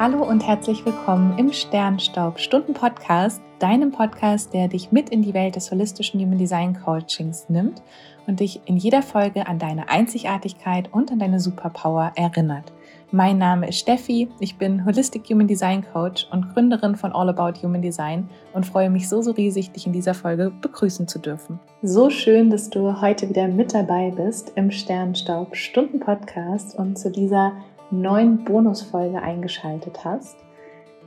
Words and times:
Hallo 0.00 0.22
und 0.22 0.46
herzlich 0.46 0.86
willkommen 0.86 1.36
im 1.36 1.52
Sternstaub 1.52 2.38
Stunden 2.38 2.72
Podcast, 2.72 3.42
deinem 3.58 3.92
Podcast, 3.92 4.54
der 4.54 4.66
dich 4.66 4.92
mit 4.92 5.10
in 5.10 5.20
die 5.20 5.34
Welt 5.34 5.56
des 5.56 5.70
holistischen 5.70 6.18
Human 6.18 6.38
Design 6.38 6.72
Coachings 6.82 7.50
nimmt 7.50 7.82
und 8.26 8.40
dich 8.40 8.62
in 8.64 8.78
jeder 8.78 9.02
Folge 9.02 9.46
an 9.46 9.58
deine 9.58 9.90
Einzigartigkeit 9.90 10.88
und 10.90 11.12
an 11.12 11.18
deine 11.18 11.38
Superpower 11.38 12.12
erinnert. 12.14 12.72
Mein 13.12 13.36
Name 13.36 13.68
ist 13.68 13.80
Steffi, 13.80 14.28
ich 14.38 14.56
bin 14.56 14.86
Holistic 14.86 15.28
Human 15.28 15.48
Design 15.48 15.84
Coach 15.92 16.26
und 16.30 16.54
Gründerin 16.54 16.96
von 16.96 17.12
All 17.12 17.28
About 17.28 17.60
Human 17.60 17.82
Design 17.82 18.30
und 18.54 18.64
freue 18.64 18.88
mich 18.88 19.06
so, 19.06 19.20
so 19.20 19.32
riesig, 19.32 19.72
dich 19.72 19.86
in 19.86 19.92
dieser 19.92 20.14
Folge 20.14 20.50
begrüßen 20.62 21.08
zu 21.08 21.18
dürfen. 21.18 21.60
So 21.82 22.08
schön, 22.08 22.48
dass 22.48 22.70
du 22.70 23.02
heute 23.02 23.28
wieder 23.28 23.48
mit 23.48 23.74
dabei 23.74 24.12
bist 24.16 24.52
im 24.54 24.70
Sternstaub 24.70 25.56
Stunden 25.56 26.00
Podcast 26.00 26.78
und 26.78 26.98
zu 26.98 27.10
dieser 27.10 27.52
neuen 27.90 28.44
Bonusfolge 28.44 29.22
eingeschaltet 29.22 30.04
hast. 30.04 30.36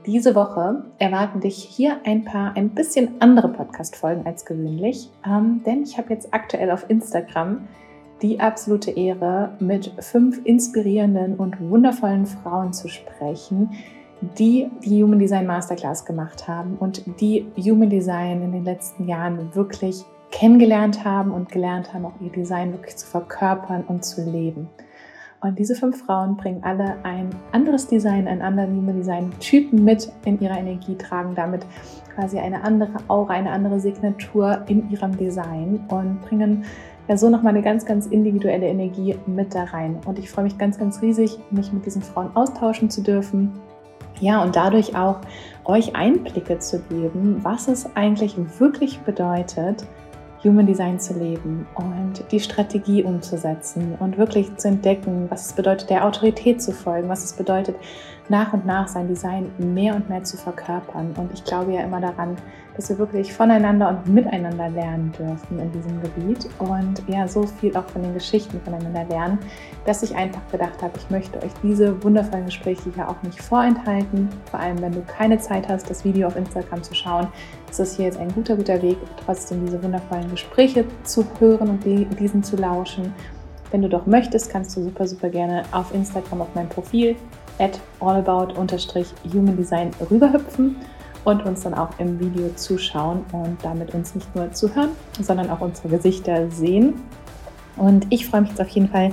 Diese 0.06 0.34
Woche 0.34 0.84
erwarten 0.98 1.40
dich 1.40 1.56
hier 1.56 1.96
ein 2.04 2.24
paar 2.24 2.56
ein 2.56 2.70
bisschen 2.70 3.20
andere 3.20 3.48
Podcast-Folgen 3.48 4.26
als 4.26 4.44
gewöhnlich, 4.44 5.10
ähm, 5.26 5.62
denn 5.64 5.82
ich 5.82 5.96
habe 5.96 6.12
jetzt 6.12 6.34
aktuell 6.34 6.70
auf 6.70 6.90
Instagram 6.90 7.66
die 8.22 8.40
absolute 8.40 8.90
Ehre, 8.90 9.50
mit 9.60 9.92
fünf 9.98 10.40
inspirierenden 10.44 11.36
und 11.36 11.60
wundervollen 11.60 12.26
Frauen 12.26 12.72
zu 12.72 12.88
sprechen, 12.88 13.70
die 14.38 14.70
die 14.84 15.02
Human 15.02 15.18
Design 15.18 15.46
Masterclass 15.46 16.04
gemacht 16.04 16.48
haben 16.48 16.76
und 16.78 17.02
die 17.20 17.46
Human 17.56 17.90
Design 17.90 18.42
in 18.42 18.52
den 18.52 18.64
letzten 18.64 19.08
Jahren 19.08 19.54
wirklich 19.54 20.04
kennengelernt 20.30 21.04
haben 21.04 21.32
und 21.32 21.50
gelernt 21.50 21.92
haben, 21.92 22.06
auch 22.06 22.20
ihr 22.20 22.30
Design 22.30 22.72
wirklich 22.72 22.96
zu 22.96 23.06
verkörpern 23.06 23.84
und 23.86 24.04
zu 24.04 24.24
leben. 24.28 24.68
Und 25.44 25.58
diese 25.58 25.74
fünf 25.74 26.02
Frauen 26.06 26.38
bringen 26.38 26.64
alle 26.64 26.96
ein 27.02 27.28
anderes 27.52 27.86
Design, 27.86 28.26
einen 28.26 28.40
anderen 28.40 28.78
Human 28.78 28.96
Design 28.96 29.30
Typen 29.40 29.84
mit 29.84 30.10
in 30.24 30.40
ihrer 30.40 30.58
Energie, 30.58 30.96
tragen 30.96 31.34
damit 31.34 31.66
quasi 32.14 32.38
eine 32.38 32.64
andere 32.64 32.92
Aura, 33.08 33.34
eine 33.34 33.50
andere 33.50 33.78
Signatur 33.78 34.62
in 34.68 34.90
ihrem 34.90 35.14
Design 35.18 35.84
und 35.88 36.22
bringen 36.22 36.64
ja 37.08 37.18
so 37.18 37.28
nochmal 37.28 37.52
eine 37.52 37.62
ganz, 37.62 37.84
ganz 37.84 38.06
individuelle 38.06 38.66
Energie 38.66 39.16
mit 39.26 39.54
da 39.54 39.64
rein. 39.64 39.98
Und 40.06 40.18
ich 40.18 40.30
freue 40.30 40.44
mich 40.44 40.56
ganz, 40.56 40.78
ganz 40.78 41.02
riesig, 41.02 41.38
mich 41.50 41.70
mit 41.74 41.84
diesen 41.84 42.00
Frauen 42.00 42.34
austauschen 42.34 42.88
zu 42.88 43.02
dürfen. 43.02 43.52
Ja, 44.20 44.42
und 44.42 44.56
dadurch 44.56 44.96
auch 44.96 45.20
euch 45.66 45.94
Einblicke 45.94 46.58
zu 46.58 46.80
geben, 46.84 47.40
was 47.42 47.68
es 47.68 47.94
eigentlich 47.96 48.34
wirklich 48.58 49.00
bedeutet, 49.00 49.84
Human 50.44 50.66
Design 50.66 51.00
zu 51.00 51.14
leben 51.14 51.66
und 51.74 52.30
die 52.30 52.40
Strategie 52.40 53.02
umzusetzen 53.02 53.96
und 53.98 54.18
wirklich 54.18 54.54
zu 54.56 54.68
entdecken, 54.68 55.26
was 55.30 55.46
es 55.46 55.52
bedeutet, 55.54 55.90
der 55.90 56.04
Autorität 56.04 56.62
zu 56.62 56.72
folgen, 56.72 57.08
was 57.08 57.24
es 57.24 57.32
bedeutet, 57.32 57.76
nach 58.28 58.52
und 58.52 58.64
nach 58.64 58.88
sein 58.88 59.08
Design 59.08 59.50
mehr 59.58 59.94
und 59.94 60.08
mehr 60.08 60.22
zu 60.24 60.36
verkörpern. 60.36 61.14
Und 61.16 61.32
ich 61.32 61.44
glaube 61.44 61.72
ja 61.72 61.82
immer 61.82 62.00
daran, 62.00 62.36
dass 62.76 62.88
wir 62.88 62.98
wirklich 62.98 63.32
voneinander 63.32 63.88
und 63.88 64.12
miteinander 64.12 64.68
lernen 64.68 65.12
dürfen 65.16 65.60
in 65.60 65.70
diesem 65.72 66.00
Gebiet 66.02 66.48
und 66.58 67.02
ja, 67.06 67.28
so 67.28 67.46
viel 67.46 67.76
auch 67.76 67.86
von 67.86 68.02
den 68.02 68.14
Geschichten 68.14 68.60
voneinander 68.64 69.04
lernen, 69.04 69.38
dass 69.86 70.02
ich 70.02 70.16
einfach 70.16 70.40
gedacht 70.50 70.82
habe, 70.82 70.92
ich 70.96 71.08
möchte 71.10 71.38
euch 71.38 71.52
diese 71.62 72.02
wundervollen 72.02 72.46
Gespräche 72.46 72.90
hier 72.92 73.08
auch 73.08 73.22
nicht 73.22 73.40
vorenthalten. 73.40 74.28
Vor 74.50 74.58
allem, 74.58 74.80
wenn 74.80 74.92
du 74.92 75.02
keine 75.02 75.38
Zeit 75.38 75.68
hast, 75.68 75.88
das 75.88 76.04
Video 76.04 76.26
auf 76.26 76.36
Instagram 76.36 76.82
zu 76.82 76.94
schauen, 76.94 77.28
ist 77.70 77.78
das 77.78 77.96
hier 77.96 78.06
jetzt 78.06 78.18
ein 78.18 78.32
guter, 78.32 78.56
guter 78.56 78.80
Weg, 78.82 78.96
trotzdem 79.24 79.64
diese 79.64 79.82
wundervollen 79.82 80.30
Gespräche 80.30 80.84
zu 81.04 81.24
hören 81.38 81.70
und 81.70 81.84
diesen 81.84 82.42
zu 82.42 82.56
lauschen. 82.56 83.14
Wenn 83.70 83.82
du 83.82 83.88
doch 83.88 84.06
möchtest, 84.06 84.50
kannst 84.50 84.76
du 84.76 84.82
super, 84.82 85.06
super 85.06 85.28
gerne 85.28 85.62
auf 85.72 85.92
Instagram 85.94 86.42
auf 86.42 86.48
mein 86.54 86.68
Profil 86.68 87.16
at 87.58 87.80
allabout-human-design 88.00 89.90
rüberhüpfen 90.10 90.76
und 91.24 91.44
uns 91.46 91.62
dann 91.62 91.74
auch 91.74 91.90
im 91.98 92.20
Video 92.20 92.50
zuschauen 92.54 93.24
und 93.32 93.56
damit 93.62 93.94
uns 93.94 94.14
nicht 94.14 94.34
nur 94.34 94.52
zuhören, 94.52 94.90
sondern 95.20 95.50
auch 95.50 95.60
unsere 95.60 95.88
Gesichter 95.88 96.50
sehen. 96.50 96.94
Und 97.76 98.06
ich 98.10 98.26
freue 98.26 98.42
mich 98.42 98.50
jetzt 98.50 98.60
auf 98.60 98.68
jeden 98.68 98.88
Fall 98.88 99.12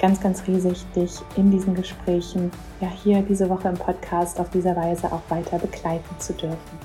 ganz, 0.00 0.20
ganz 0.20 0.46
riesig, 0.46 0.84
dich 0.96 1.12
in 1.36 1.50
diesen 1.50 1.74
Gesprächen, 1.74 2.50
ja 2.80 2.88
hier 2.88 3.22
diese 3.22 3.48
Woche 3.48 3.68
im 3.68 3.74
Podcast 3.74 4.40
auf 4.40 4.50
dieser 4.50 4.74
Weise 4.74 5.12
auch 5.12 5.22
weiter 5.28 5.58
begleiten 5.58 6.18
zu 6.18 6.32
dürfen. 6.32 6.79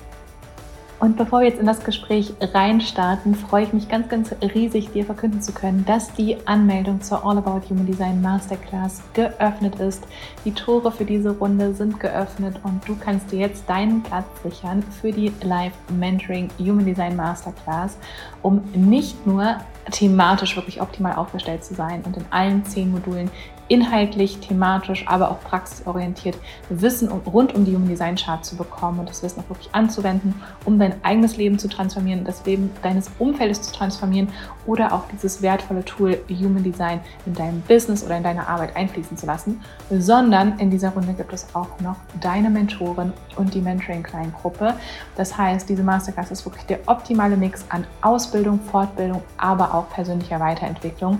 Und 1.00 1.17
bevor 1.17 1.41
wir 1.41 1.47
jetzt 1.50 1.59
in 1.59 1.66
das 1.66 1.83
Gespräch 1.83 2.33
reinstarten, 2.39 3.35
freue 3.35 3.66
ich 3.66 3.73
mich 3.73 3.89
ganz, 3.89 4.07
ganz 4.07 4.33
riesig, 4.41 4.91
dir 4.91 5.06
verkünden 5.06 5.41
zu 5.41 5.51
können, 5.51 5.83
dass 5.85 6.13
die 6.13 6.38
Anmeldung 6.47 7.01
zur 7.01 7.25
All 7.25 7.38
About 7.38 7.69
Human 7.69 7.85
Design 7.85 8.22
Masterclass 8.22 9.03
geöffnet 9.13 9.75
ist. 9.75 10.03
Die 10.45 10.53
Tore 10.53 10.91
für 10.91 11.03
diese 11.03 11.31
Runde 11.31 11.73
sind 11.73 12.00
geöffnet 12.00 12.61
und 12.63 12.88
du 12.88 12.95
kannst 12.95 13.31
dir 13.31 13.39
jetzt 13.39 13.69
deinen 13.69 14.03
Platz 14.03 14.25
sichern 14.41 14.84
für 15.01 15.11
die 15.11 15.34
Live 15.44 15.73
Mentoring 15.89 16.50
Human 16.59 16.85
Design 16.85 17.17
Masterclass, 17.17 17.97
um 18.41 18.63
nicht 18.73 19.28
nur 19.28 19.57
thematisch 19.91 20.55
wirklich 20.55 20.81
optimal 20.81 21.16
aufgestellt 21.16 21.63
zu 21.63 21.75
sein 21.75 22.03
und 22.05 22.17
in 22.17 22.25
allen 22.31 22.66
zehn 22.66 22.91
Modulen 22.91 23.29
inhaltlich, 23.67 24.39
thematisch, 24.39 25.05
aber 25.07 25.31
auch 25.31 25.41
praxisorientiert 25.41 26.37
Wissen 26.69 27.09
rund 27.09 27.55
um 27.55 27.65
die 27.65 27.75
Human 27.75 27.87
Design 27.87 28.15
Chart 28.15 28.43
zu 28.45 28.55
bekommen 28.55 28.99
und 28.99 29.09
das 29.09 29.23
Wissen 29.23 29.41
auch 29.41 29.49
wirklich 29.49 29.69
anzuwenden, 29.73 30.35
um 30.65 30.79
dein 30.79 31.03
eigenes 31.03 31.37
Leben 31.37 31.59
zu 31.59 31.67
transformieren, 31.67 32.23
das 32.23 32.45
Leben 32.45 32.69
deines 32.81 33.11
Umfeldes 33.19 33.61
zu 33.61 33.73
transformieren 33.73 34.29
oder 34.65 34.93
auch 34.93 35.03
dieses 35.11 35.41
wertvolle 35.41 35.83
Tool 35.85 36.17
Human 36.29 36.63
Design 36.63 36.99
in 37.25 37.33
deinem 37.33 37.61
Business 37.61 38.03
oder 38.03 38.17
in 38.17 38.23
deine 38.23 38.47
Arbeit 38.47 38.75
einfließen 38.75 39.17
zu 39.17 39.25
lassen, 39.25 39.61
sondern 39.89 40.59
in 40.59 40.69
dieser 40.69 40.89
Runde 40.89 41.13
gibt 41.13 41.33
es 41.33 41.47
auch 41.53 41.79
noch 41.79 41.97
deine 42.21 42.49
Mentoren 42.49 43.13
und 43.35 43.53
die 43.53 43.61
Mentoring-Kleingruppe. 43.61 44.73
Das 45.15 45.37
heißt, 45.37 45.69
diese 45.69 45.83
Masterclass 45.83 46.31
ist 46.31 46.45
wirklich 46.45 46.65
der 46.65 46.79
optimale 46.87 47.37
Mix 47.37 47.65
an 47.69 47.85
Ausbildung, 48.01 48.59
Fortbildung, 48.59 49.21
aber 49.37 49.73
auch 49.73 49.89
persönlicher 49.89 50.39
Weiterentwicklung 50.39 51.19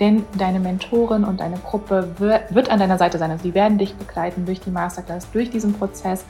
denn 0.00 0.24
deine 0.36 0.60
Mentorin 0.60 1.24
und 1.24 1.40
deine 1.40 1.56
Gruppe 1.58 2.08
wird, 2.18 2.54
wird 2.54 2.70
an 2.70 2.78
deiner 2.78 2.98
Seite 2.98 3.18
sein. 3.18 3.30
Also 3.30 3.44
die 3.44 3.54
werden 3.54 3.78
dich 3.78 3.94
begleiten 3.94 4.44
durch 4.44 4.60
die 4.60 4.70
Masterclass, 4.70 5.30
durch 5.30 5.50
diesen 5.50 5.72
Prozess. 5.74 6.24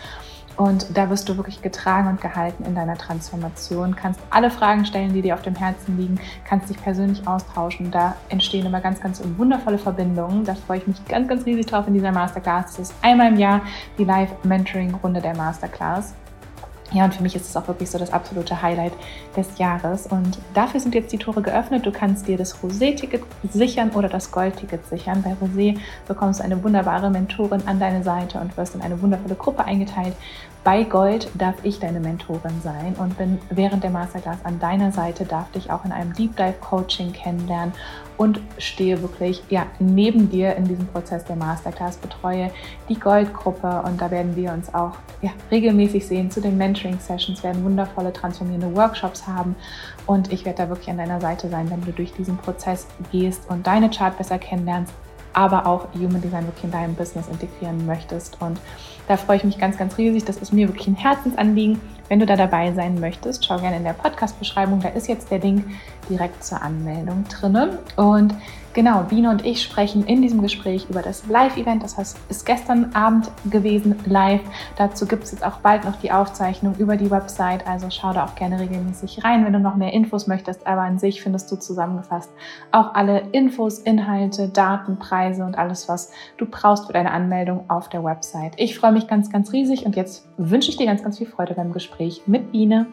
Und 0.57 0.97
da 0.97 1.11
wirst 1.11 1.29
du 1.29 1.37
wirklich 1.37 1.63
getragen 1.63 2.09
und 2.09 2.21
gehalten 2.21 2.65
in 2.65 2.75
deiner 2.75 2.97
Transformation, 2.97 3.97
kannst 3.97 4.21
alle 4.31 4.51
Fragen 4.51 4.85
stellen, 4.85 5.13
die 5.13 5.23
dir 5.23 5.35
auf 5.35 5.43
dem 5.43 5.57
Herzen 5.57 5.97
liegen, 5.97 6.21
kannst 6.45 6.71
dich 6.71 6.81
persönlich 6.81 7.27
austauschen. 7.27 7.91
Da 7.91 8.15
entstehen 8.29 8.67
immer 8.67 8.81
ganz, 8.81 9.01
ganz 9.01 9.21
wundervolle 9.37 9.79
Verbindungen. 9.79 10.45
Da 10.45 10.55
freue 10.55 10.79
ich 10.79 10.87
mich 10.87 11.05
ganz, 11.07 11.29
ganz 11.29 11.45
riesig 11.45 11.67
drauf 11.67 11.89
in 11.89 11.95
dieser 11.95 12.13
Masterclass. 12.13 12.77
Das 12.77 12.91
ist 12.91 12.95
einmal 13.03 13.33
im 13.33 13.39
Jahr 13.39 13.63
die 13.99 14.05
Live-Mentoring-Runde 14.05 15.21
der 15.21 15.37
Masterclass. 15.37 16.15
Ja, 16.95 17.05
und 17.05 17.13
für 17.13 17.25
mich 17.25 17.35
ist 17.35 17.49
es 17.49 17.57
auch 17.57 17.67
wirklich 17.67 17.91
so 17.91 17.99
das 17.99 18.13
absolute 18.13 18.63
Highlight 18.63 18.93
des 19.37 19.59
Jahres. 19.59 20.07
Und 20.07 20.39
dafür 20.55 20.79
sind 20.79 20.95
jetzt 20.95 21.13
die 21.13 21.19
Tore 21.19 21.43
geöffnet. 21.43 21.85
Du 21.85 21.91
kannst 21.91 22.29
dir 22.29 22.39
das 22.39 22.63
Rosé-Ticket 22.63 23.21
sichern 23.53 23.91
oder 23.91 24.09
das 24.09 24.31
Gold-Ticket 24.31 24.87
sichern. 24.87 25.23
Bei 25.23 25.33
Rosé 25.45 25.77
bekommst 26.07 26.39
du 26.39 26.45
eine 26.45 26.63
wunderbare 26.63 27.11
Mentorin 27.11 27.67
an 27.67 27.81
deine 27.81 28.05
Seite 28.05 28.39
und 28.39 28.57
wirst 28.57 28.77
in 28.77 28.81
eine 28.81 29.03
wundervolle 29.03 29.35
Gruppe 29.35 29.65
eingeteilt. 29.65 30.15
Bei 30.63 30.85
Gold 30.85 31.29
darf 31.35 31.57
ich 31.65 31.81
deine 31.81 31.99
Mentorin 31.99 32.63
sein 32.63 32.95
und 32.99 33.19
bin 33.19 33.39
während 33.51 33.83
der 33.83 33.91
Masterclass 33.91 34.39
an 34.45 34.61
deiner 34.61 34.93
Seite, 34.93 35.25
darf 35.25 35.51
dich 35.51 35.71
auch 35.73 35.85
in 35.85 35.93
einem 35.93 36.15
Deep 36.15 36.37
Dive 36.37 36.55
Coaching 36.61 37.13
kennenlernen 37.13 37.75
und 38.17 38.41
stehe 38.59 39.01
wirklich 39.03 39.43
ja, 39.51 39.67
neben 39.79 40.31
dir 40.31 40.55
in 40.57 40.65
diesem 40.65 40.87
Prozess 40.87 41.25
der 41.25 41.37
Masterclass, 41.37 41.97
betreue 41.97 42.51
die 42.89 42.99
Goldgruppe 42.99 43.83
und 43.85 44.01
da 44.01 44.11
werden 44.11 44.37
wir 44.37 44.53
uns 44.53 44.73
auch 44.75 44.93
ja, 45.23 45.31
regelmäßig 45.51 46.07
sehen 46.07 46.31
zu 46.31 46.41
den 46.41 46.57
Mentoring 46.57 46.99
Sessions, 46.99 47.43
werden 47.43 47.65
wundervolle 47.65 48.13
transformierende 48.13 48.75
Workshops 48.77 49.27
haben 49.27 49.57
und 50.07 50.33
ich 50.33 50.45
werde 50.45 50.63
da 50.63 50.69
wirklich 50.69 50.91
an 50.91 50.99
deiner 50.99 51.21
Seite 51.21 51.49
sein, 51.49 51.71
wenn 51.71 51.81
du 51.83 51.93
durch 51.93 52.13
diesen 52.13 52.37
Prozess 52.37 52.87
gehst 53.11 53.49
und 53.49 53.67
deine 53.67 53.91
Chart 53.91 54.17
besser 54.17 54.39
kennenlernst, 54.39 54.93
aber 55.33 55.67
auch 55.67 55.89
Human 55.95 56.21
Design 56.21 56.47
wirklich 56.47 56.65
in 56.65 56.71
deinem 56.71 56.95
Business 56.95 57.27
integrieren 57.29 57.85
möchtest. 57.87 58.41
Und 58.41 58.59
da 59.09 59.17
freue 59.17 59.37
ich 59.37 59.45
mich 59.45 59.59
ganz, 59.59 59.77
ganz 59.77 59.99
riesig. 59.99 60.25
Das 60.25 60.37
ist 60.39 60.53
mir 60.53 60.69
wirklich 60.69 60.87
ein 60.87 60.95
Herzensanliegen. 60.95 61.81
Wenn 62.09 62.21
du 62.21 62.27
da 62.27 62.37
dabei 62.37 62.73
sein 62.73 63.01
möchtest, 63.01 63.47
schau 63.47 63.59
gerne 63.59 63.77
in 63.77 63.85
der 63.85 63.95
Podcast-Beschreibung. 63.95 64.81
Da 64.81 64.91
ist 64.91 65.09
jetzt 65.09 65.31
der 65.31 65.39
Link 65.39 65.65
direkt 66.09 66.45
zur 66.45 66.61
Anmeldung 66.61 67.25
drin. 67.29 67.71
Und 67.97 68.35
Genau, 68.75 69.05
Biene 69.05 69.31
und 69.31 69.45
ich 69.47 69.63
sprechen 69.63 70.05
in 70.05 70.21
diesem 70.21 70.43
Gespräch 70.43 70.91
über 70.91 71.01
das 71.01 71.29
Live-Event. 71.29 71.85
Das 71.85 71.97
heißt, 71.97 72.19
ist 72.29 72.45
gestern 72.45 72.93
Abend 72.93 73.31
gewesen 73.49 73.95
live. 74.05 74.41
Dazu 74.77 75.07
gibt 75.07 75.23
es 75.23 75.31
jetzt 75.31 75.47
auch 75.47 75.59
bald 75.59 75.85
noch 75.85 75.95
die 76.01 76.11
Aufzeichnung 76.11 76.75
über 76.79 76.97
die 76.97 77.09
Website. 77.09 77.69
Also 77.69 77.87
schau 77.91 78.13
da 78.13 78.25
auch 78.25 78.35
gerne 78.35 78.59
regelmäßig 78.59 79.23
rein, 79.23 79.45
wenn 79.45 79.53
du 79.53 79.61
noch 79.61 79.77
mehr 79.77 79.93
Infos 79.93 80.27
möchtest. 80.27 80.67
Aber 80.67 80.81
an 80.81 80.99
sich 80.99 81.23
findest 81.23 81.53
du 81.53 81.57
zusammengefasst 81.57 82.33
auch 82.73 82.95
alle 82.95 83.21
Infos, 83.31 83.79
Inhalte, 83.79 84.49
Daten, 84.49 84.99
Preise 84.99 85.45
und 85.45 85.57
alles, 85.57 85.89
was 85.89 86.11
du 86.37 86.45
brauchst 86.45 86.89
für 86.89 86.93
deine 86.93 87.13
Anmeldung 87.13 87.71
auf 87.71 87.89
der 87.89 88.03
Website. 88.03 88.55
Ich 88.57 88.77
freue 88.77 88.91
mich 88.91 89.07
ganz, 89.07 89.31
ganz 89.31 89.53
riesig 89.53 89.87
und 89.87 89.95
jetzt 89.95 90.27
wünsche 90.37 90.71
ich 90.71 90.77
dir 90.77 90.87
ganz, 90.87 91.01
ganz 91.01 91.19
viel 91.19 91.29
Freude 91.29 91.55
beim 91.55 91.73
Gespräch 91.73 92.23
mit 92.27 92.51
Biene. 92.51 92.87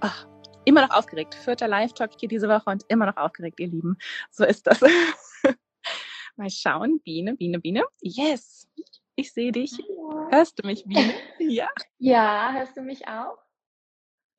Ach 0.00 0.26
immer 0.64 0.86
noch 0.86 0.96
aufgeregt. 0.96 1.34
Vierter 1.34 1.68
Live-Talk 1.68 2.10
hier 2.18 2.28
diese 2.28 2.48
Woche 2.48 2.70
und 2.70 2.84
immer 2.88 3.06
noch 3.06 3.16
aufgeregt, 3.16 3.60
ihr 3.60 3.68
Lieben. 3.68 3.96
So 4.30 4.44
ist 4.44 4.66
das. 4.66 4.80
Mal 6.36 6.50
schauen. 6.50 7.00
Biene, 7.04 7.36
Biene, 7.36 7.60
Biene. 7.60 7.84
Yes. 8.00 8.68
Ich 9.16 9.32
sehe 9.32 9.52
dich. 9.52 9.72
Hallo. 9.72 10.28
Hörst 10.30 10.58
du 10.58 10.66
mich, 10.66 10.84
Biene? 10.84 11.14
Ja. 11.38 11.68
Ja, 11.98 12.52
hörst 12.52 12.76
du 12.76 12.82
mich 12.82 13.06
auch? 13.06 13.38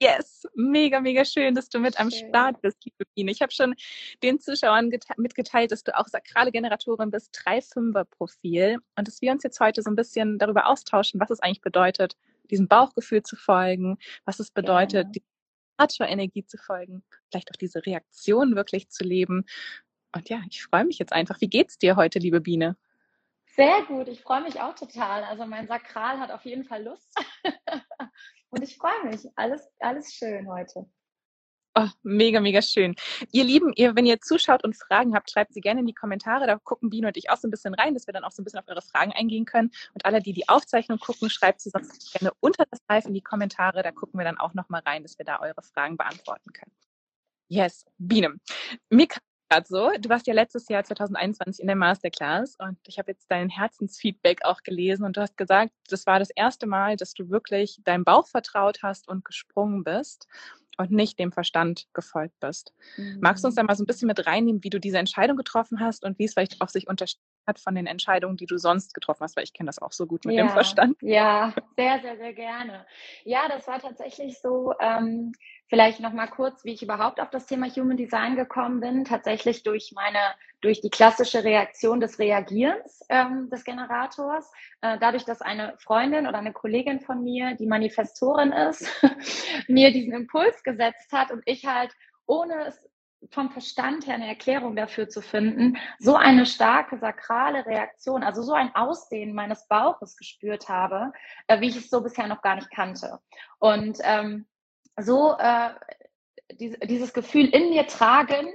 Yes, 0.02 0.46
mega, 0.56 1.00
mega 1.00 1.24
schön, 1.24 1.56
dass 1.56 1.70
du 1.70 1.80
mit 1.80 1.98
am 2.02 2.12
Start 2.12 2.62
bist, 2.62 2.84
liebe 2.84 3.06
Biene. 3.16 3.32
Ich 3.32 3.42
habe 3.42 3.54
schon 3.54 3.76
den 4.24 4.42
Zuschauern 4.42 4.92
mitgeteilt, 5.16 5.72
dass 5.72 5.84
du 5.84 5.98
auch 5.98 6.08
sakrale 6.08 6.52
Generatorin 6.52 7.12
bist, 7.12 7.34
3-5er-Profil. 7.46 8.80
Und 8.98 9.08
dass 9.08 9.22
wir 9.22 9.32
uns 9.32 9.44
jetzt 9.44 9.62
heute 9.62 9.82
so 9.82 9.90
ein 9.90 9.96
bisschen 9.96 10.38
darüber 10.38 10.68
austauschen, 10.68 11.22
was 11.22 11.30
es 11.30 11.40
eigentlich 11.40 11.62
bedeutet, 11.62 12.18
diesem 12.52 12.68
Bauchgefühl 12.68 13.24
zu 13.24 13.38
folgen, 13.38 13.98
was 14.26 14.42
es 14.42 14.52
bedeutet, 14.52 15.16
ja. 15.16 15.22
Energie 16.08 16.46
zu 16.46 16.58
folgen, 16.58 17.04
vielleicht 17.30 17.52
auch 17.52 17.58
diese 17.58 17.86
Reaktion 17.86 18.56
wirklich 18.56 18.90
zu 18.90 19.04
leben. 19.04 19.46
Und 20.14 20.30
ja, 20.30 20.42
ich 20.50 20.64
freue 20.64 20.86
mich 20.86 20.98
jetzt 20.98 21.14
einfach. 21.14 21.42
Wie 21.42 21.50
geht's 21.50 21.78
dir 21.78 21.96
heute, 21.96 22.20
liebe 22.20 22.42
Biene? 22.42 22.78
Sehr 23.56 23.84
gut, 23.84 24.08
ich 24.08 24.22
freue 24.22 24.42
mich 24.42 24.60
auch 24.60 24.76
total. 24.76 25.24
Also 25.24 25.46
mein 25.46 25.68
Sakral 25.68 26.20
hat 26.20 26.32
auf 26.32 26.44
jeden 26.46 26.66
Fall 26.66 26.84
Lust. 26.84 27.14
Und 28.50 28.64
ich 28.64 28.78
freue 28.78 29.06
mich. 29.06 29.28
Alles, 29.36 29.70
alles 29.80 30.14
schön 30.14 30.50
heute. 30.50 30.90
Oh, 31.78 31.90
mega, 32.04 32.40
mega 32.40 32.62
schön. 32.62 32.96
Ihr 33.34 33.44
Lieben, 33.44 33.74
ihr, 33.76 33.98
wenn 33.98 34.06
ihr 34.06 34.22
zuschaut 34.22 34.64
und 34.64 34.78
Fragen 34.78 35.14
habt, 35.14 35.30
schreibt 35.30 35.54
sie 35.54 35.60
gerne 35.60 35.82
in 35.82 35.86
die 35.86 35.94
Kommentare. 35.94 36.48
Da 36.48 36.58
gucken 36.58 36.90
Biene 36.90 37.08
und 37.08 37.18
ich 37.18 37.30
auch 37.30 37.36
so 37.36 37.50
ein 37.50 37.52
bisschen 37.52 37.74
rein, 37.74 37.94
dass 37.94 38.08
wir 38.08 38.14
dann 38.14 38.24
auch 38.24 38.32
so 38.32 38.42
ein 38.42 38.46
bisschen 38.46 38.60
auf 38.60 38.68
eure 38.70 38.82
Fragen 38.82 39.12
eingehen 39.12 39.44
können. 39.44 39.72
Und 39.94 40.06
alle, 40.06 40.22
die 40.22 40.32
die 40.32 40.48
Aufzeichnung 40.48 41.00
gucken, 41.00 41.30
schreibt 41.30 41.60
sie 41.60 41.70
sonst 41.70 42.14
gerne 42.14 42.32
unter 42.40 42.64
das 42.72 42.80
Live 42.88 43.06
in 43.06 43.14
die 43.14 43.22
Kommentare. 43.22 43.84
Da 43.84 43.92
gucken 43.92 44.18
wir 44.18 44.24
dann 44.24 44.38
auch 44.38 44.54
nochmal 44.54 44.84
rein, 44.86 45.04
dass 45.04 45.18
wir 45.18 45.26
da 45.26 45.42
eure 45.42 45.62
Fragen 45.64 45.98
beantworten 45.98 46.54
können. 46.54 46.72
Yes, 47.50 47.86
Biene. 47.98 48.36
Mir 48.90 49.08
kam 49.08 49.22
gerade 49.50 49.68
so, 49.68 49.92
du 50.00 50.10
warst 50.10 50.28
ja 50.28 50.34
letztes 50.34 50.70
Jahr 50.70 50.84
2021 50.84 51.60
in 51.62 51.68
der 51.68 51.76
Masterclass 51.76 52.56
und 52.58 52.78
ich 52.88 52.98
habe 52.98 53.12
jetzt 53.12 53.30
dein 53.30 53.50
Herzensfeedback 53.50 54.46
auch 54.46 54.62
gelesen 54.64 55.06
und 55.06 55.18
du 55.18 55.22
hast 55.22 55.38
gesagt, 55.38 55.72
das 55.90 56.08
war 56.08 56.20
das 56.20 56.30
erste 56.30 56.68
Mal, 56.68 56.96
dass 56.96 57.14
du 57.14 57.30
wirklich 57.30 57.80
deinem 57.84 58.06
Bauch 58.06 58.28
vertraut 58.28 58.80
hast 58.82 59.08
und 59.08 59.26
gesprungen 59.26 59.84
bist 59.84 60.28
und 60.78 60.92
nicht 60.92 61.20
dem 61.20 61.32
Verstand 61.32 61.88
gefolgt 61.94 62.40
bist. 62.40 62.74
Mhm. 62.98 63.20
Magst 63.22 63.44
du 63.44 63.48
uns 63.48 63.56
da 63.56 63.64
mal 63.64 63.76
so 63.76 63.84
ein 63.84 63.88
bisschen 63.88 64.08
mit 64.08 64.26
reinnehmen, 64.26 64.64
wie 64.64 64.70
du 64.70 64.80
diese 64.80 64.98
Entscheidung 64.98 65.38
getroffen 65.38 65.80
hast 65.80 66.04
und 66.04 66.20
wie 66.20 66.26
es 66.26 66.34
vielleicht 66.34 66.62
auch 66.62 66.70
sich 66.70 66.88
unterscheidet 66.88 67.22
hat 67.48 67.60
von 67.60 67.76
den 67.76 67.88
Entscheidungen, 67.88 68.38
die 68.38 68.46
du 68.46 68.58
sonst 68.58 68.94
getroffen 68.94 69.24
hast, 69.24 69.36
weil 69.36 69.44
ich 69.44 69.54
kenne 69.54 69.68
das 69.68 69.82
auch 69.82 69.92
so 69.92 70.06
gut 70.06 70.26
mit 70.26 70.36
ja, 70.36 70.44
dem 70.44 70.50
Verstand. 70.50 70.98
Ja, 71.02 71.54
sehr, 71.76 72.00
sehr, 72.02 72.18
sehr 72.18 72.34
gerne. 72.34 72.86
Ja, 73.24 73.48
das 73.48 73.68
war 73.68 73.80
tatsächlich 73.80 74.40
so. 74.40 74.74
Ähm, 74.80 75.32
Vielleicht 75.68 76.00
noch 76.00 76.14
mal 76.14 76.28
kurz, 76.28 76.64
wie 76.64 76.74
ich 76.74 76.84
überhaupt 76.84 77.20
auf 77.20 77.32
das 77.32 77.48
Thema 77.48 77.68
Human 77.68 77.98
Design 77.98 78.36
gekommen 78.36 78.82
bin. 78.82 79.04
Tatsächlich 79.04 79.64
durch 79.64 79.94
meine, 79.96 80.20
durch 80.62 80.80
die 80.80 80.92
klassische 80.92 81.44
Reaktion 81.44 82.00
des 82.00 82.20
Reagierens 82.20 83.04
ähm, 83.10 83.50
des 83.50 83.64
Generators. 83.64 84.52
Äh, 84.82 85.00
dadurch, 85.00 85.26
dass 85.26 85.42
eine 85.42 85.74
Freundin 85.80 86.28
oder 86.28 86.38
eine 86.38 86.54
Kollegin 86.54 87.02
von 87.02 87.24
mir, 87.24 87.56
die 87.56 87.66
Manifestorin 87.66 88.52
ist, 88.52 88.88
mir 89.68 89.92
diesen 89.92 90.14
Impuls 90.14 90.62
gesetzt 90.62 91.12
hat 91.12 91.32
und 91.32 91.42
ich 91.46 91.66
halt 91.66 91.92
ohne 92.28 92.68
es 92.68 92.88
vom 93.32 93.52
Verstand 93.52 94.08
her 94.08 94.16
eine 94.16 94.28
Erklärung 94.28 94.76
dafür 94.76 95.10
zu 95.10 95.22
finden, 95.22 95.78
so 96.00 96.16
eine 96.16 96.46
starke 96.46 96.98
sakrale 96.98 97.66
Reaktion, 97.66 98.24
also 98.24 98.42
so 98.42 98.54
ein 98.54 98.74
Aussehen 98.76 99.34
meines 99.34 99.68
Bauches 99.68 100.18
gespürt 100.18 100.70
habe, 100.70 101.12
äh, 101.48 101.60
wie 101.60 101.70
ich 101.70 101.78
es 101.78 101.90
so 101.90 102.02
bisher 102.02 102.28
noch 102.28 102.42
gar 102.42 102.56
nicht 102.56 102.72
kannte. 102.72 103.20
Und 103.60 103.98
ähm, 104.04 104.46
so 104.98 105.36
äh, 105.38 105.72
die, 106.52 106.78
dieses 106.84 107.14
Gefühl 107.14 107.48
in 107.48 107.70
mir 107.70 107.88
tragend, 107.88 108.54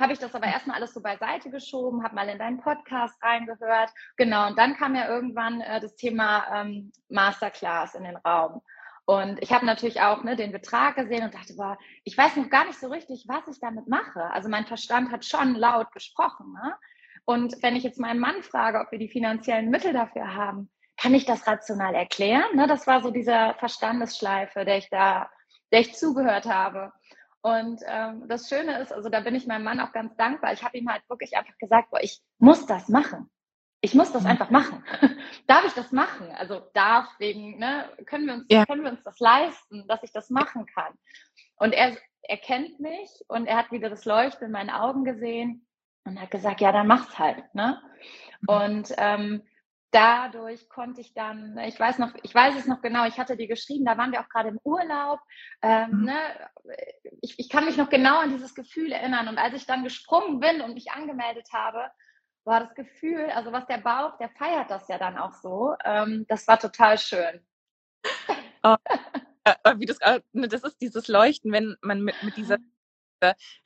habe 0.00 0.12
ich 0.12 0.18
das 0.18 0.34
aber 0.34 0.46
erstmal 0.46 0.76
alles 0.76 0.94
so 0.94 1.00
beiseite 1.00 1.50
geschoben, 1.50 2.04
habe 2.04 2.14
mal 2.14 2.28
in 2.28 2.38
deinen 2.38 2.60
Podcast 2.60 3.20
reingehört. 3.22 3.90
Genau, 4.16 4.48
und 4.48 4.58
dann 4.58 4.76
kam 4.76 4.94
ja 4.94 5.08
irgendwann 5.08 5.60
äh, 5.60 5.80
das 5.80 5.96
Thema 5.96 6.46
ähm, 6.54 6.92
Masterclass 7.08 7.94
in 7.94 8.04
den 8.04 8.16
Raum. 8.16 8.62
Und 9.08 9.42
ich 9.42 9.52
habe 9.52 9.64
natürlich 9.64 10.02
auch 10.02 10.22
ne, 10.22 10.36
den 10.36 10.52
Betrag 10.52 10.96
gesehen 10.96 11.24
und 11.24 11.32
dachte, 11.32 11.54
boah, 11.56 11.78
ich 12.04 12.18
weiß 12.18 12.36
noch 12.36 12.50
gar 12.50 12.66
nicht 12.66 12.78
so 12.78 12.88
richtig, 12.88 13.24
was 13.26 13.48
ich 13.48 13.58
damit 13.58 13.88
mache. 13.88 14.22
Also 14.32 14.50
mein 14.50 14.66
Verstand 14.66 15.10
hat 15.10 15.24
schon 15.24 15.54
laut 15.54 15.90
gesprochen. 15.92 16.52
Ne? 16.52 16.74
Und 17.24 17.62
wenn 17.62 17.74
ich 17.74 17.84
jetzt 17.84 17.98
meinen 17.98 18.20
Mann 18.20 18.42
frage, 18.42 18.78
ob 18.78 18.92
wir 18.92 18.98
die 18.98 19.08
finanziellen 19.08 19.70
Mittel 19.70 19.94
dafür 19.94 20.34
haben, 20.34 20.68
kann 21.00 21.14
ich 21.14 21.24
das 21.24 21.46
rational 21.46 21.94
erklären? 21.94 22.54
Ne? 22.54 22.66
Das 22.66 22.86
war 22.86 23.00
so 23.00 23.10
dieser 23.10 23.54
Verstandesschleife, 23.54 24.66
der 24.66 24.76
ich 24.76 24.90
da 24.90 25.30
der 25.72 25.80
ich 25.80 25.94
zugehört 25.94 26.46
habe. 26.46 26.92
Und 27.40 27.80
ähm, 27.86 28.24
das 28.28 28.48
Schöne 28.48 28.78
ist, 28.80 28.92
also 28.92 29.08
da 29.08 29.20
bin 29.20 29.34
ich 29.34 29.46
meinem 29.46 29.64
Mann 29.64 29.80
auch 29.80 29.92
ganz 29.92 30.14
dankbar. 30.16 30.52
Ich 30.52 30.62
habe 30.64 30.76
ihm 30.76 30.90
halt 30.90 31.02
wirklich 31.08 31.36
einfach 31.36 31.56
gesagt, 31.58 31.90
boah, 31.90 32.02
ich 32.02 32.20
muss 32.38 32.66
das 32.66 32.88
machen. 32.88 33.30
Ich 33.80 33.94
muss 33.94 34.12
das 34.12 34.22
mhm. 34.22 34.30
einfach 34.30 34.50
machen. 34.50 34.84
darf 35.46 35.64
ich 35.64 35.72
das 35.72 35.92
machen? 35.92 36.30
Also 36.32 36.60
darf 36.74 37.08
wegen, 37.18 37.58
ne, 37.58 37.88
können 38.06 38.26
wir 38.26 38.34
uns, 38.34 38.46
ja. 38.50 38.66
können 38.66 38.82
wir 38.82 38.90
uns 38.90 39.02
das 39.04 39.18
leisten, 39.20 39.86
dass 39.86 40.02
ich 40.02 40.12
das 40.12 40.30
machen 40.30 40.66
kann? 40.66 40.94
Und 41.56 41.72
er, 41.72 41.96
er 42.22 42.38
kennt 42.38 42.80
mich 42.80 43.10
und 43.28 43.46
er 43.46 43.56
hat 43.56 43.70
wieder 43.70 43.90
das 43.90 44.04
Leuchten 44.04 44.46
in 44.46 44.52
meinen 44.52 44.70
Augen 44.70 45.04
gesehen 45.04 45.66
und 46.04 46.20
hat 46.20 46.30
gesagt, 46.30 46.60
ja, 46.60 46.72
dann 46.72 46.86
mach's 46.86 47.18
halt, 47.18 47.54
ne? 47.54 47.80
Mhm. 48.40 48.48
Und 48.48 48.94
ähm, 48.96 49.42
dadurch 49.90 50.68
konnte 50.68 51.00
ich 51.00 51.14
dann, 51.14 51.56
ich 51.58 51.78
weiß 51.78 51.98
noch, 51.98 52.14
ich 52.22 52.34
weiß 52.34 52.56
es 52.56 52.66
noch 52.66 52.82
genau, 52.82 53.06
ich 53.06 53.18
hatte 53.18 53.36
dir 53.36 53.48
geschrieben, 53.48 53.84
da 53.84 53.96
waren 53.96 54.12
wir 54.12 54.20
auch 54.20 54.28
gerade 54.28 54.50
im 54.50 54.60
Urlaub. 54.64 55.20
Ähm, 55.62 55.90
mhm. 55.90 56.04
ne, 56.04 56.50
ich, 57.22 57.38
ich 57.38 57.48
kann 57.48 57.64
mich 57.64 57.76
noch 57.76 57.88
genau 57.88 58.18
an 58.18 58.30
dieses 58.30 58.54
Gefühl 58.54 58.92
erinnern. 58.92 59.28
Und 59.28 59.38
als 59.38 59.54
ich 59.54 59.66
dann 59.66 59.84
gesprungen 59.84 60.40
bin 60.40 60.60
und 60.60 60.74
mich 60.74 60.90
angemeldet 60.90 61.48
habe, 61.52 61.90
war 62.48 62.60
das 62.60 62.74
Gefühl, 62.74 63.30
also 63.30 63.52
was 63.52 63.66
der 63.66 63.78
Bauch, 63.78 64.16
der 64.18 64.30
feiert 64.30 64.70
das 64.70 64.88
ja 64.88 64.98
dann 64.98 65.16
auch 65.16 65.34
so. 65.34 65.74
Ähm, 65.84 66.26
das 66.28 66.48
war 66.48 66.58
total 66.58 66.98
schön. 66.98 67.40
Oh, 68.62 68.76
wie 69.76 69.86
das, 69.86 69.98
ne, 70.32 70.48
das 70.48 70.64
ist 70.64 70.80
dieses 70.80 71.08
Leuchten, 71.08 71.52
wenn 71.52 71.76
man 71.82 72.02
mit, 72.02 72.14
mit 72.22 72.36
dieser 72.36 72.58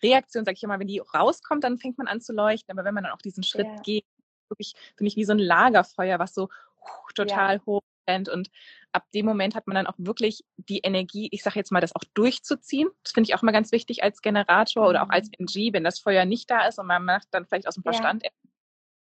Reaktion, 0.03 0.45
sag 0.45 0.55
ich 0.55 0.63
immer, 0.63 0.79
wenn 0.79 0.87
die 0.87 0.99
rauskommt, 0.99 1.65
dann 1.65 1.79
fängt 1.79 1.99
man 1.99 2.09
an 2.09 2.21
zu 2.21 2.33
leuchten. 2.33 2.77
Aber 2.77 2.87
wenn 2.87 2.95
man 2.95 3.05
dann 3.05 3.13
auch 3.13 3.23
diesen 3.23 3.43
Schritt 3.43 3.67
ja. 3.67 3.81
geht, 3.83 4.05
wirklich, 4.49 4.75
finde 4.97 5.09
ich, 5.09 5.17
wie 5.17 5.25
so 5.25 5.33
ein 5.33 5.39
Lagerfeuer, 5.39 6.19
was 6.19 6.35
so 6.35 6.45
uh, 6.45 7.13
total 7.15 7.57
ja. 7.57 7.67
hoch 7.67 7.83
brennt. 8.07 8.29
Und 8.29 8.51
ab 8.93 9.05
dem 9.15 9.27
Moment 9.27 9.55
hat 9.55 9.67
man 9.67 9.75
dann 9.75 9.87
auch 9.87 9.95
wirklich 9.99 10.45
die 10.57 10.79
Energie, 10.79 11.29
ich 11.31 11.43
sage 11.43 11.59
jetzt 11.59 11.73
mal, 11.73 11.81
das 11.81 11.95
auch 11.95 12.05
durchzuziehen. 12.15 12.89
Das 13.03 13.13
finde 13.13 13.29
ich 13.29 13.35
auch 13.35 13.43
immer 13.43 13.53
ganz 13.53 13.73
wichtig 13.73 14.03
als 14.03 14.23
Generator 14.23 14.85
mhm. 14.85 14.89
oder 14.89 15.03
auch 15.03 15.11
als 15.11 15.29
mhm. 15.29 15.47
NG, 15.47 15.73
wenn 15.73 15.85
das 15.85 15.99
Feuer 15.99 16.25
nicht 16.25 16.51
da 16.51 16.67
ist 16.67 16.79
und 16.79 16.87
man 16.87 17.05
macht 17.05 17.29
dann 17.31 17.47
vielleicht 17.47 17.69
aus 17.69 17.75
dem 17.75 17.83
Verstand, 17.83 18.25
ja. 18.25 18.31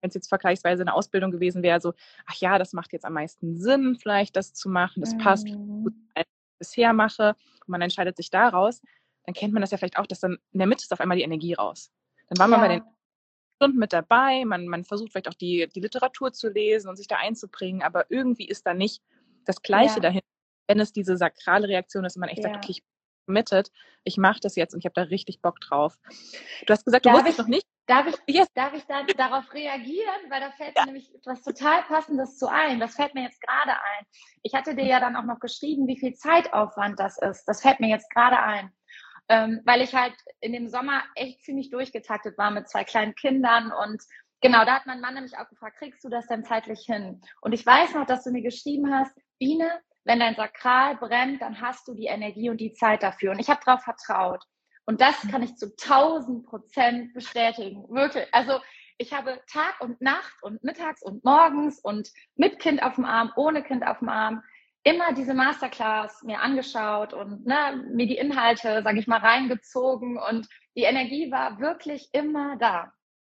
Wenn 0.03 0.09
es 0.09 0.15
jetzt 0.15 0.27
vergleichsweise 0.27 0.83
eine 0.83 0.93
Ausbildung 0.93 1.31
gewesen 1.31 1.63
wäre, 1.63 1.79
so, 1.79 1.93
ach 2.25 2.35
ja, 2.35 2.59
das 2.59 2.73
macht 2.73 2.91
jetzt 2.91 3.05
am 3.05 3.13
meisten 3.13 3.57
Sinn, 3.57 3.97
vielleicht 3.99 4.35
das 4.35 4.53
zu 4.53 4.69
machen, 4.69 4.99
das 4.99 5.13
mhm. 5.13 5.17
passt 5.19 5.47
gut, 5.47 5.93
als 6.13 6.27
ich 6.27 6.59
bisher 6.59 6.91
mache, 6.91 7.35
und 7.61 7.69
man 7.69 7.81
entscheidet 7.81 8.17
sich 8.17 8.29
daraus, 8.29 8.81
dann 9.25 9.33
kennt 9.33 9.53
man 9.53 9.61
das 9.61 9.71
ja 9.71 9.77
vielleicht 9.77 9.97
auch, 9.97 10.05
dass 10.05 10.19
dann 10.19 10.37
in 10.51 10.59
der 10.59 10.67
Mitte 10.67 10.83
ist 10.83 10.91
auf 10.91 10.99
einmal 10.99 11.17
die 11.17 11.23
Energie 11.23 11.53
raus. 11.53 11.89
Dann 12.27 12.37
war 12.37 12.49
man 12.49 12.59
ja. 12.59 12.67
bei 12.67 12.73
den 12.75 12.83
Stunden 13.55 13.79
mit 13.79 13.93
dabei, 13.93 14.43
man, 14.43 14.67
man 14.67 14.83
versucht 14.83 15.13
vielleicht 15.13 15.29
auch 15.29 15.33
die, 15.33 15.69
die 15.73 15.79
Literatur 15.79 16.33
zu 16.33 16.49
lesen 16.49 16.89
und 16.89 16.97
sich 16.97 17.07
da 17.07 17.15
einzubringen, 17.15 17.81
aber 17.81 18.05
irgendwie 18.09 18.45
ist 18.45 18.67
da 18.67 18.73
nicht 18.73 19.01
das 19.45 19.61
Gleiche 19.61 19.95
ja. 19.95 20.01
dahin, 20.01 20.21
wenn 20.67 20.81
es 20.81 20.91
diese 20.91 21.15
sakrale 21.15 21.69
Reaktion 21.69 22.03
ist 22.03 22.17
und 22.17 22.21
man 22.21 22.29
echt 22.29 22.43
ja. 22.43 22.49
sagt, 22.49 22.57
okay, 22.57 22.71
ich 22.71 22.83
committed, 23.25 23.71
ich 24.03 24.17
mache 24.17 24.41
das 24.41 24.57
jetzt 24.57 24.73
und 24.73 24.79
ich 24.79 24.85
habe 24.85 24.95
da 24.95 25.03
richtig 25.03 25.41
Bock 25.41 25.61
drauf. 25.61 25.97
Du 26.65 26.73
hast 26.73 26.83
gesagt, 26.83 27.05
du 27.05 27.11
wusstest 27.11 27.39
noch 27.39 27.47
nicht. 27.47 27.65
Darf 27.85 28.07
ich, 28.07 28.15
yes. 28.33 28.47
darf 28.53 28.73
ich 28.73 28.85
dann 28.85 29.05
darauf 29.17 29.53
reagieren? 29.53 30.29
Weil 30.29 30.39
da 30.39 30.51
fällt 30.51 30.75
ja. 30.75 30.83
mir 30.83 30.93
nämlich 30.93 31.13
etwas 31.13 31.43
total 31.43 31.83
Passendes 31.83 32.37
zu 32.37 32.47
ein. 32.47 32.79
Das 32.79 32.95
fällt 32.95 33.13
mir 33.13 33.23
jetzt 33.23 33.41
gerade 33.41 33.71
ein. 33.71 34.05
Ich 34.41 34.53
hatte 34.53 34.75
dir 34.75 34.85
ja 34.85 34.99
dann 34.99 35.15
auch 35.15 35.25
noch 35.25 35.39
geschrieben, 35.39 35.87
wie 35.87 35.99
viel 35.99 36.13
Zeitaufwand 36.13 36.99
das 36.99 37.17
ist. 37.17 37.43
Das 37.45 37.61
fällt 37.61 37.79
mir 37.79 37.89
jetzt 37.89 38.09
gerade 38.09 38.39
ein 38.41 38.71
ähm, 39.29 39.61
weil 39.65 39.81
ich 39.81 39.95
halt 39.95 40.15
in 40.41 40.53
dem 40.53 40.67
Sommer 40.67 41.03
echt 41.15 41.43
ziemlich 41.43 41.69
durchgetaktet 41.69 42.37
war 42.37 42.51
mit 42.51 42.69
zwei 42.69 42.83
kleinen 42.83 43.15
Kindern 43.15 43.71
und 43.71 44.03
genau, 44.41 44.65
da 44.65 44.75
hat 44.75 44.85
mein 44.85 45.01
Mann 45.01 45.13
nämlich 45.13 45.37
auch 45.37 45.47
gefragt, 45.47 45.77
kriegst 45.77 46.03
du 46.03 46.09
das 46.09 46.27
denn 46.27 46.43
zeitlich 46.43 46.81
hin? 46.85 47.21
Und 47.41 47.53
ich 47.53 47.65
weiß 47.65 47.93
noch, 47.93 48.05
dass 48.05 48.23
du 48.23 48.31
mir 48.31 48.41
geschrieben 48.41 48.93
hast, 48.93 49.17
Biene, 49.39 49.69
wenn 50.03 50.19
dein 50.19 50.35
Sakral 50.35 50.97
brennt, 50.97 51.41
dann 51.41 51.61
hast 51.61 51.87
du 51.87 51.93
die 51.93 52.07
Energie 52.07 52.49
und 52.49 52.59
die 52.59 52.73
Zeit 52.73 53.03
dafür. 53.03 53.31
Und 53.31 53.39
ich 53.39 53.49
habe 53.49 53.61
darauf 53.65 53.83
vertraut. 53.83 54.43
Und 54.85 55.01
das 55.01 55.19
kann 55.29 55.43
ich 55.43 55.55
zu 55.55 55.75
tausend 55.75 56.45
Prozent 56.45 57.13
bestätigen. 57.13 57.85
Wirklich. 57.89 58.27
Also 58.31 58.59
ich 58.97 59.13
habe 59.13 59.41
Tag 59.51 59.79
und 59.81 60.01
Nacht 60.01 60.41
und 60.41 60.63
mittags 60.63 61.01
und 61.01 61.23
morgens 61.23 61.79
und 61.79 62.09
mit 62.35 62.59
Kind 62.59 62.83
auf 62.83 62.95
dem 62.95 63.05
Arm, 63.05 63.31
ohne 63.35 63.63
Kind 63.63 63.85
auf 63.85 63.99
dem 63.99 64.09
Arm 64.09 64.43
immer 64.83 65.13
diese 65.13 65.33
Masterclass 65.33 66.23
mir 66.23 66.41
angeschaut 66.41 67.13
und 67.13 67.45
ne, 67.45 67.83
mir 67.89 68.05
die 68.05 68.17
Inhalte, 68.17 68.81
sage 68.83 68.99
ich 68.99 69.07
mal, 69.07 69.19
reingezogen 69.19 70.17
und 70.17 70.47
die 70.75 70.83
Energie 70.83 71.31
war 71.31 71.59
wirklich 71.59 72.09
immer 72.11 72.57
da. 72.57 72.91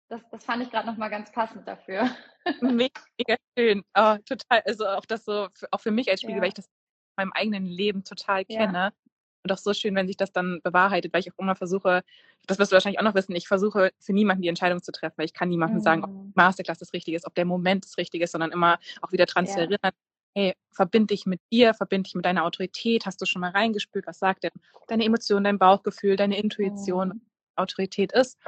Das, 0.09 0.23
das 0.31 0.45
fand 0.45 0.62
ich 0.62 0.71
gerade 0.71 0.87
nochmal 0.87 1.11
ganz 1.11 1.33
passend 1.33 1.67
dafür. 1.67 2.11
Mega, 2.61 3.00
mega 3.19 3.37
schön. 3.59 3.83
Oh, 3.97 4.17
total, 4.25 4.62
also 4.65 4.87
auch 4.87 5.05
das 5.05 5.25
so, 5.25 5.49
auch 5.73 5.81
für 5.81 5.91
mich 5.91 6.09
als 6.09 6.21
Spiegel, 6.21 6.37
ja. 6.37 6.43
weil 6.43 6.49
ich 6.49 6.55
das 6.55 6.67
in 6.67 6.73
meinem 7.17 7.33
eigenen 7.33 7.67
Leben 7.67 8.05
total 8.05 8.45
kenne. 8.45 8.93
Ja. 8.93 8.93
Und 9.47 9.53
auch 9.53 9.59
so 9.59 9.73
schön, 9.73 9.95
wenn 9.95 10.07
sich 10.07 10.17
das 10.17 10.33
dann 10.33 10.61
bewahrheitet, 10.62 11.12
weil 11.12 11.21
ich 11.21 11.33
auch 11.33 11.38
immer 11.38 11.55
versuche, 11.55 12.03
das 12.47 12.59
wirst 12.59 12.73
du 12.73 12.75
wahrscheinlich 12.75 12.99
auch 12.99 13.05
noch 13.05 13.15
wissen, 13.15 13.35
ich 13.35 13.49
versuche 13.49 13.93
für 13.99 14.12
niemanden 14.12 14.43
die 14.43 14.49
Entscheidung 14.49 14.83
zu 14.83 14.93
treffen, 14.93 15.15
weil 15.17 15.26
ich 15.26 15.35
kann 15.35 15.49
niemandem 15.49 15.79
mhm. 15.79 15.83
sagen, 15.83 16.05
ob 16.05 16.11
mhm. 16.11 16.33
Masterclass 16.35 16.79
das 16.79 16.93
Richtige 16.93 17.17
ist, 17.17 17.26
ob 17.26 17.35
der 17.35 17.45
Moment 17.45 17.85
das 17.85 17.97
Richtige 17.97 18.25
ist, 18.25 18.33
sondern 18.33 18.53
immer 18.53 18.79
auch 19.03 19.12
wieder 19.12 19.26
dran 19.26 19.47
zu 19.47 19.59
erinnern, 19.59 19.93
hey, 20.35 20.55
verbind 20.71 21.11
dich 21.11 21.25
mit 21.25 21.41
dir, 21.50 21.73
verbind 21.75 22.07
dich 22.07 22.15
mit 22.15 22.25
deiner 22.25 22.45
Autorität, 22.45 23.07
hast 23.07 23.21
du 23.23 23.26
schon 23.26 23.41
mal 23.41 23.53
reingespült, 23.53 24.07
was 24.07 24.19
sagt 24.19 24.45
denn 24.45 24.50
deine 24.88 25.05
Emotion, 25.05 25.45
dein 25.45 25.59
Bauchgefühl, 25.59 26.17
deine 26.17 26.38
Intuition, 26.38 27.09
mhm. 27.09 27.21
Autorität 27.57 28.12
ist. 28.12 28.38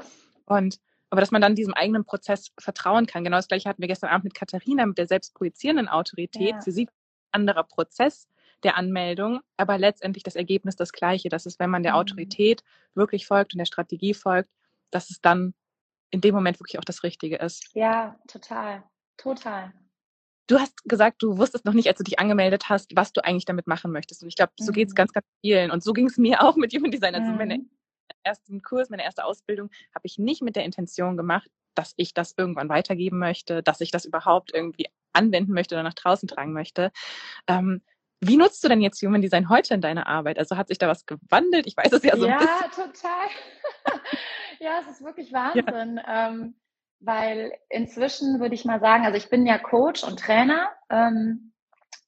Und 0.45 0.79
aber 1.11 1.23
dass 1.23 1.31
man 1.31 1.41
dann 1.41 1.55
diesem 1.55 1.75
eigenen 1.75 2.05
Prozess 2.05 2.51
vertrauen 2.59 3.07
kann. 3.07 3.25
Genau 3.25 3.39
das 3.39 3.49
gleiche 3.49 3.69
hatten 3.69 3.81
wir 3.81 3.89
gestern 3.89 4.11
Abend 4.11 4.25
mit 4.25 4.35
Katharina, 4.35 4.85
mit 4.85 4.99
der 4.99 5.07
selbstprojizierenden 5.07 5.89
Autorität. 5.89 6.51
Ja. 6.51 6.61
Für 6.61 6.71
sie 6.71 6.85
ein 6.85 6.91
anderer 7.33 7.65
Prozess 7.65 8.29
der 8.65 8.77
Anmeldung, 8.77 9.41
aber 9.57 9.79
letztendlich 9.79 10.25
das 10.25 10.37
Ergebnis 10.37 10.77
das 10.77 10.93
gleiche. 10.93 11.29
Das 11.29 11.47
ist, 11.47 11.59
wenn 11.59 11.71
man 11.71 11.83
der 11.83 11.93
mhm. 11.93 11.99
Autorität 11.99 12.63
wirklich 12.95 13.27
folgt 13.27 13.55
und 13.55 13.59
der 13.59 13.67
Strategie 13.67 14.15
folgt, 14.15 14.51
dass 14.91 15.11
es 15.11 15.21
dann 15.21 15.55
in 16.11 16.21
dem 16.21 16.35
Moment 16.35 16.59
wirklich 16.61 16.79
auch 16.79 16.85
das 16.85 17.03
Richtige 17.03 17.37
ist. 17.37 17.69
Ja, 17.75 18.19
total. 18.27 18.83
Total. 19.17 19.73
Du 20.47 20.59
hast 20.59 20.83
gesagt, 20.85 21.23
du 21.23 21.37
wusstest 21.37 21.67
noch 21.67 21.75
nicht, 21.75 21.89
als 21.89 21.99
du 21.99 22.05
dich 22.05 22.19
angemeldet 22.19 22.71
hast, 22.71 22.97
was 22.97 23.13
du 23.13 23.23
eigentlich 23.23 23.45
damit 23.45 23.67
machen 23.67 23.93
möchtest. 23.93 24.23
Und 24.23 24.29
ich 24.29 24.37
glaube, 24.37 24.53
so 24.59 24.73
mhm. 24.73 24.75
geht 24.75 24.89
es 24.89 24.95
ganz, 24.95 25.13
ganz 25.13 25.27
vielen. 25.43 25.71
Und 25.71 25.83
so 25.83 25.93
ging 25.93 26.07
es 26.07 26.17
mir 26.17 26.43
auch 26.43 26.57
mit 26.57 26.73
Human 26.73 26.91
Design. 26.91 27.15
Also 27.15 27.31
mhm. 27.31 27.37
meine 27.37 27.67
ersten 28.23 28.63
Kurs, 28.63 28.89
meine 28.89 29.05
erste 29.05 29.25
Ausbildung 29.25 29.71
habe 29.95 30.07
ich 30.07 30.19
nicht 30.19 30.43
mit 30.43 30.57
der 30.57 30.65
Intention 30.65 31.17
gemacht, 31.17 31.51
dass 31.75 31.93
ich 31.97 32.15
das 32.15 32.35
irgendwann 32.37 32.71
weitergeben 32.71 33.19
möchte, 33.19 33.63
dass 33.63 33.81
ich 33.81 33.91
das 33.91 34.07
überhaupt 34.07 34.53
irgendwie 34.55 34.87
anwenden 35.13 35.53
möchte 35.53 35.75
oder 35.75 35.83
nach 35.83 35.95
draußen 35.95 36.29
tragen 36.29 36.53
möchte. 36.53 36.93
Ähm, 37.47 37.83
wie 38.21 38.37
nutzt 38.37 38.63
du 38.65 38.69
denn 38.69 38.81
jetzt 38.81 39.01
Human 39.03 39.23
Design 39.23 39.49
heute 39.49 39.75
in 39.75 39.81
deiner 39.81 40.07
Arbeit? 40.07 40.39
Also 40.39 40.57
hat 40.57 40.69
sich 40.69 40.79
da 40.79 40.89
was 40.89 41.07
gewandelt? 41.07 41.67
Ich 41.67 41.77
weiß 41.77 41.93
es 41.93 42.03
ja 42.03 42.17
so 42.17 42.27
ja, 42.27 42.39
ein 42.39 42.39
bisschen. 42.39 42.59
Ja, 42.61 42.85
total. 42.85 44.01
ja, 44.61 44.81
es 44.81 44.93
ist 44.93 45.05
wirklich 45.05 45.33
Wahnsinn. 45.33 45.97
Ja. 45.97 46.29
Ähm, 46.29 46.55
weil 47.01 47.53
inzwischen 47.69 48.41
würde 48.41 48.55
ich 48.55 48.65
mal 48.65 48.81
sagen, 48.81 49.05
also 49.05 49.17
ich 49.17 49.31
bin 49.31 49.47
ja 49.47 49.59
Coach 49.59 50.03
und 50.03 50.19
Trainer 50.19 50.69
ähm, 50.91 51.53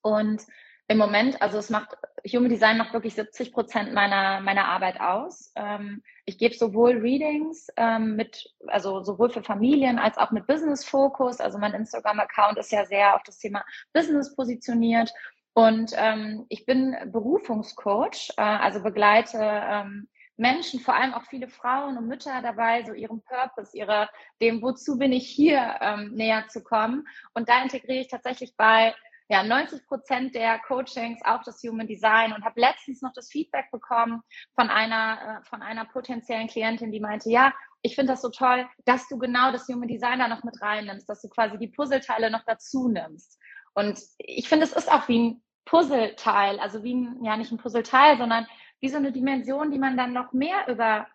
und 0.02 0.42
im 0.88 0.98
Moment, 0.98 1.40
also 1.40 1.58
es 1.58 1.70
macht, 1.70 1.96
Human 2.26 2.48
Design 2.48 2.76
macht 2.76 2.92
wirklich 2.92 3.14
70 3.14 3.52
Prozent 3.52 3.94
meiner, 3.94 4.40
meiner 4.40 4.64
Arbeit 4.64 5.00
aus. 5.00 5.52
Ähm, 5.54 6.02
ich 6.24 6.36
gebe 6.36 6.56
sowohl 6.56 6.98
Readings 6.98 7.68
ähm, 7.76 8.16
mit, 8.16 8.52
also 8.66 9.04
sowohl 9.04 9.30
für 9.30 9.44
Familien 9.44 10.00
als 10.00 10.18
auch 10.18 10.32
mit 10.32 10.48
Business 10.48 10.84
Focus. 10.84 11.38
Also 11.38 11.58
mein 11.58 11.74
Instagram-Account 11.74 12.58
ist 12.58 12.72
ja 12.72 12.84
sehr 12.84 13.14
auf 13.14 13.22
das 13.22 13.38
Thema 13.38 13.64
Business 13.92 14.34
positioniert. 14.34 15.12
Und 15.54 15.92
ähm, 15.96 16.46
ich 16.48 16.64
bin 16.64 16.96
Berufungscoach, 17.06 18.30
äh, 18.36 18.42
also 18.42 18.82
begleite 18.82 19.38
ähm, 19.40 20.08
Menschen, 20.36 20.80
vor 20.80 20.94
allem 20.94 21.12
auch 21.12 21.24
viele 21.24 21.48
Frauen 21.48 21.98
und 21.98 22.08
Mütter 22.08 22.40
dabei, 22.42 22.82
so 22.84 22.92
ihrem 22.92 23.20
Purpose, 23.22 23.76
ihrer, 23.76 24.08
dem, 24.40 24.62
wozu 24.62 24.96
bin 24.96 25.12
ich 25.12 25.28
hier, 25.28 25.76
ähm, 25.80 26.12
näher 26.14 26.46
zu 26.48 26.62
kommen. 26.62 27.06
Und 27.34 27.48
da 27.48 27.62
integriere 27.62 28.00
ich 28.00 28.08
tatsächlich 28.08 28.56
bei 28.56 28.94
ja, 29.30 29.44
90 29.44 29.86
Prozent 29.86 30.34
der 30.34 30.58
Coachings 30.58 31.20
auch 31.24 31.44
das 31.44 31.62
Human 31.62 31.86
Design 31.86 32.32
und 32.32 32.44
habe 32.44 32.60
letztens 32.60 33.00
noch 33.00 33.12
das 33.12 33.30
Feedback 33.30 33.70
bekommen 33.70 34.22
von 34.56 34.70
einer, 34.70 35.40
äh, 35.40 35.44
von 35.44 35.62
einer 35.62 35.84
potenziellen 35.84 36.48
Klientin, 36.48 36.90
die 36.90 36.98
meinte, 37.00 37.30
ja, 37.30 37.52
ich 37.82 37.94
finde 37.94 38.12
das 38.12 38.22
so 38.22 38.30
toll, 38.30 38.68
dass 38.84 39.08
du 39.08 39.18
genau 39.18 39.52
das 39.52 39.68
Human 39.68 39.88
Design 39.88 40.18
da 40.18 40.26
noch 40.26 40.42
mit 40.42 40.60
reinnimmst, 40.60 41.08
dass 41.08 41.22
du 41.22 41.28
quasi 41.28 41.58
die 41.58 41.68
Puzzleteile 41.68 42.30
noch 42.30 42.44
dazu 42.44 42.88
nimmst. 42.88 43.38
Und 43.80 44.00
ich 44.18 44.48
finde, 44.48 44.64
es 44.64 44.72
ist 44.72 44.90
auch 44.90 45.08
wie 45.08 45.18
ein 45.18 45.42
Puzzleteil, 45.64 46.60
also 46.60 46.82
wie 46.82 46.94
ein, 46.94 47.24
ja 47.24 47.36
nicht 47.36 47.50
ein 47.50 47.58
Puzzleteil, 47.58 48.18
sondern 48.18 48.46
wie 48.80 48.88
so 48.88 48.96
eine 48.96 49.12
Dimension, 49.12 49.70
die 49.70 49.78
man 49.78 49.96
dann 49.96 50.12
noch 50.12 50.32
mehr 50.32 50.68
über, 50.68 51.06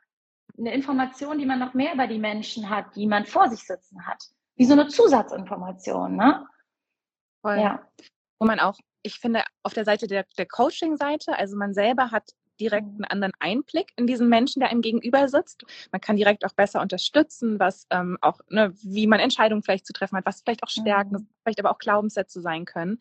eine 0.58 0.74
Information, 0.74 1.38
die 1.38 1.46
man 1.46 1.60
noch 1.60 1.74
mehr 1.74 1.94
über 1.94 2.08
die 2.08 2.20
Menschen 2.20 2.70
hat, 2.70 2.96
die 2.96 3.08
man 3.08 3.26
vor 3.26 3.50
sich 3.50 3.62
sitzen 3.62 4.06
hat. 4.06 4.24
Wie 4.56 4.66
so 4.66 4.74
eine 4.74 4.88
Zusatzinformation, 4.88 6.16
ne? 6.16 6.48
Voll. 7.42 7.60
Ja. 7.60 7.88
Wo 8.40 8.48
man 8.48 8.60
auch, 8.60 8.78
ich 9.04 9.20
finde, 9.20 9.44
auf 9.64 9.74
der 9.74 9.86
Seite 9.86 10.08
der, 10.08 10.26
der 10.38 10.48
Coaching-Seite, 10.48 11.38
also 11.38 11.58
man 11.58 11.74
selber 11.74 12.12
hat 12.12 12.24
direkt 12.60 12.88
mhm. 12.88 12.96
einen 12.96 13.06
anderen 13.06 13.34
Einblick 13.40 13.94
in 13.96 14.08
diesen 14.08 14.30
Menschen, 14.30 14.60
der 14.60 14.70
einem 14.70 14.82
gegenüber 14.82 15.28
sitzt. 15.28 15.66
Man 15.92 16.02
kann 16.02 16.16
direkt 16.16 16.46
auch 16.46 16.54
besser 16.54 16.82
unterstützen, 16.82 17.60
was 17.60 17.88
ähm, 17.90 18.18
auch, 18.22 18.40
ne, 18.50 18.74
wie 18.82 19.08
man 19.08 19.20
Entscheidungen 19.20 19.64
vielleicht 19.64 19.86
zu 19.86 19.94
treffen 19.94 20.18
hat, 20.18 20.26
was 20.26 20.42
vielleicht 20.42 20.64
auch 20.64 20.70
Stärken, 20.70 21.16
mhm. 21.16 21.28
vielleicht 21.44 21.60
aber 21.60 21.72
auch 21.72 21.80
Glaubenssätze 21.80 22.42
sein 22.42 22.66
können. 22.66 23.00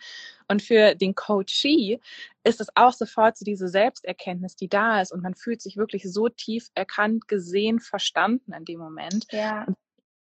Und 0.49 0.63
für 0.63 0.95
den 0.95 1.15
Coachee 1.15 2.01
ist 2.45 2.61
es 2.61 2.69
auch 2.75 2.93
sofort 2.93 3.37
so 3.37 3.45
diese 3.45 3.69
Selbsterkenntnis, 3.69 4.57
die 4.57 4.69
da 4.69 5.01
ist 5.01 5.13
und 5.13 5.23
man 5.23 5.35
fühlt 5.35 5.63
sich 5.63 5.77
wirklich 5.77 6.11
so 6.13 6.29
tief 6.29 6.71
erkannt, 6.75 7.29
gesehen, 7.29 7.81
verstanden 7.81 8.53
in 8.53 8.65
dem 8.65 8.81
Moment. 8.81 9.27
Ja. 9.31 9.65
Und 9.65 9.77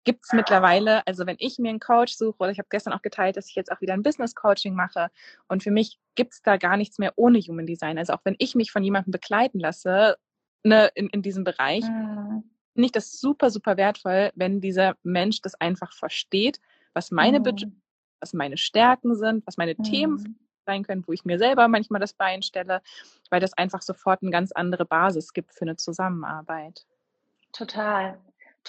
gibt 0.08 0.24
es 0.24 0.32
mittlerweile, 0.32 1.06
also 1.06 1.26
wenn 1.26 1.36
ich 1.38 1.58
mir 1.58 1.68
einen 1.68 1.80
Coach 1.80 2.14
suche, 2.14 2.38
oder 2.38 2.50
ich 2.50 2.58
habe 2.58 2.70
gestern 2.70 2.94
auch 2.94 3.02
geteilt, 3.02 3.36
dass 3.36 3.50
ich 3.50 3.54
jetzt 3.54 3.70
auch 3.70 3.82
wieder 3.82 3.92
ein 3.92 4.02
Business 4.02 4.34
Coaching 4.34 4.74
mache 4.74 5.10
und 5.48 5.62
für 5.62 5.70
mich 5.70 5.98
gibt 6.14 6.32
es 6.32 6.40
da 6.40 6.56
gar 6.56 6.78
nichts 6.78 6.98
mehr 6.98 7.12
ohne 7.16 7.38
Human 7.40 7.66
Design. 7.66 7.98
Also 7.98 8.14
auch 8.14 8.20
wenn 8.24 8.34
ich 8.38 8.54
mich 8.54 8.72
von 8.72 8.82
jemandem 8.82 9.12
begleiten 9.12 9.60
lasse, 9.60 10.16
ne, 10.62 10.90
in, 10.94 11.08
in 11.10 11.20
diesem 11.20 11.44
Bereich, 11.44 11.84
mhm. 11.84 12.42
finde 12.72 12.86
ich 12.86 12.92
das 12.92 13.20
super, 13.20 13.50
super 13.50 13.76
wertvoll, 13.76 14.32
wenn 14.34 14.62
dieser 14.62 14.96
Mensch 15.02 15.42
das 15.42 15.54
einfach 15.56 15.92
versteht, 15.92 16.58
was 16.94 17.10
meine, 17.10 17.40
mhm. 17.40 17.82
was 18.18 18.32
meine 18.32 18.56
Stärken 18.56 19.14
sind, 19.14 19.46
was 19.46 19.58
meine 19.58 19.74
mhm. 19.76 19.82
Themen 19.82 20.38
sein 20.64 20.84
können, 20.84 21.04
wo 21.06 21.12
ich 21.12 21.26
mir 21.26 21.38
selber 21.38 21.68
manchmal 21.68 22.00
das 22.00 22.14
Bein 22.14 22.40
stelle, 22.40 22.80
weil 23.28 23.40
das 23.40 23.52
einfach 23.52 23.82
sofort 23.82 24.22
eine 24.22 24.30
ganz 24.30 24.52
andere 24.52 24.86
Basis 24.86 25.34
gibt 25.34 25.52
für 25.52 25.66
eine 25.66 25.76
Zusammenarbeit. 25.76 26.86
Total. 27.52 28.18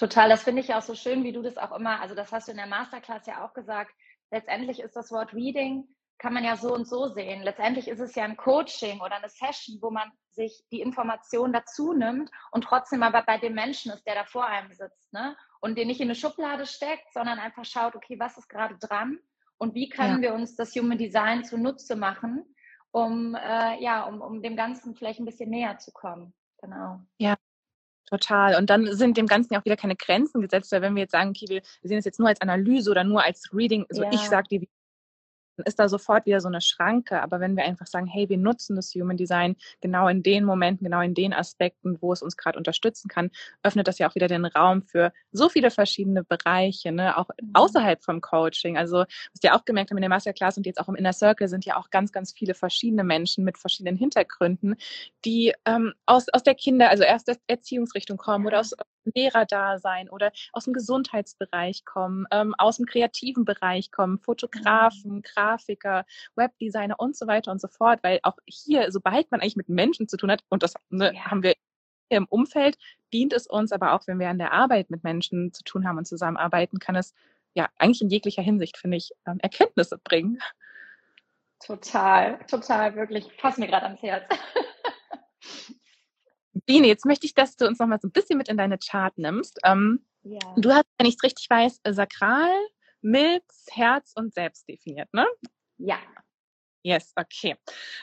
Total, 0.00 0.30
das 0.30 0.44
finde 0.44 0.62
ich 0.62 0.72
auch 0.72 0.80
so 0.80 0.94
schön, 0.94 1.24
wie 1.24 1.32
du 1.32 1.42
das 1.42 1.58
auch 1.58 1.76
immer, 1.76 2.00
also 2.00 2.14
das 2.14 2.32
hast 2.32 2.48
du 2.48 2.52
in 2.52 2.56
der 2.56 2.66
Masterclass 2.66 3.26
ja 3.26 3.44
auch 3.44 3.52
gesagt. 3.52 3.94
Letztendlich 4.30 4.80
ist 4.80 4.96
das 4.96 5.10
Wort 5.10 5.34
Reading, 5.34 5.94
kann 6.16 6.32
man 6.32 6.42
ja 6.42 6.56
so 6.56 6.72
und 6.72 6.88
so 6.88 7.08
sehen. 7.08 7.42
Letztendlich 7.42 7.86
ist 7.86 8.00
es 8.00 8.14
ja 8.14 8.24
ein 8.24 8.38
Coaching 8.38 9.02
oder 9.02 9.16
eine 9.16 9.28
Session, 9.28 9.76
wo 9.82 9.90
man 9.90 10.10
sich 10.30 10.64
die 10.72 10.80
Information 10.80 11.52
dazu 11.52 11.92
nimmt 11.92 12.30
und 12.50 12.64
trotzdem 12.64 13.02
aber 13.02 13.24
bei 13.24 13.36
dem 13.36 13.52
Menschen 13.52 13.92
ist, 13.92 14.06
der 14.06 14.14
da 14.14 14.24
vor 14.24 14.46
einem 14.46 14.72
sitzt, 14.72 15.12
ne? 15.12 15.36
Und 15.60 15.76
den 15.76 15.88
nicht 15.88 16.00
in 16.00 16.06
eine 16.06 16.14
Schublade 16.14 16.64
steckt, 16.64 17.12
sondern 17.12 17.38
einfach 17.38 17.66
schaut, 17.66 17.94
okay, 17.94 18.18
was 18.18 18.38
ist 18.38 18.48
gerade 18.48 18.78
dran 18.78 19.18
und 19.58 19.74
wie 19.74 19.90
können 19.90 20.22
ja. 20.22 20.30
wir 20.30 20.34
uns 20.34 20.56
das 20.56 20.74
Human 20.76 20.96
Design 20.96 21.44
zunutze 21.44 21.94
machen, 21.94 22.46
um 22.90 23.34
äh, 23.34 23.78
ja, 23.82 24.04
um, 24.04 24.22
um 24.22 24.40
dem 24.40 24.56
Ganzen 24.56 24.94
vielleicht 24.94 25.20
ein 25.20 25.26
bisschen 25.26 25.50
näher 25.50 25.76
zu 25.76 25.92
kommen. 25.92 26.32
Genau. 26.62 27.00
Ja, 27.18 27.36
Total. 28.10 28.56
Und 28.56 28.70
dann 28.70 28.92
sind 28.92 29.16
dem 29.16 29.26
Ganzen 29.26 29.54
ja 29.54 29.60
auch 29.60 29.64
wieder 29.64 29.76
keine 29.76 29.94
Grenzen 29.94 30.40
gesetzt, 30.40 30.72
weil 30.72 30.82
wenn 30.82 30.94
wir 30.96 31.02
jetzt 31.02 31.12
sagen, 31.12 31.30
okay, 31.30 31.46
wir, 31.48 31.62
sehen 31.82 31.98
es 31.98 32.04
jetzt 32.04 32.18
nur 32.18 32.28
als 32.28 32.40
Analyse 32.40 32.90
oder 32.90 33.04
nur 33.04 33.22
als 33.24 33.50
Reading, 33.52 33.86
so 33.88 34.02
ja. 34.02 34.10
ich 34.12 34.20
sage 34.22 34.48
dir, 34.48 34.60
wie 34.62 34.68
ist 35.64 35.78
da 35.78 35.88
sofort 35.88 36.26
wieder 36.26 36.40
so 36.40 36.48
eine 36.48 36.60
Schranke. 36.60 37.22
Aber 37.22 37.40
wenn 37.40 37.56
wir 37.56 37.64
einfach 37.64 37.86
sagen, 37.86 38.06
hey, 38.06 38.28
wir 38.28 38.38
nutzen 38.38 38.76
das 38.76 38.94
Human 38.94 39.16
Design 39.16 39.56
genau 39.80 40.08
in 40.08 40.22
den 40.22 40.44
Momenten, 40.44 40.84
genau 40.84 41.00
in 41.00 41.14
den 41.14 41.32
Aspekten, 41.32 41.98
wo 42.00 42.12
es 42.12 42.22
uns 42.22 42.36
gerade 42.36 42.58
unterstützen 42.58 43.08
kann, 43.08 43.30
öffnet 43.62 43.88
das 43.88 43.98
ja 43.98 44.08
auch 44.08 44.14
wieder 44.14 44.28
den 44.28 44.44
Raum 44.44 44.82
für 44.82 45.12
so 45.32 45.48
viele 45.48 45.70
verschiedene 45.70 46.24
Bereiche, 46.24 46.92
ne? 46.92 47.16
auch 47.16 47.28
mhm. 47.40 47.50
außerhalb 47.54 48.02
vom 48.02 48.20
Coaching. 48.20 48.76
Also, 48.76 48.98
was 48.98 49.42
wir 49.42 49.54
auch 49.54 49.64
gemerkt 49.64 49.90
haben 49.90 49.98
in 49.98 50.02
der 50.02 50.10
Masterclass 50.10 50.56
und 50.56 50.66
jetzt 50.66 50.80
auch 50.80 50.88
im 50.88 50.94
Inner 50.94 51.12
Circle 51.12 51.48
sind 51.48 51.64
ja 51.64 51.76
auch 51.76 51.90
ganz, 51.90 52.12
ganz 52.12 52.32
viele 52.32 52.54
verschiedene 52.54 53.04
Menschen 53.04 53.44
mit 53.44 53.58
verschiedenen 53.58 53.96
Hintergründen, 53.96 54.76
die 55.24 55.54
ähm, 55.64 55.94
aus, 56.06 56.28
aus 56.32 56.42
der 56.42 56.54
Kinder, 56.54 56.90
also 56.90 57.04
erst 57.04 57.28
der 57.28 57.36
Erziehungsrichtung 57.46 58.16
kommen 58.16 58.46
oder 58.46 58.60
aus 58.60 58.74
Lehrerdasein 59.14 60.08
oder 60.10 60.32
aus 60.52 60.64
dem 60.64 60.74
Gesundheitsbereich 60.74 61.84
kommen, 61.84 62.26
ähm, 62.30 62.54
aus 62.58 62.76
dem 62.76 62.86
kreativen 62.86 63.44
Bereich 63.44 63.90
kommen, 63.90 64.18
Fotografen, 64.18 65.16
mhm. 65.16 65.22
Grafiker, 65.50 66.04
Webdesigner 66.36 66.98
und 66.98 67.16
so 67.16 67.26
weiter 67.26 67.50
und 67.50 67.60
so 67.60 67.68
fort, 67.68 68.00
weil 68.02 68.20
auch 68.22 68.36
hier, 68.46 68.90
sobald 68.92 69.30
man 69.30 69.40
eigentlich 69.40 69.56
mit 69.56 69.68
Menschen 69.68 70.08
zu 70.08 70.16
tun 70.16 70.30
hat, 70.30 70.44
und 70.48 70.62
das 70.62 70.74
ne, 70.90 71.12
ja. 71.14 71.26
haben 71.26 71.42
wir 71.42 71.54
im 72.08 72.26
Umfeld, 72.26 72.76
dient 73.12 73.32
es 73.32 73.46
uns, 73.46 73.72
aber 73.72 73.92
auch 73.92 74.06
wenn 74.06 74.18
wir 74.18 74.28
an 74.28 74.38
der 74.38 74.52
Arbeit 74.52 74.90
mit 74.90 75.04
Menschen 75.04 75.52
zu 75.52 75.62
tun 75.62 75.86
haben 75.86 75.98
und 75.98 76.06
zusammenarbeiten, 76.06 76.78
kann 76.78 76.96
es 76.96 77.14
ja 77.54 77.68
eigentlich 77.78 78.02
in 78.02 78.08
jeglicher 78.08 78.42
Hinsicht, 78.42 78.76
finde 78.76 78.96
ich, 78.96 79.12
ähm, 79.26 79.38
Erkenntnisse 79.40 79.98
bringen. 79.98 80.38
Total, 81.64 82.38
total, 82.46 82.96
wirklich. 82.96 83.30
Fass 83.38 83.58
mir 83.58 83.66
gerade 83.66 83.86
ans 83.86 84.02
Herz. 84.02 84.24
Biene, 86.66 86.86
jetzt 86.86 87.04
möchte 87.04 87.26
ich, 87.26 87.34
dass 87.34 87.56
du 87.56 87.66
uns 87.66 87.78
noch 87.78 87.86
mal 87.86 88.00
so 88.00 88.08
ein 88.08 88.12
bisschen 88.12 88.38
mit 88.38 88.48
in 88.48 88.56
deine 88.56 88.78
Chart 88.78 89.16
nimmst. 89.18 89.58
Ähm, 89.64 90.04
ja. 90.22 90.38
Du 90.56 90.72
hast, 90.72 90.86
wenn 90.98 91.06
ich 91.06 91.16
es 91.16 91.22
richtig 91.22 91.48
weiß, 91.48 91.80
Sakral, 91.90 92.50
Milz, 93.02 93.66
Herz 93.70 94.12
und 94.14 94.34
Selbst 94.34 94.68
definiert, 94.68 95.12
ne? 95.12 95.26
Ja. 95.78 95.98
Yes, 96.82 97.12
okay. 97.16 97.56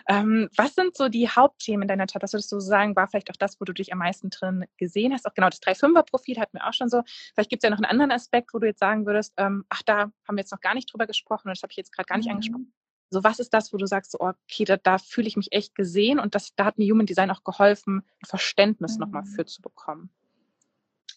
Ähm, 0.07 0.49
was 0.55 0.75
sind 0.75 0.95
so 0.95 1.09
die 1.09 1.27
Hauptthemen 1.27 1.83
in 1.83 1.87
deiner 1.87 2.05
Chart? 2.05 2.21
Was 2.21 2.33
würdest 2.33 2.51
du 2.51 2.59
sagen, 2.59 2.95
war 2.95 3.07
vielleicht 3.07 3.31
auch 3.31 3.37
das, 3.37 3.59
wo 3.59 3.65
du 3.65 3.73
dich 3.73 3.91
am 3.91 3.99
meisten 3.99 4.29
drin 4.29 4.65
gesehen 4.77 5.13
hast? 5.13 5.25
Auch 5.25 5.33
genau 5.33 5.49
das 5.49 5.61
3-5er-Profil 5.61 6.39
hatten 6.39 6.57
wir 6.57 6.67
auch 6.67 6.73
schon 6.73 6.89
so. 6.89 7.01
Vielleicht 7.33 7.49
gibt 7.49 7.63
es 7.63 7.67
ja 7.67 7.71
noch 7.71 7.79
einen 7.79 7.89
anderen 7.89 8.11
Aspekt, 8.11 8.53
wo 8.53 8.59
du 8.59 8.67
jetzt 8.67 8.79
sagen 8.79 9.07
würdest, 9.07 9.33
ähm, 9.37 9.65
ach, 9.69 9.81
da 9.83 10.11
haben 10.27 10.35
wir 10.35 10.41
jetzt 10.41 10.51
noch 10.51 10.61
gar 10.61 10.75
nicht 10.75 10.93
drüber 10.93 11.07
gesprochen 11.07 11.47
und 11.47 11.57
das 11.57 11.63
habe 11.63 11.71
ich 11.71 11.77
jetzt 11.77 11.91
gerade 11.91 12.05
gar 12.05 12.17
nicht 12.17 12.27
mhm. 12.27 12.33
angesprochen. 12.33 12.73
So, 13.09 13.23
was 13.23 13.39
ist 13.39 13.53
das, 13.53 13.73
wo 13.73 13.77
du 13.77 13.87
sagst, 13.87 14.11
so, 14.11 14.19
oh, 14.19 14.33
okay, 14.43 14.65
da, 14.65 14.77
da 14.77 14.97
fühle 14.97 15.27
ich 15.27 15.37
mich 15.37 15.53
echt 15.53 15.73
gesehen 15.73 16.19
und 16.19 16.35
das, 16.35 16.53
da 16.55 16.65
hat 16.65 16.77
mir 16.77 16.91
Human 16.91 17.05
Design 17.05 17.31
auch 17.31 17.43
geholfen, 17.43 18.03
ein 18.21 18.25
Verständnis 18.25 18.95
mhm. 18.95 19.05
nochmal 19.05 19.23
für 19.23 19.45
zu 19.45 19.61
bekommen. 19.61 20.11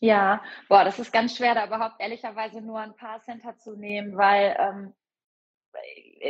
Ja, 0.00 0.42
boah, 0.69 0.85
das 0.85 0.99
ist 0.99 1.12
ganz 1.12 1.37
schwer, 1.37 1.54
da 1.54 1.66
überhaupt 1.66 1.97
ehrlicherweise 2.00 2.62
nur 2.62 2.78
ein 2.78 2.97
paar 2.97 3.21
Center 3.21 3.57
zu 3.59 3.76
nehmen, 3.76 4.16
weil 4.16 4.57
ähm, 4.59 4.95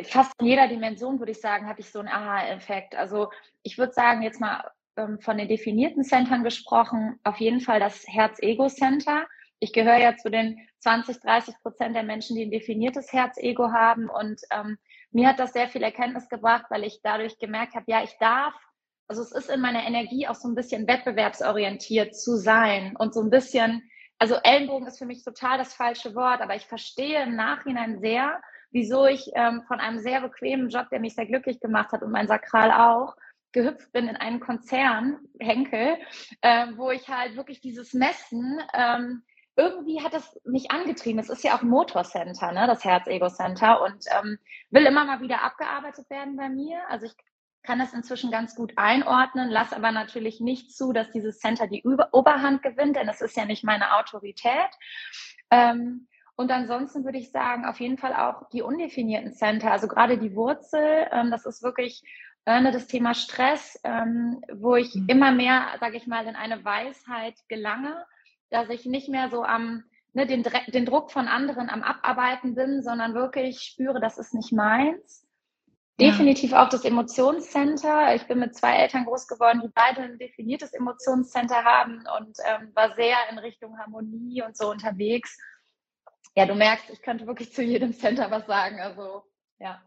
fast 0.05 0.33
in 0.41 0.47
jeder 0.47 0.69
Dimension, 0.69 1.19
würde 1.21 1.33
ich 1.33 1.41
sagen, 1.41 1.69
habe 1.69 1.81
ich 1.81 1.91
so 1.91 2.00
einen 2.00 2.09
Aha-Effekt. 2.09 2.95
Also 2.97 3.31
ich 3.62 3.79
würde 3.79 3.93
sagen, 3.93 4.23
jetzt 4.23 4.41
mal 4.41 4.69
ähm, 4.97 5.21
von 5.21 5.39
den 5.39 5.49
definierten 5.49 6.03
Centern 6.03 6.43
gesprochen, 6.43 7.19
auf 7.23 7.39
jeden 7.39 7.61
Fall 7.61 7.79
das 7.79 8.05
Herz-Ego-Center. 8.09 9.27
Ich 9.61 9.73
gehöre 9.73 9.99
ja 9.99 10.17
zu 10.17 10.31
den 10.31 10.59
20, 10.81 11.21
30 11.21 11.55
Prozent 11.62 11.95
der 11.95 12.03
Menschen, 12.03 12.37
die 12.37 12.47
ein 12.47 12.50
definiertes 12.50 13.12
Herz-Ego 13.12 13.71
haben. 13.73 14.09
Und 14.09 14.41
ähm, 14.50 14.79
mir 15.12 15.29
hat 15.29 15.39
das 15.39 15.53
sehr 15.53 15.69
viel 15.69 15.83
Erkenntnis 15.83 16.29
gebracht, 16.29 16.65
weil 16.71 16.85
ich 16.85 17.00
dadurch 17.03 17.39
gemerkt 17.39 17.75
habe, 17.75 17.85
ja, 17.89 18.03
ich 18.03 18.17
darf 18.19 18.55
also 19.11 19.23
es 19.23 19.33
ist 19.33 19.50
in 19.50 19.61
meiner 19.61 19.85
Energie 19.85 20.29
auch 20.29 20.37
so 20.37 20.47
ein 20.47 20.55
bisschen 20.55 20.87
wettbewerbsorientiert 20.87 22.14
zu 22.14 22.37
sein 22.37 22.95
und 22.97 23.12
so 23.12 23.21
ein 23.21 23.29
bisschen, 23.29 23.83
also 24.21 24.37
Ellenbogen 24.37 24.87
ist 24.87 25.00
für 25.00 25.05
mich 25.05 25.25
total 25.25 25.59
das 25.59 25.75
falsche 25.75 26.14
Wort, 26.14 26.40
aber 26.40 26.55
ich 26.55 26.64
verstehe 26.67 27.25
im 27.25 27.35
Nachhinein 27.35 27.99
sehr, 27.99 28.40
wieso 28.71 29.07
ich 29.07 29.29
ähm, 29.35 29.64
von 29.67 29.81
einem 29.81 29.99
sehr 29.99 30.21
bequemen 30.21 30.69
Job, 30.69 30.90
der 30.90 31.00
mich 31.00 31.17
sehr 31.17 31.26
glücklich 31.26 31.59
gemacht 31.59 31.90
hat 31.90 32.05
und 32.05 32.12
mein 32.12 32.29
Sakral 32.29 32.71
auch, 32.71 33.17
gehüpft 33.50 33.90
bin 33.90 34.07
in 34.07 34.14
einen 34.14 34.38
Konzern, 34.38 35.19
Henkel, 35.40 35.97
äh, 36.43 36.69
wo 36.76 36.93
ich 36.93 37.09
halt 37.09 37.35
wirklich 37.35 37.61
dieses 37.61 37.93
Messen, 37.93 38.61
ähm, 38.73 39.25
irgendwie 39.57 40.05
hat 40.05 40.14
es 40.14 40.40
mich 40.45 40.71
angetrieben. 40.71 41.19
Es 41.19 41.31
ist 41.31 41.43
ja 41.43 41.57
auch 41.57 41.62
Motorcenter, 41.62 42.52
ne, 42.52 42.69
das 42.69 42.85
Herz-Ego-Center 42.85 43.83
und 43.83 44.05
ähm, 44.17 44.38
will 44.71 44.87
immer 44.87 45.05
mal 45.05 45.21
wieder 45.21 45.43
abgearbeitet 45.43 46.09
werden 46.11 46.37
bei 46.37 46.49
mir. 46.49 46.79
Also 46.88 47.07
ich 47.07 47.17
kann 47.62 47.79
das 47.79 47.93
inzwischen 47.93 48.31
ganz 48.31 48.55
gut 48.55 48.73
einordnen, 48.76 49.50
lass 49.50 49.73
aber 49.73 49.93
natürlich 49.93 50.40
nicht 50.40 50.75
zu, 50.75 50.93
dass 50.93 51.11
dieses 51.11 51.38
Center 51.38 51.67
die 51.67 51.85
Oberhand 51.85 52.62
gewinnt, 52.62 52.97
denn 52.97 53.09
es 53.09 53.21
ist 53.21 53.37
ja 53.37 53.45
nicht 53.45 53.64
meine 53.64 53.97
Autorität. 53.97 54.71
Ähm, 55.50 56.09
und 56.37 56.50
ansonsten 56.50 57.05
würde 57.05 57.19
ich 57.19 57.31
sagen, 57.31 57.67
auf 57.67 57.81
jeden 57.81 57.99
Fall 57.99 58.14
auch 58.14 58.49
die 58.49 58.62
undefinierten 58.62 59.35
Center, 59.35 59.71
also 59.71 59.88
gerade 59.88 60.17
die 60.17 60.35
Wurzel, 60.35 61.07
ähm, 61.12 61.31
das 61.31 61.45
ist 61.45 61.62
wirklich 61.62 62.02
äh, 62.47 62.73
das 62.73 62.87
Thema 62.87 63.14
Stress, 63.14 63.79
ähm, 63.85 64.43
wo 64.55 64.76
ich 64.76 64.95
mhm. 64.95 65.07
immer 65.09 65.33
mehr, 65.33 65.67
sage 65.81 65.99
ich 65.99 66.07
mal, 66.07 66.26
in 66.26 66.37
eine 66.37 66.64
Weisheit 66.64 67.35
gelange, 67.49 68.07
dass 68.49 68.71
ich 68.71 68.87
nicht 68.87 69.11
mehr 69.11 69.29
so 69.29 69.45
am 69.45 69.85
ne, 70.14 70.26
den, 70.26 70.45
den 70.69 70.87
Druck 70.87 71.12
von 71.12 71.29
anderen 71.29 71.69
am 71.69 71.83
Abarbeiten 71.83 72.55
bin, 72.55 72.83
sondern 72.83 73.14
wirklich 73.14 73.61
spüre, 73.61 74.00
das 74.00 74.17
ist 74.17 74.33
nicht 74.33 74.50
meins 74.50 75.29
Definitiv 76.00 76.52
auch 76.52 76.69
das 76.69 76.85
Emotionscenter. 76.85 78.14
Ich 78.14 78.26
bin 78.26 78.38
mit 78.38 78.54
zwei 78.54 78.76
Eltern 78.76 79.04
groß 79.04 79.28
geworden, 79.28 79.61
die 79.62 79.71
beide 79.75 80.02
ein 80.02 80.19
definiertes 80.19 80.73
Emotionscenter 80.73 81.62
haben 81.64 82.04
und 82.19 82.37
ähm, 82.47 82.71
war 82.75 82.95
sehr 82.95 83.16
in 83.30 83.38
Richtung 83.38 83.78
Harmonie 83.78 84.42
und 84.42 84.57
so 84.57 84.71
unterwegs. 84.71 85.38
Ja, 86.37 86.47
du 86.47 86.54
merkst, 86.54 86.90
ich 86.90 87.02
könnte 87.02 87.26
wirklich 87.26 87.52
zu 87.52 87.62
jedem 87.62 87.92
Center 87.92 88.30
was 88.30 88.47
sagen. 88.47 88.80
Also, 88.80 89.25
ja. 89.59 89.83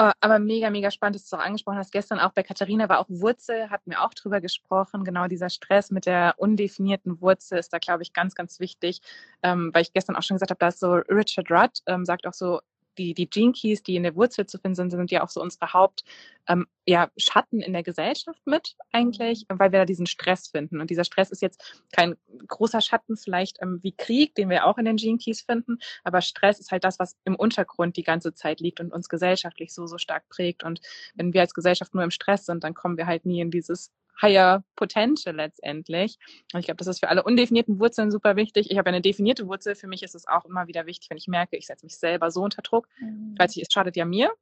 Oh, 0.00 0.12
aber 0.20 0.38
mega, 0.38 0.70
mega 0.70 0.92
spannend, 0.92 1.16
dass 1.16 1.28
du 1.28 1.36
auch 1.36 1.40
angesprochen 1.40 1.78
hast. 1.78 1.90
Gestern 1.90 2.20
auch 2.20 2.32
bei 2.32 2.44
Katharina 2.44 2.88
war 2.88 3.00
auch 3.00 3.08
Wurzel, 3.08 3.68
hatten 3.70 3.90
wir 3.90 4.02
auch 4.02 4.14
drüber 4.14 4.40
gesprochen. 4.40 5.02
Genau 5.02 5.26
dieser 5.26 5.50
Stress 5.50 5.90
mit 5.90 6.06
der 6.06 6.34
undefinierten 6.36 7.20
Wurzel 7.20 7.58
ist 7.58 7.72
da, 7.72 7.78
glaube 7.78 8.04
ich, 8.04 8.12
ganz, 8.12 8.36
ganz 8.36 8.60
wichtig. 8.60 9.00
Ähm, 9.42 9.70
weil 9.72 9.82
ich 9.82 9.92
gestern 9.92 10.14
auch 10.14 10.22
schon 10.22 10.36
gesagt 10.36 10.50
habe, 10.50 10.58
da 10.58 10.68
ist 10.68 10.78
so 10.78 10.92
Richard 10.92 11.50
Rudd, 11.50 11.80
ähm, 11.86 12.04
sagt 12.04 12.28
auch 12.28 12.32
so, 12.32 12.60
die, 12.98 13.14
die 13.14 13.30
Gene 13.30 13.52
Keys, 13.52 13.82
die 13.82 13.96
in 13.96 14.02
der 14.02 14.16
Wurzel 14.16 14.46
zu 14.46 14.58
finden 14.58 14.74
sind, 14.74 14.90
sind 14.90 15.10
ja 15.10 15.22
auch 15.22 15.28
so 15.28 15.40
unsere 15.40 15.72
Haupt, 15.72 16.04
ähm, 16.48 16.66
ja, 16.86 17.10
Schatten 17.16 17.60
in 17.60 17.72
der 17.72 17.82
Gesellschaft 17.82 18.40
mit 18.46 18.76
eigentlich, 18.92 19.46
mhm. 19.48 19.58
weil 19.58 19.72
wir 19.72 19.80
da 19.80 19.84
diesen 19.84 20.06
Stress 20.06 20.48
finden. 20.48 20.80
Und 20.80 20.90
dieser 20.90 21.04
Stress 21.04 21.30
ist 21.30 21.42
jetzt 21.42 21.82
kein 21.92 22.16
großer 22.46 22.80
Schatten 22.80 23.16
vielleicht 23.16 23.58
ähm, 23.62 23.78
wie 23.82 23.92
Krieg, 23.92 24.34
den 24.34 24.50
wir 24.50 24.66
auch 24.66 24.78
in 24.78 24.84
den 24.84 24.96
Gene 24.96 25.18
Keys 25.18 25.42
finden, 25.42 25.78
aber 26.04 26.20
Stress 26.20 26.58
ist 26.58 26.72
halt 26.72 26.84
das, 26.84 26.98
was 26.98 27.16
im 27.24 27.36
Untergrund 27.36 27.96
die 27.96 28.02
ganze 28.02 28.34
Zeit 28.34 28.60
liegt 28.60 28.80
und 28.80 28.92
uns 28.92 29.08
gesellschaftlich 29.08 29.72
so, 29.72 29.86
so 29.86 29.98
stark 29.98 30.28
prägt. 30.28 30.64
Und 30.64 30.80
wenn 31.14 31.32
wir 31.32 31.42
als 31.42 31.54
Gesellschaft 31.54 31.94
nur 31.94 32.04
im 32.04 32.10
Stress 32.10 32.46
sind, 32.46 32.64
dann 32.64 32.74
kommen 32.74 32.96
wir 32.96 33.06
halt 33.06 33.24
nie 33.24 33.40
in 33.40 33.50
dieses 33.50 33.92
higher 34.20 34.64
potential 34.76 35.34
letztendlich. 35.34 36.18
Und 36.52 36.60
ich 36.60 36.66
glaube, 36.66 36.78
das 36.78 36.86
ist 36.86 37.00
für 37.00 37.08
alle 37.08 37.22
undefinierten 37.22 37.78
Wurzeln 37.78 38.10
super 38.10 38.36
wichtig. 38.36 38.70
Ich 38.70 38.78
habe 38.78 38.88
eine 38.88 39.00
definierte 39.00 39.46
Wurzel. 39.46 39.74
Für 39.74 39.86
mich 39.86 40.02
ist 40.02 40.14
es 40.14 40.26
auch 40.26 40.44
immer 40.44 40.66
wieder 40.66 40.86
wichtig, 40.86 41.10
wenn 41.10 41.16
ich 41.16 41.28
merke, 41.28 41.56
ich 41.56 41.66
setze 41.66 41.86
mich 41.86 41.96
selber 41.96 42.30
so 42.30 42.42
unter 42.42 42.62
Druck. 42.62 42.88
Mhm. 43.00 43.34
Weil 43.38 43.46
es 43.46 43.72
schadet 43.72 43.96
ja 43.96 44.04
mir, 44.04 44.32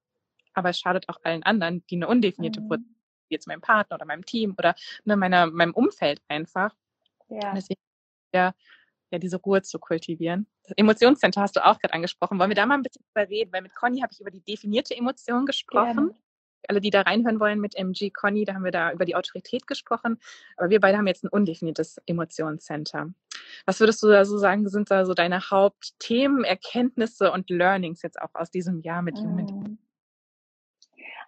aber 0.54 0.70
es 0.70 0.78
schadet 0.78 1.08
auch 1.08 1.18
allen 1.22 1.42
anderen, 1.42 1.84
die 1.88 1.96
eine 1.96 2.08
undefinierte 2.08 2.60
mhm. 2.60 2.70
Wurzel, 2.70 2.86
jetzt 3.28 3.46
meinem 3.46 3.60
Partner 3.60 3.96
oder 3.96 4.06
meinem 4.06 4.24
Team 4.24 4.54
oder 4.58 4.74
ne, 5.04 5.16
meiner, 5.16 5.46
meinem 5.46 5.74
Umfeld 5.74 6.20
einfach. 6.28 6.74
Ja. 7.28 7.52
Deswegen 7.54 7.80
ja, 8.34 8.54
ja, 9.10 9.18
diese 9.18 9.36
Ruhe 9.38 9.62
zu 9.62 9.78
kultivieren. 9.78 10.46
Das 10.62 10.72
Emotionscenter 10.76 11.40
hast 11.40 11.56
du 11.56 11.64
auch 11.64 11.78
gerade 11.78 11.94
angesprochen. 11.94 12.38
Wollen 12.38 12.50
wir 12.50 12.56
da 12.56 12.66
mal 12.66 12.74
ein 12.74 12.82
bisschen 12.82 13.04
drüber 13.12 13.28
reden? 13.28 13.52
Weil 13.52 13.62
mit 13.62 13.74
Conny 13.74 14.00
habe 14.00 14.12
ich 14.12 14.20
über 14.20 14.30
die 14.30 14.42
definierte 14.42 14.96
Emotion 14.96 15.46
gesprochen. 15.46 16.08
Gerne 16.08 16.25
alle, 16.68 16.80
die 16.80 16.90
da 16.90 17.02
reinhören 17.02 17.40
wollen 17.40 17.60
mit 17.60 17.76
MG 17.76 18.10
Conny, 18.10 18.44
da 18.44 18.54
haben 18.54 18.64
wir 18.64 18.72
da 18.72 18.92
über 18.92 19.04
die 19.04 19.14
Autorität 19.14 19.66
gesprochen. 19.66 20.18
Aber 20.56 20.70
wir 20.70 20.80
beide 20.80 20.98
haben 20.98 21.06
jetzt 21.06 21.24
ein 21.24 21.28
undefiniertes 21.28 21.98
Emotionscenter. 22.06 23.12
Was 23.64 23.80
würdest 23.80 24.02
du 24.02 24.08
da 24.08 24.24
so 24.24 24.38
sagen, 24.38 24.68
sind 24.68 24.90
da 24.90 25.04
so 25.04 25.14
deine 25.14 25.50
Hauptthemen, 25.50 26.44
Erkenntnisse 26.44 27.32
und 27.32 27.50
Learnings 27.50 28.02
jetzt 28.02 28.20
auch 28.20 28.34
aus 28.34 28.50
diesem 28.50 28.80
Jahr 28.80 29.02
mit 29.02 29.16
Human. 29.18 29.78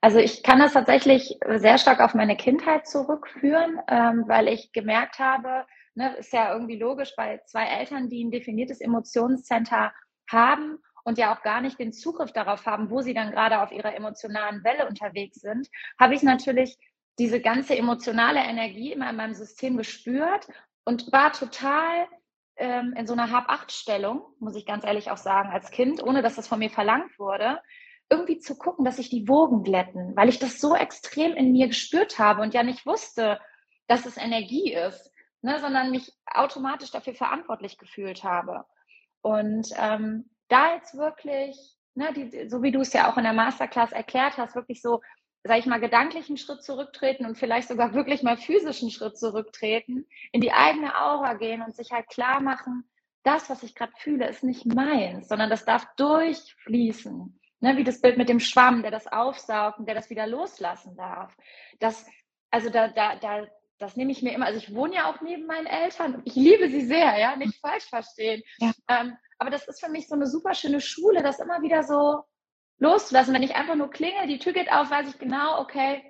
Also 0.01 0.19
ich 0.19 0.43
kann 0.43 0.61
das 0.61 0.75
tatsächlich 0.75 1.39
sehr 1.57 1.79
stark 1.79 2.01
auf 2.01 2.15
meine 2.15 2.37
Kindheit 2.37 2.87
zurückführen, 2.87 3.81
ähm, 3.89 4.25
weil 4.29 4.47
ich 4.47 4.73
gemerkt 4.73 5.19
habe, 5.19 5.67
ne, 5.95 6.15
ist 6.17 6.33
ja 6.33 6.53
irgendwie 6.53 6.79
logisch 6.79 7.15
bei 7.17 7.41
zwei 7.47 7.65
Eltern, 7.65 8.09
die 8.09 8.23
ein 8.23 8.31
definiertes 8.31 8.81
Emotionscenter 8.81 9.93
haben 10.31 10.79
und 11.05 11.19
ja 11.19 11.35
auch 11.35 11.43
gar 11.43 11.61
nicht 11.61 11.79
den 11.79 11.93
Zugriff 11.93 12.33
darauf 12.33 12.67
haben, 12.67 12.91
wo 12.91 13.01
sie 13.01 13.15
dann 13.15 13.31
gerade 13.31 13.61
auf 13.61 13.73
ihrer 13.73 13.95
emotionalen 13.95 14.65
Welle 14.65 14.89
unterwegs 14.89 15.41
sind, 15.41 15.69
habe 15.99 16.15
ich 16.15 16.23
natürlich 16.23 16.77
diese 17.19 17.41
ganze 17.41 17.77
emotionale 17.77 18.41
Energie 18.41 18.93
immer 18.93 19.11
in 19.11 19.17
meinem 19.17 19.35
System 19.35 19.77
gespürt 19.77 20.47
und 20.85 21.13
war 21.13 21.33
total 21.33 22.07
ähm, 22.57 22.95
in 22.97 23.07
so 23.07 23.13
einer 23.13 23.31
Hab-Acht-Stellung, 23.31 24.23
muss 24.39 24.57
ich 24.57 24.67
ganz 24.67 24.85
ehrlich 24.85 25.11
auch 25.11 25.17
sagen, 25.17 25.51
als 25.51 25.71
Kind, 25.71 26.03
ohne 26.03 26.23
dass 26.23 26.37
das 26.37 26.49
von 26.49 26.59
mir 26.59 26.71
verlangt 26.71 27.19
wurde, 27.19 27.61
irgendwie 28.11 28.39
zu 28.39 28.57
gucken, 28.57 28.85
dass 28.85 28.97
sich 28.97 29.11
die 29.11 29.29
Wogen 29.29 29.63
glätten, 29.63 30.17
weil 30.17 30.29
ich 30.29 30.39
das 30.39 30.61
so 30.61 30.75
extrem 30.75 31.35
in 31.35 31.53
mir 31.53 31.69
gespürt 31.69 32.19
habe 32.19 32.43
und 32.43 32.55
ja 32.55 32.63
nicht 32.63 32.87
wusste, 32.87 33.41
dass 33.87 34.07
es 34.07 34.17
Energie 34.17 34.73
ist, 34.73 35.13
ne, 35.43 35.61
sondern 35.61 35.91
mich 35.91 36.13
automatisch 36.27 36.91
dafür 36.91 37.15
verantwortlich 37.15 37.79
gefühlt 37.79 38.25
habe. 38.25 38.65
Und 39.21 39.69
ähm, 39.77 40.31
da 40.49 40.75
jetzt 40.75 40.97
wirklich, 40.97 41.57
ne, 41.95 42.13
die, 42.15 42.49
so 42.49 42.63
wie 42.63 42.73
du 42.73 42.81
es 42.81 42.93
ja 42.93 43.11
auch 43.11 43.17
in 43.17 43.25
der 43.25 43.33
Masterclass 43.33 43.93
erklärt 43.93 44.37
hast, 44.39 44.55
wirklich 44.55 44.83
so, 44.83 45.01
sag 45.45 45.59
ich 45.59 45.67
mal, 45.67 45.81
gedanklichen 45.81 46.37
Schritt 46.37 46.63
zurücktreten 46.63 47.27
und 47.27 47.39
vielleicht 47.39 47.69
sogar 47.69 47.95
wirklich 47.95 48.23
mal 48.23 48.37
physischen 48.37 48.91
Schritt 48.91 49.19
zurücktreten, 49.19 50.07
in 50.33 50.41
die 50.41 50.53
eigene 50.53 50.95
Aura 51.01 51.35
gehen 51.35 51.63
und 51.63 51.75
sich 51.75 51.93
halt 51.93 52.09
klar 52.09 52.41
machen, 52.41 52.89
das, 53.23 53.51
was 53.51 53.63
ich 53.63 53.75
gerade 53.75 53.93
fühle, 53.99 54.29
ist 54.29 54.43
nicht 54.43 54.67
meins, 54.67 55.29
sondern 55.29 55.51
das 55.51 55.65
darf 55.65 55.87
durchfließen. 55.97 57.39
Ne, 57.61 57.77
wie 57.77 57.83
das 57.83 58.01
Bild 58.01 58.17
mit 58.19 58.29
dem 58.29 58.39
Schwamm, 58.39 58.83
der 58.83 58.93
das 58.93 59.09
aufsaugt 59.09 59.81
und 59.81 59.87
der 59.87 59.97
das 59.97 60.11
wieder 60.11 60.29
loslassen 60.29 60.97
darf. 60.97 61.37
Das, 61.81 62.07
also 62.53 62.71
da, 62.71 62.87
da, 62.87 63.17
da, 63.17 63.49
das 63.79 63.97
nehme 63.97 64.13
ich 64.13 64.23
mir 64.23 64.33
immer, 64.33 64.47
also 64.47 64.59
ich 64.59 64.73
wohne 64.73 64.95
ja 64.95 65.11
auch 65.11 65.21
neben 65.23 65.45
meinen 65.47 65.67
Eltern 65.67 66.15
und 66.15 66.23
ich 66.25 66.37
liebe 66.37 66.69
sie 66.69 66.83
sehr, 66.83 67.19
ja, 67.19 67.35
nicht 67.35 67.59
falsch 67.61 67.87
verstehen. 67.87 68.45
Ja. 68.59 68.73
Ähm, 68.87 69.17
aber 69.39 69.51
das 69.51 69.67
ist 69.67 69.81
für 69.81 69.91
mich 69.91 70.09
so 70.09 70.15
eine 70.15 70.27
super 70.27 70.55
schöne 70.55 70.81
Schule, 70.81 71.23
das 71.23 71.41
immer 71.41 71.63
wieder 71.63 71.83
so 71.83 72.25
loszulassen. 72.79 73.35
Wenn 73.35 73.43
ich 73.43 73.55
einfach 73.55 73.77
nur 73.77 73.91
klingel, 73.91 74.27
die 74.27 74.39
Tür 74.39 74.53
geht 74.53 74.71
auf, 74.71 74.91
weiß 74.91 75.09
ich 75.09 75.19
genau, 75.19 75.61
okay, 75.61 76.03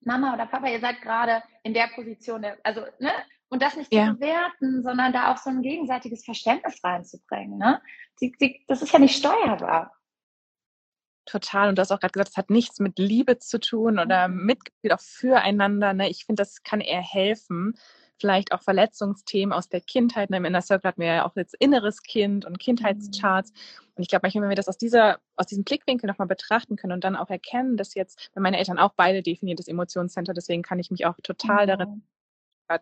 Mama 0.00 0.34
oder 0.34 0.46
Papa, 0.46 0.68
ihr 0.68 0.80
seid 0.80 1.02
gerade 1.02 1.42
in 1.62 1.74
der 1.74 1.88
Position, 1.94 2.42
der, 2.42 2.58
also, 2.62 2.82
ne? 2.98 3.10
Und 3.48 3.62
das 3.62 3.76
nicht 3.76 3.92
ja. 3.92 4.06
zu 4.06 4.14
bewerten, 4.14 4.82
sondern 4.82 5.12
da 5.12 5.32
auch 5.32 5.36
so 5.36 5.50
ein 5.50 5.62
gegenseitiges 5.62 6.24
Verständnis 6.24 6.82
reinzubringen, 6.82 7.58
ne? 7.58 7.80
Die, 8.20 8.32
die, 8.40 8.64
das 8.66 8.82
ist 8.82 8.92
ja 8.92 8.98
nicht 8.98 9.16
steuerbar. 9.16 9.92
Total. 11.26 11.68
Und 11.68 11.76
du 11.76 11.80
hast 11.80 11.90
auch 11.90 11.98
gerade 11.98 12.12
gesagt, 12.12 12.30
es 12.30 12.36
hat 12.36 12.50
nichts 12.50 12.78
mit 12.78 12.98
Liebe 12.98 13.38
zu 13.38 13.58
tun 13.58 13.98
oder 13.98 14.28
mhm. 14.28 14.46
Mitgefühl 14.46 14.92
auch 14.92 15.00
füreinander. 15.00 15.92
Ne? 15.92 16.08
Ich 16.08 16.24
finde, 16.24 16.40
das 16.40 16.62
kann 16.62 16.80
eher 16.80 17.02
helfen, 17.02 17.74
vielleicht 18.18 18.52
auch 18.52 18.62
Verletzungsthemen 18.62 19.52
aus 19.52 19.68
der 19.68 19.80
Kindheit. 19.80 20.30
Im 20.30 20.44
Inner 20.44 20.62
Circle 20.62 20.88
hatten 20.88 21.00
wir 21.00 21.08
ja 21.08 21.26
auch 21.26 21.36
jetzt 21.36 21.54
inneres 21.58 22.02
Kind 22.02 22.44
und 22.44 22.58
Kindheitscharts. 22.58 23.52
Mhm. 23.52 23.86
Und 23.96 24.02
ich 24.02 24.08
glaube, 24.08 24.22
manchmal, 24.24 24.42
wenn 24.42 24.50
wir 24.50 24.56
das 24.56 24.68
aus 24.68 24.78
dieser, 24.78 25.18
aus 25.36 25.46
diesem 25.46 25.64
Blickwinkel 25.64 26.06
nochmal 26.06 26.28
betrachten 26.28 26.76
können 26.76 26.92
und 26.92 27.04
dann 27.04 27.16
auch 27.16 27.30
erkennen, 27.30 27.76
dass 27.76 27.94
jetzt, 27.94 28.30
wenn 28.34 28.42
meine 28.42 28.58
Eltern 28.58 28.78
auch 28.78 28.92
beide 28.94 29.22
definiertes 29.22 29.68
Emotionscenter, 29.68 30.34
deswegen 30.34 30.62
kann 30.62 30.78
ich 30.78 30.90
mich 30.90 31.06
auch 31.06 31.16
total 31.22 31.64
mhm. 31.64 31.68
darin 31.68 32.02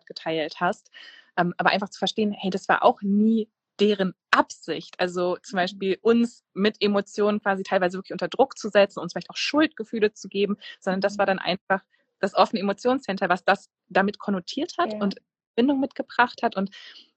geteilt 0.07 0.59
hast. 0.59 0.89
Ähm, 1.37 1.53
aber 1.57 1.69
einfach 1.69 1.89
zu 1.89 1.99
verstehen, 1.99 2.31
hey, 2.31 2.49
das 2.49 2.67
war 2.67 2.83
auch 2.83 3.01
nie 3.01 3.49
deren 3.79 4.13
Absicht, 4.31 4.99
also 4.99 5.37
zum 5.43 5.57
Beispiel 5.57 5.97
uns 6.01 6.43
mit 6.53 6.81
Emotionen 6.81 7.41
quasi 7.41 7.63
teilweise 7.63 7.97
wirklich 7.97 8.13
unter 8.13 8.29
Druck 8.29 8.57
zu 8.57 8.69
setzen, 8.69 8.99
uns 8.99 9.13
vielleicht 9.13 9.29
auch 9.29 9.37
Schuldgefühle 9.37 10.13
zu 10.13 10.29
geben, 10.29 10.57
sondern 10.79 11.01
das 11.01 11.17
war 11.17 11.25
dann 11.25 11.39
einfach 11.39 11.81
das 12.19 12.33
offene 12.33 12.61
Emotionscenter, 12.61 13.29
was 13.29 13.43
das 13.43 13.69
damit 13.87 14.19
konnotiert 14.19 14.73
hat 14.77 14.93
ja. 14.93 14.99
und 14.99 15.15
Bindung 15.55 15.79
mitgebracht 15.79 16.41
hat 16.43 16.55
und 16.55 16.69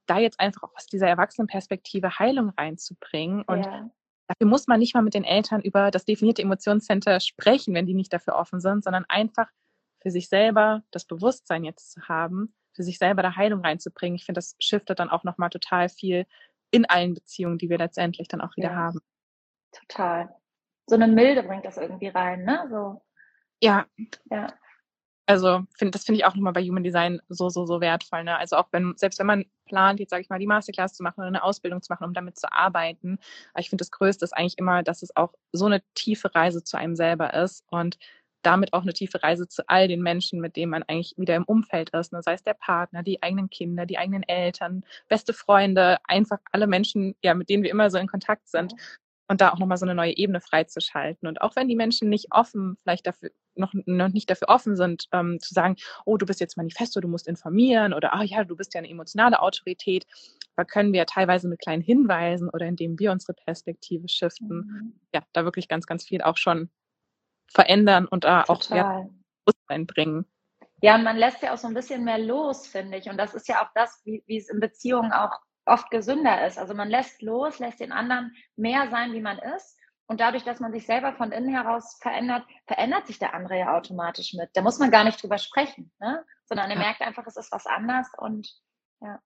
da 0.05 0.19
jetzt 0.19 0.39
einfach 0.39 0.63
auch 0.63 0.75
aus 0.75 0.87
dieser 0.87 1.07
Erwachsenenperspektive 1.07 2.19
Heilung 2.19 2.49
reinzubringen 2.49 3.43
und 3.43 3.65
ja. 3.65 3.89
Dafür 4.29 4.45
muss 4.45 4.67
man 4.67 4.77
nicht 4.77 4.93
mal 4.93 5.01
mit 5.01 5.15
den 5.15 5.23
Eltern 5.23 5.59
über 5.59 5.89
das 5.89 6.05
definierte 6.05 6.43
Emotionscenter 6.43 7.19
sprechen, 7.19 7.73
wenn 7.73 7.87
die 7.87 7.95
nicht 7.95 8.13
dafür 8.13 8.35
offen 8.35 8.59
sind, 8.59 8.83
sondern 8.83 9.03
einfach 9.05 9.47
für 10.03 10.11
sich 10.11 10.29
selber 10.29 10.83
das 10.91 11.05
Bewusstsein 11.05 11.63
jetzt 11.63 11.91
zu 11.91 12.07
haben, 12.07 12.53
für 12.73 12.83
sich 12.83 12.99
selber 12.99 13.23
da 13.23 13.35
Heilung 13.35 13.61
reinzubringen. 13.61 14.15
Ich 14.15 14.25
finde, 14.25 14.37
das 14.37 14.55
shiftet 14.59 14.99
dann 14.99 15.09
auch 15.09 15.23
nochmal 15.23 15.49
total 15.49 15.89
viel 15.89 16.27
in 16.69 16.85
allen 16.85 17.15
Beziehungen, 17.15 17.57
die 17.57 17.71
wir 17.71 17.79
letztendlich 17.79 18.27
dann 18.27 18.41
auch 18.41 18.55
wieder 18.55 18.69
ja. 18.69 18.75
haben. 18.75 18.99
Total. 19.71 20.29
So 20.85 20.93
eine 20.93 21.07
Milde 21.07 21.41
bringt 21.41 21.65
das 21.65 21.77
irgendwie 21.77 22.09
rein, 22.09 22.43
ne? 22.43 22.67
So. 22.69 23.01
Ja. 23.61 23.87
Ja. 24.29 24.53
Also 25.29 25.61
find, 25.77 25.93
das 25.93 26.05
finde 26.05 26.17
ich 26.17 26.25
auch 26.25 26.33
nochmal 26.33 26.53
bei 26.53 26.63
Human 26.63 26.83
Design 26.83 27.21
so, 27.29 27.49
so, 27.49 27.67
so 27.67 27.81
wertvoll. 27.81 28.23
Ne? 28.23 28.35
Also 28.35 28.55
auch 28.55 28.67
wenn, 28.71 28.95
selbst 28.97 29.19
wenn 29.19 29.27
man 29.27 29.45
plant, 29.67 29.99
jetzt 29.99 30.09
sage 30.09 30.23
ich 30.23 30.29
mal, 30.29 30.39
die 30.39 30.47
Masterclass 30.47 30.95
zu 30.95 31.03
machen 31.03 31.19
oder 31.19 31.27
eine 31.27 31.43
Ausbildung 31.43 31.83
zu 31.83 31.93
machen, 31.93 32.05
um 32.05 32.15
damit 32.15 32.39
zu 32.39 32.51
arbeiten. 32.51 33.19
Aber 33.53 33.61
ich 33.61 33.69
finde, 33.69 33.83
das 33.83 33.91
Größte 33.91 34.25
ist 34.25 34.33
eigentlich 34.33 34.57
immer, 34.57 34.81
dass 34.81 35.03
es 35.03 35.15
auch 35.15 35.35
so 35.51 35.67
eine 35.67 35.83
tiefe 35.93 36.33
Reise 36.33 36.63
zu 36.63 36.77
einem 36.79 36.95
selber 36.95 37.31
ist 37.35 37.63
und 37.67 37.99
damit 38.41 38.73
auch 38.73 38.81
eine 38.81 38.93
tiefe 38.93 39.21
Reise 39.21 39.47
zu 39.47 39.69
all 39.69 39.87
den 39.87 40.01
Menschen, 40.01 40.39
mit 40.41 40.55
denen 40.55 40.71
man 40.71 40.81
eigentlich 40.81 41.13
wieder 41.15 41.35
im 41.35 41.43
Umfeld 41.43 41.91
ist. 41.91 42.11
Ne? 42.11 42.23
Sei 42.23 42.33
es 42.33 42.41
der 42.41 42.55
Partner, 42.55 43.03
die 43.03 43.21
eigenen 43.21 43.51
Kinder, 43.51 43.85
die 43.85 43.99
eigenen 43.99 44.23
Eltern, 44.23 44.83
beste 45.09 45.33
Freunde, 45.33 45.97
einfach 46.05 46.39
alle 46.51 46.65
Menschen, 46.65 47.15
ja, 47.21 47.35
mit 47.35 47.49
denen 47.49 47.61
wir 47.61 47.69
immer 47.69 47.91
so 47.91 47.99
in 47.99 48.07
Kontakt 48.07 48.47
sind 48.47 48.73
und 49.29 49.41
da 49.41 49.51
auch 49.51 49.59
nochmal 49.59 49.77
so 49.77 49.85
eine 49.85 49.93
neue 49.93 50.17
Ebene 50.17 50.41
freizuschalten. 50.41 51.27
Und 51.27 51.41
auch 51.41 51.55
wenn 51.55 51.67
die 51.67 51.75
Menschen 51.75 52.09
nicht 52.09 52.27
offen, 52.31 52.77
vielleicht 52.81 53.05
dafür, 53.05 53.29
noch, 53.55 53.71
noch 53.85 54.09
nicht 54.09 54.29
dafür 54.29 54.49
offen 54.49 54.75
sind, 54.75 55.05
ähm, 55.11 55.39
zu 55.39 55.53
sagen, 55.53 55.75
oh, 56.03 56.17
du 56.17 56.25
bist 56.25 56.39
jetzt 56.39 56.57
Manifesto, 56.57 56.99
du 56.99 57.07
musst 57.07 57.27
informieren 57.27 57.93
oder, 57.93 58.15
ah 58.15 58.21
oh, 58.21 58.23
ja, 58.23 58.43
du 58.43 58.55
bist 58.55 58.73
ja 58.73 58.79
eine 58.79 58.89
emotionale 58.89 59.39
Autorität, 59.39 60.07
da 60.55 60.65
können 60.65 60.93
wir 60.93 61.05
teilweise 61.05 61.47
mit 61.47 61.59
kleinen 61.59 61.83
Hinweisen 61.83 62.49
oder 62.49 62.65
indem 62.65 62.97
wir 62.97 63.11
unsere 63.11 63.33
Perspektive 63.33 64.09
shiften, 64.09 64.57
mhm. 64.57 64.99
ja, 65.13 65.21
da 65.31 65.43
wirklich 65.43 65.67
ganz, 65.67 65.85
ganz 65.85 66.03
viel 66.03 66.23
auch 66.23 66.37
schon 66.37 66.71
verändern 67.47 68.07
und 68.07 68.23
da 68.23 68.43
Total. 68.43 68.55
auch 68.57 68.75
ja, 68.75 69.09
Bewusstsein 69.45 69.85
bringen. 69.85 70.25
Ja, 70.81 70.95
und 70.95 71.03
man 71.03 71.17
lässt 71.17 71.43
ja 71.43 71.53
auch 71.53 71.57
so 71.57 71.67
ein 71.67 71.73
bisschen 71.75 72.03
mehr 72.03 72.19
los, 72.19 72.65
finde 72.65 72.97
ich. 72.97 73.09
Und 73.09 73.17
das 73.17 73.35
ist 73.35 73.47
ja 73.47 73.61
auch 73.61 73.69
das, 73.75 74.01
wie, 74.05 74.23
wie 74.25 74.37
es 74.37 74.49
in 74.49 74.59
Beziehungen 74.59 75.11
auch 75.11 75.39
oft 75.69 75.89
gesünder 75.91 76.45
ist. 76.45 76.57
Also 76.57 76.73
man 76.73 76.89
lässt 76.89 77.21
los, 77.21 77.59
lässt 77.59 77.79
den 77.79 77.91
anderen 77.91 78.35
mehr 78.55 78.89
sein, 78.89 79.13
wie 79.13 79.21
man 79.21 79.39
ist. 79.39 79.77
Und 80.07 80.19
dadurch, 80.21 80.43
dass 80.43 80.59
man 80.59 80.71
sich 80.71 80.87
selber 80.87 81.13
von 81.13 81.31
innen 81.31 81.49
heraus 81.49 81.99
verändert, 82.01 82.43
verändert 82.65 83.05
sich 83.05 83.19
der 83.19 83.35
andere 83.35 83.59
ja 83.59 83.77
automatisch 83.77 84.33
mit. 84.33 84.49
Da 84.53 84.61
muss 84.61 84.79
man 84.79 84.89
gar 84.89 85.03
nicht 85.03 85.21
drüber 85.21 85.37
sprechen, 85.37 85.91
ne? 85.99 86.25
sondern 86.45 86.71
er 86.71 86.77
ja. 86.77 86.81
merkt 86.81 87.01
einfach, 87.01 87.27
es 87.27 87.37
ist 87.37 87.51
was 87.51 87.67
anders 87.67 88.07
und 88.17 88.49
ja. 89.01 89.19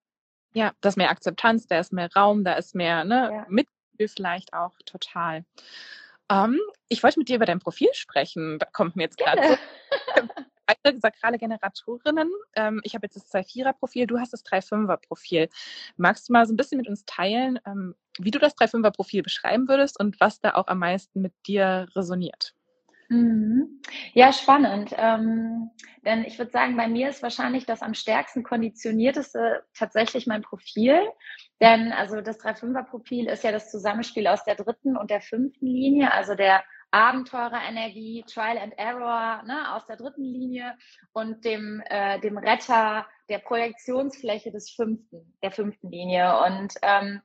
Ja, 0.53 0.73
da 0.81 0.89
ist 0.89 0.97
mehr 0.97 1.09
Akzeptanz, 1.09 1.67
da 1.67 1.79
ist 1.79 1.93
mehr 1.93 2.09
Raum, 2.13 2.43
da 2.43 2.53
ist 2.53 2.75
mehr 2.75 3.05
ne, 3.05 3.29
ja. 3.31 3.45
Mitgefühl 3.47 4.07
vielleicht 4.07 4.53
auch 4.53 4.73
total. 4.85 5.45
Um, 6.29 6.53
ähm, 6.53 6.59
ich 6.89 7.01
wollte 7.01 7.19
mit 7.19 7.29
dir 7.29 7.37
über 7.37 7.45
dein 7.45 7.59
Profil 7.59 7.89
sprechen. 7.93 8.59
Da 8.59 8.67
kommt 8.71 8.95
mir 8.95 9.03
jetzt 9.03 9.17
gerade 9.17 9.41
so. 9.47 10.27
beide 10.65 10.99
sakrale 10.99 11.37
Generatorinnen. 11.37 12.29
Ähm, 12.55 12.81
ich 12.83 12.95
habe 12.95 13.05
jetzt 13.05 13.15
das 13.15 13.31
2-4er-Profil, 13.31 14.07
du 14.07 14.19
hast 14.19 14.33
das 14.33 14.43
3-5er-Profil. 14.45 15.49
Magst 15.97 16.29
du 16.29 16.33
mal 16.33 16.45
so 16.45 16.53
ein 16.53 16.57
bisschen 16.57 16.77
mit 16.77 16.87
uns 16.87 17.05
teilen, 17.05 17.59
ähm, 17.65 17.95
wie 18.19 18.31
du 18.31 18.39
das 18.39 18.55
3-5er-Profil 18.55 19.23
beschreiben 19.23 19.67
würdest 19.67 19.99
und 19.99 20.19
was 20.19 20.39
da 20.39 20.55
auch 20.55 20.67
am 20.67 20.79
meisten 20.79 21.21
mit 21.21 21.33
dir 21.45 21.87
resoniert? 21.95 22.53
Mhm. 23.09 23.81
Ja, 24.13 24.31
spannend. 24.31 24.93
Ähm, 24.97 25.69
denn 26.05 26.23
ich 26.23 26.37
würde 26.37 26.51
sagen, 26.51 26.75
bei 26.75 26.87
mir 26.87 27.09
ist 27.09 27.21
wahrscheinlich 27.21 27.65
das 27.65 27.81
am 27.81 27.93
stärksten 27.93 28.43
konditionierteste 28.43 29.63
tatsächlich 29.77 30.25
mein 30.25 30.41
Profil. 30.41 30.99
Denn 31.61 31.91
also 31.91 32.21
das 32.21 32.39
3-5er-Profil 32.39 33.27
ist 33.27 33.43
ja 33.43 33.51
das 33.51 33.69
Zusammenspiel 33.69 34.27
aus 34.27 34.43
der 34.43 34.55
dritten 34.55 34.97
und 34.97 35.11
der 35.11 35.21
fünften 35.21 35.67
Linie, 35.67 36.11
also 36.11 36.35
der 36.35 36.63
Abenteurerenergie, 36.93 38.23
Trial 38.27 38.57
and 38.57 38.73
Error 38.77 39.41
ne, 39.43 39.73
aus 39.73 39.85
der 39.87 39.97
dritten 39.97 40.23
Linie 40.23 40.77
und 41.11 41.43
dem, 41.43 41.81
äh, 41.89 42.19
dem 42.19 42.37
Retter 42.37 43.07
der 43.29 43.39
Projektionsfläche 43.39 44.51
des 44.51 44.69
fünften, 44.69 45.33
der 45.41 45.51
fünften 45.51 45.89
Linie. 45.89 46.37
Und 46.45 46.73
ähm, 46.83 47.21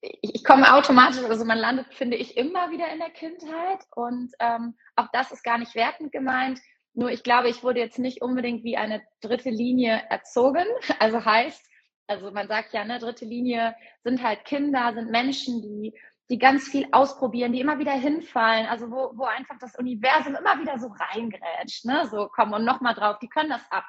ich, 0.00 0.18
ich 0.22 0.44
komme 0.44 0.74
automatisch, 0.74 1.22
also 1.22 1.44
man 1.44 1.58
landet, 1.58 1.86
finde 1.94 2.16
ich, 2.16 2.36
immer 2.36 2.70
wieder 2.70 2.92
in 2.92 2.98
der 2.98 3.10
Kindheit 3.10 3.80
und 3.94 4.32
ähm, 4.40 4.74
auch 4.96 5.08
das 5.12 5.30
ist 5.30 5.44
gar 5.44 5.58
nicht 5.58 5.76
wertend 5.76 6.10
gemeint. 6.10 6.60
Nur 6.94 7.10
ich 7.10 7.22
glaube, 7.22 7.48
ich 7.48 7.62
wurde 7.62 7.78
jetzt 7.78 8.00
nicht 8.00 8.20
unbedingt 8.20 8.64
wie 8.64 8.76
eine 8.76 9.00
dritte 9.20 9.50
Linie 9.50 10.02
erzogen. 10.10 10.66
Also 10.98 11.24
heißt, 11.24 11.64
also 12.08 12.30
man 12.32 12.48
sagt 12.48 12.72
ja, 12.72 12.84
ne, 12.84 12.98
dritte 12.98 13.26
Linie 13.26 13.76
sind 14.02 14.22
halt 14.22 14.44
Kinder, 14.44 14.92
sind 14.94 15.10
Menschen, 15.10 15.62
die 15.62 15.94
die 16.30 16.38
ganz 16.38 16.68
viel 16.68 16.86
ausprobieren, 16.92 17.52
die 17.52 17.60
immer 17.60 17.78
wieder 17.78 17.92
hinfallen, 17.92 18.66
also 18.66 18.90
wo, 18.90 19.12
wo 19.14 19.24
einfach 19.24 19.58
das 19.58 19.76
Universum 19.76 20.34
immer 20.34 20.60
wieder 20.60 20.78
so 20.78 20.88
reingrätscht, 20.88 21.84
ne? 21.84 22.06
So 22.10 22.28
komm 22.30 22.52
und 22.52 22.64
nochmal 22.64 22.94
drauf, 22.94 23.18
die 23.18 23.28
können 23.28 23.50
das 23.50 23.64
ab. 23.70 23.84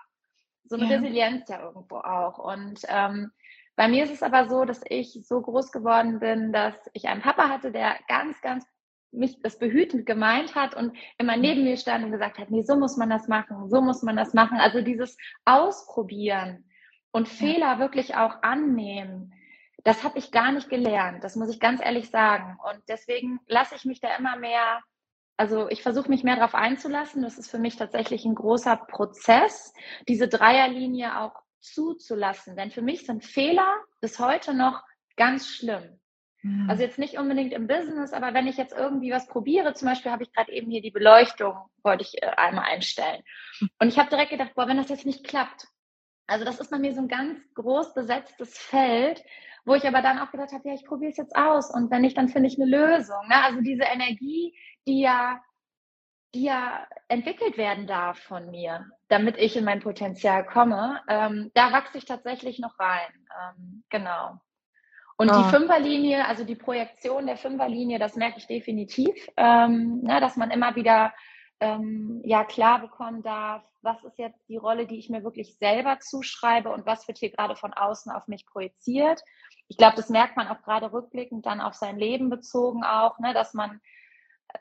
So 0.64 0.76
eine 0.76 0.86
ja. 0.86 0.98
Resilienz 0.98 1.50
ja 1.50 1.62
irgendwo 1.62 1.98
auch. 1.98 2.38
Und 2.38 2.82
ähm, 2.88 3.32
bei 3.76 3.88
mir 3.88 4.04
ist 4.04 4.14
es 4.14 4.24
aber 4.24 4.48
so, 4.48 4.66
dass 4.66 4.82
ich 4.88 5.20
so 5.24 5.42
groß 5.42 5.72
geworden 5.72 6.20
bin, 6.20 6.54
dass 6.54 6.76
ich 6.94 7.08
einen 7.08 7.22
Papa 7.22 7.50
hatte, 7.50 7.72
der 7.72 7.98
ganz, 8.08 8.40
ganz 8.42 8.66
mich 9.12 9.42
das 9.42 9.58
behütend 9.58 10.06
gemeint 10.06 10.56
hat 10.56 10.76
und 10.76 10.96
immer 11.18 11.36
mhm. 11.36 11.42
neben 11.42 11.64
mir 11.64 11.78
stand 11.78 12.06
und 12.06 12.12
gesagt 12.12 12.38
hat, 12.38 12.52
nee, 12.52 12.62
so 12.62 12.76
muss 12.76 12.98
man 12.98 13.10
das 13.10 13.28
machen, 13.28 13.70
so 13.70 13.82
muss 13.82 14.04
man 14.04 14.16
das 14.16 14.34
machen. 14.34 14.60
Also 14.60 14.82
dieses 14.82 15.18
Ausprobieren 15.46 16.66
und 17.12 17.28
Fehler 17.28 17.80
wirklich 17.80 18.16
auch 18.16 18.44
annehmen 18.44 19.34
das 19.84 20.04
habe 20.04 20.18
ich 20.20 20.32
gar 20.32 20.52
nicht 20.52 20.70
gelernt, 20.70 21.24
das 21.24 21.36
muss 21.36 21.50
ich 21.50 21.60
ganz 21.60 21.82
ehrlich 21.82 22.10
sagen. 22.10 22.58
Und 22.64 22.82
deswegen 22.88 23.40
lasse 23.48 23.76
ich 23.76 23.86
mich 23.86 24.00
da 24.00 24.16
immer 24.18 24.38
mehr, 24.38 24.82
also 25.38 25.70
ich 25.70 25.82
versuche 25.82 26.10
mich 26.10 26.24
mehr 26.24 26.36
darauf 26.36 26.56
einzulassen. 26.56 27.22
Das 27.22 27.38
ist 27.38 27.50
für 27.50 27.60
mich 27.60 27.76
tatsächlich 27.76 28.26
ein 28.26 28.36
großer 28.36 28.76
Prozess, 28.76 29.74
diese 30.08 30.28
Dreierlinie 30.28 31.20
auch 31.20 31.34
zuzulassen. 31.60 32.56
Denn 32.56 32.72
für 32.72 32.82
mich 32.82 33.06
sind 33.06 33.24
Fehler 33.24 33.76
bis 34.02 34.20
heute 34.20 34.54
noch 34.54 34.84
ganz 35.16 35.48
schlimm. 35.48 36.00
Mhm. 36.42 36.70
Also 36.70 36.84
jetzt 36.84 37.00
nicht 37.00 37.18
unbedingt 37.18 37.54
im 37.54 37.68
Business, 37.68 38.14
aber 38.14 38.34
wenn 38.34 38.48
ich 38.48 38.58
jetzt 38.58 38.74
irgendwie 38.74 39.12
was 39.12 39.28
probiere, 39.28 39.74
zum 39.74 39.90
Beispiel 39.90 40.12
habe 40.12 40.24
ich 40.24 40.32
gerade 40.32 40.52
eben 40.52 40.72
hier 40.72 40.82
die 40.82 40.92
Beleuchtung, 40.92 41.56
wollte 41.84 42.04
ich 42.04 42.22
äh, 42.24 42.28
einmal 42.28 42.66
einstellen. 42.66 43.22
Hm. 43.60 43.70
Und 43.80 43.88
ich 43.90 44.00
habe 44.00 44.10
direkt 44.10 44.32
gedacht, 44.32 44.56
boah, 44.56 44.68
wenn 44.68 44.78
das 44.78 44.90
jetzt 44.90 45.06
nicht 45.06 45.26
klappt. 45.26 45.68
Also 46.28 46.46
das 46.46 46.60
ist 46.60 46.70
bei 46.70 46.80
mir 46.80 46.94
so 46.94 47.02
ein 47.02 47.08
ganz 47.08 47.40
groß 47.56 47.94
besetztes 47.94 48.58
Feld, 48.58 49.24
wo 49.70 49.76
ich 49.76 49.88
aber 49.88 50.02
dann 50.02 50.18
auch 50.18 50.32
gedacht 50.32 50.52
habe, 50.52 50.68
ja, 50.68 50.74
ich 50.74 50.84
probiere 50.84 51.12
es 51.12 51.18
jetzt 51.18 51.36
aus 51.36 51.72
und 51.72 51.92
wenn 51.92 52.02
nicht, 52.02 52.18
dann 52.18 52.28
finde 52.28 52.50
ich 52.50 52.60
eine 52.60 52.70
Lösung. 52.70 53.28
Ne? 53.28 53.36
Also 53.44 53.62
diese 53.62 53.84
Energie, 53.84 54.58
die 54.88 55.00
ja, 55.00 55.40
die 56.34 56.46
ja 56.46 56.88
entwickelt 57.08 57.56
werden 57.56 57.86
darf 57.86 58.18
von 58.18 58.50
mir, 58.50 58.88
damit 59.10 59.38
ich 59.38 59.56
in 59.56 59.64
mein 59.64 59.80
Potenzial 59.80 60.44
komme, 60.44 61.00
ähm, 61.08 61.52
da 61.54 61.72
wachse 61.72 62.00
ich 62.00 62.06
tatsächlich 62.06 62.58
noch 62.58 62.80
rein. 62.80 63.28
Ähm, 63.40 63.84
genau. 63.90 64.40
Und 65.18 65.30
oh. 65.30 65.38
die 65.38 65.50
Fünferlinie, 65.50 66.26
also 66.26 66.44
die 66.44 66.56
Projektion 66.56 67.28
der 67.28 67.38
Fünferlinie, 67.38 68.00
das 68.00 68.16
merke 68.16 68.40
ich 68.40 68.48
definitiv, 68.48 69.14
ähm, 69.38 70.02
ne, 70.02 70.20
dass 70.20 70.36
man 70.36 70.50
immer 70.50 70.76
wieder 70.76 71.14
ähm, 71.60 72.22
ja 72.24 72.44
klar 72.44 72.80
bekommen 72.80 73.22
darf, 73.22 73.64
was 73.82 74.04
ist 74.04 74.18
jetzt 74.18 74.48
die 74.48 74.58
Rolle, 74.58 74.88
die 74.88 74.98
ich 74.98 75.10
mir 75.10 75.24
wirklich 75.24 75.58
selber 75.58 76.00
zuschreibe 76.00 76.70
und 76.70 76.86
was 76.86 77.08
wird 77.08 77.20
hier 77.20 77.32
gerade 77.32 77.56
von 77.56 77.74
außen 77.74 78.12
auf 78.12 78.28
mich 78.28 78.46
projiziert 78.46 79.22
ich 79.70 79.78
glaube, 79.78 79.96
das 79.96 80.10
merkt 80.10 80.36
man 80.36 80.48
auch 80.48 80.62
gerade 80.64 80.92
rückblickend 80.92 81.46
dann 81.46 81.62
auf 81.62 81.76
sein 81.76 81.98
Leben 81.98 82.30
bezogen 82.30 82.84
auch, 82.84 83.20
ne, 83.20 83.34
dass 83.34 83.54
man 83.54 83.80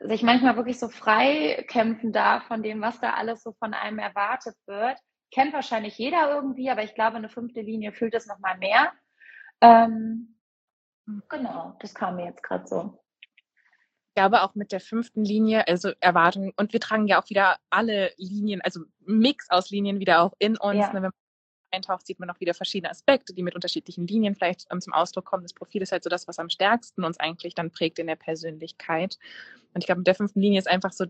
sich 0.01 0.21
manchmal 0.21 0.55
wirklich 0.55 0.79
so 0.79 0.87
frei 0.87 1.65
kämpfen 1.67 2.13
darf 2.13 2.43
von 2.43 2.61
dem, 2.61 2.79
was 2.79 2.99
da 2.99 3.15
alles 3.15 3.41
so 3.41 3.53
von 3.53 3.73
einem 3.73 3.97
erwartet 3.97 4.55
wird. 4.67 4.99
Kennt 5.31 5.51
wahrscheinlich 5.53 5.97
jeder 5.97 6.31
irgendwie, 6.31 6.69
aber 6.69 6.83
ich 6.83 6.93
glaube, 6.93 7.17
eine 7.17 7.29
fünfte 7.29 7.61
Linie 7.61 7.91
fühlt 7.91 8.13
es 8.13 8.27
nochmal 8.27 8.57
mehr. 8.59 8.93
Ähm, 9.61 10.39
genau, 11.27 11.75
das 11.79 11.95
kam 11.95 12.17
mir 12.17 12.25
jetzt 12.25 12.43
gerade 12.43 12.67
so. 12.67 12.99
Ich 14.09 14.15
glaube 14.15 14.43
auch 14.43 14.53
mit 14.53 14.71
der 14.71 14.79
fünften 14.79 15.23
Linie, 15.23 15.67
also 15.67 15.91
Erwartungen, 16.01 16.53
und 16.55 16.71
wir 16.71 16.79
tragen 16.79 17.07
ja 17.07 17.19
auch 17.19 17.29
wieder 17.29 17.57
alle 17.71 18.11
Linien, 18.17 18.61
also 18.61 18.81
Mix 18.99 19.49
aus 19.49 19.71
Linien 19.71 19.99
wieder 19.99 20.21
auch 20.21 20.33
in 20.37 20.55
uns. 20.55 20.77
Ja. 20.77 20.93
Ne, 20.93 21.01
wenn 21.01 21.11
eintaucht, 21.71 22.05
sieht 22.05 22.19
man 22.19 22.29
auch 22.29 22.39
wieder 22.39 22.53
verschiedene 22.53 22.91
Aspekte, 22.91 23.33
die 23.33 23.43
mit 23.43 23.55
unterschiedlichen 23.55 24.07
Linien 24.07 24.35
vielleicht 24.35 24.67
ähm, 24.71 24.81
zum 24.81 24.93
Ausdruck 24.93 25.25
kommen. 25.25 25.43
Das 25.43 25.53
Profil 25.53 25.81
ist 25.81 25.91
halt 25.91 26.03
so 26.03 26.09
das, 26.09 26.27
was 26.27 26.39
am 26.39 26.49
stärksten 26.49 27.03
uns 27.03 27.19
eigentlich 27.19 27.55
dann 27.55 27.71
prägt 27.71 27.99
in 27.99 28.07
der 28.07 28.15
Persönlichkeit. 28.15 29.17
Und 29.73 29.81
ich 29.81 29.85
glaube, 29.85 29.99
mit 29.99 30.07
der 30.07 30.15
fünften 30.15 30.41
Linie 30.41 30.59
ist 30.59 30.67
einfach 30.67 30.91
so 30.91 31.05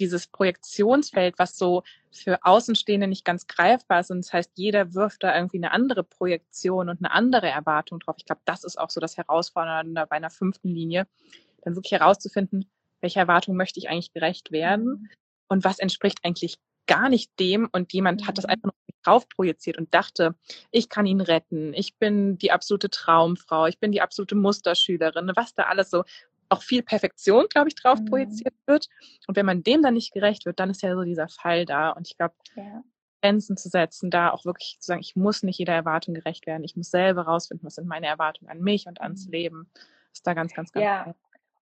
dieses 0.00 0.26
Projektionsfeld, 0.26 1.38
was 1.38 1.56
so 1.56 1.82
für 2.10 2.44
Außenstehende 2.44 3.06
nicht 3.06 3.24
ganz 3.24 3.46
greifbar 3.46 4.00
ist. 4.00 4.10
Und 4.10 4.18
das 4.18 4.32
heißt, 4.32 4.52
jeder 4.54 4.94
wirft 4.94 5.22
da 5.22 5.34
irgendwie 5.34 5.58
eine 5.58 5.72
andere 5.72 6.04
Projektion 6.04 6.88
und 6.88 6.98
eine 6.98 7.12
andere 7.12 7.48
Erwartung 7.48 8.00
drauf. 8.00 8.16
Ich 8.18 8.26
glaube, 8.26 8.42
das 8.44 8.64
ist 8.64 8.78
auch 8.78 8.90
so 8.90 9.00
das 9.00 9.16
Herausfordernde 9.16 10.06
bei 10.08 10.16
einer 10.16 10.30
fünften 10.30 10.68
Linie, 10.68 11.06
dann 11.62 11.74
wirklich 11.74 11.92
herauszufinden, 11.92 12.70
welche 13.00 13.20
Erwartung 13.20 13.56
möchte 13.56 13.78
ich 13.80 13.88
eigentlich 13.88 14.12
gerecht 14.12 14.52
werden 14.52 14.86
mhm. 14.86 15.08
und 15.48 15.64
was 15.64 15.78
entspricht 15.78 16.18
eigentlich 16.22 16.58
gar 16.86 17.08
nicht 17.08 17.30
dem 17.38 17.68
und 17.72 17.92
jemand 17.92 18.26
hat 18.26 18.38
das 18.38 18.44
mhm. 18.44 18.50
einfach 18.50 18.66
noch 18.66 18.74
drauf 19.02 19.28
projiziert 19.28 19.78
und 19.78 19.92
dachte, 19.94 20.34
ich 20.70 20.88
kann 20.88 21.06
ihn 21.06 21.20
retten, 21.20 21.72
ich 21.74 21.96
bin 21.96 22.38
die 22.38 22.50
absolute 22.50 22.90
Traumfrau, 22.90 23.66
ich 23.66 23.78
bin 23.78 23.92
die 23.92 24.00
absolute 24.00 24.34
Musterschülerin, 24.34 25.32
was 25.34 25.54
da 25.54 25.64
alles 25.64 25.90
so 25.90 26.04
auch 26.48 26.62
viel 26.62 26.82
Perfektion, 26.82 27.46
glaube 27.48 27.68
ich, 27.68 27.74
drauf 27.74 28.00
mhm. 28.00 28.06
projiziert 28.06 28.54
wird. 28.66 28.88
Und 29.26 29.36
wenn 29.36 29.46
man 29.46 29.62
dem 29.62 29.82
dann 29.82 29.94
nicht 29.94 30.12
gerecht 30.12 30.46
wird, 30.46 30.60
dann 30.60 30.70
ist 30.70 30.82
ja 30.82 30.94
so 30.94 31.02
dieser 31.02 31.28
Fall 31.28 31.64
da. 31.66 31.90
Und 31.90 32.06
ich 32.08 32.16
glaube, 32.16 32.34
ja. 32.54 32.82
Grenzen 33.22 33.56
zu 33.56 33.68
setzen, 33.68 34.10
da 34.10 34.30
auch 34.30 34.44
wirklich 34.44 34.76
zu 34.80 34.86
sagen, 34.86 35.00
ich 35.00 35.16
muss 35.16 35.42
nicht 35.42 35.58
jeder 35.58 35.72
Erwartung 35.72 36.14
gerecht 36.14 36.46
werden. 36.46 36.64
Ich 36.64 36.76
muss 36.76 36.90
selber 36.90 37.22
rausfinden, 37.22 37.66
was 37.66 37.74
sind 37.74 37.88
meine 37.88 38.06
Erwartungen 38.06 38.50
an 38.50 38.60
mich 38.60 38.86
und 38.86 39.00
ans 39.00 39.26
mhm. 39.26 39.32
Leben. 39.32 39.70
Ist 40.12 40.26
da 40.26 40.34
ganz, 40.34 40.54
ganz, 40.54 40.72
ganz. 40.72 40.84
Ja. 40.84 41.14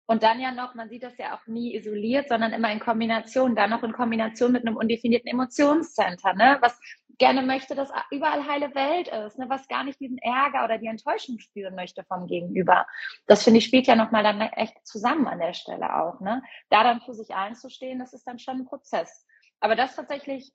Und 0.05 0.23
dann 0.23 0.39
ja 0.39 0.51
noch, 0.51 0.75
man 0.75 0.89
sieht 0.89 1.03
das 1.03 1.17
ja 1.17 1.35
auch 1.35 1.47
nie 1.47 1.75
isoliert, 1.75 2.27
sondern 2.27 2.51
immer 2.51 2.71
in 2.71 2.79
Kombination, 2.79 3.55
dann 3.55 3.69
noch 3.69 3.83
in 3.83 3.93
Kombination 3.93 4.51
mit 4.51 4.67
einem 4.67 4.75
undefinierten 4.75 5.29
Emotionscenter, 5.29 6.33
ne? 6.33 6.57
Was 6.61 6.77
gerne 7.17 7.41
möchte, 7.41 7.75
dass 7.75 7.91
überall 8.11 8.45
heile 8.47 8.73
Welt 8.75 9.07
ist, 9.07 9.37
ne? 9.37 9.45
was 9.49 9.67
gar 9.67 9.83
nicht 9.83 9.99
diesen 9.99 10.17
Ärger 10.17 10.65
oder 10.65 10.77
die 10.77 10.87
Enttäuschung 10.87 11.39
spüren 11.39 11.75
möchte 11.75 12.03
vom 12.03 12.27
Gegenüber. 12.27 12.85
Das 13.27 13.43
finde 13.43 13.59
ich 13.59 13.65
spielt 13.65 13.87
ja 13.87 13.95
nochmal 13.95 14.23
dann 14.23 14.41
echt 14.41 14.85
zusammen 14.85 15.27
an 15.27 15.39
der 15.39 15.53
Stelle 15.53 15.95
auch. 15.95 16.19
Ne? 16.19 16.41
Da 16.69 16.83
dann 16.83 17.01
für 17.01 17.13
sich 17.13 17.33
einzustehen, 17.33 17.99
das 17.99 18.13
ist 18.13 18.25
dann 18.27 18.39
schon 18.39 18.61
ein 18.61 18.65
Prozess. 18.65 19.25
Aber 19.59 19.75
das 19.75 19.95
tatsächlich 19.95 20.51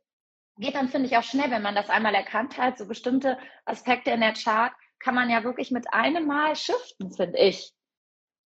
geht 0.59 0.75
dann, 0.75 0.89
finde 0.89 1.07
ich, 1.07 1.17
auch 1.17 1.23
schnell, 1.23 1.51
wenn 1.51 1.63
man 1.63 1.75
das 1.75 1.89
einmal 1.89 2.15
erkannt 2.15 2.59
hat. 2.59 2.79
So 2.79 2.87
bestimmte 2.87 3.39
Aspekte 3.65 4.11
in 4.11 4.21
der 4.21 4.35
Chart 4.35 4.73
kann 4.99 5.15
man 5.15 5.31
ja 5.31 5.45
wirklich 5.45 5.71
mit 5.71 5.93
einem 5.93 6.27
Mal 6.27 6.57
shiften, 6.57 7.13
finde 7.13 7.39
ich. 7.39 7.73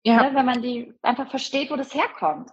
Ja. 0.04 0.22
Ne? 0.22 0.34
Wenn 0.34 0.46
man 0.46 0.62
die 0.62 0.94
einfach 1.02 1.28
versteht, 1.28 1.70
wo 1.70 1.76
das 1.76 1.94
herkommt. 1.94 2.50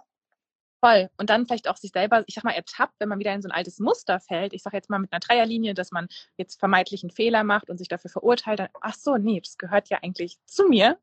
Voll. 0.80 1.10
Und 1.16 1.28
dann 1.28 1.46
vielleicht 1.46 1.68
auch 1.68 1.76
sich 1.76 1.90
selber, 1.90 2.22
ich 2.26 2.34
sag 2.34 2.44
mal, 2.44 2.52
ertappt, 2.52 2.94
wenn 3.00 3.08
man 3.08 3.18
wieder 3.18 3.34
in 3.34 3.42
so 3.42 3.48
ein 3.48 3.54
altes 3.54 3.80
Muster 3.80 4.20
fällt. 4.20 4.52
Ich 4.52 4.62
sage 4.62 4.76
jetzt 4.76 4.90
mal 4.90 4.98
mit 4.98 5.12
einer 5.12 5.20
Dreierlinie, 5.20 5.74
dass 5.74 5.90
man 5.90 6.08
jetzt 6.36 6.60
vermeintlich 6.60 7.02
einen 7.02 7.10
Fehler 7.10 7.42
macht 7.42 7.68
und 7.68 7.78
sich 7.78 7.88
dafür 7.88 8.10
verurteilt. 8.10 8.60
Dann, 8.60 8.68
ach 8.80 8.94
so, 8.94 9.16
nee, 9.16 9.40
das 9.40 9.58
gehört 9.58 9.88
ja 9.88 9.98
eigentlich 10.02 10.38
zu 10.46 10.68
mir. 10.68 10.98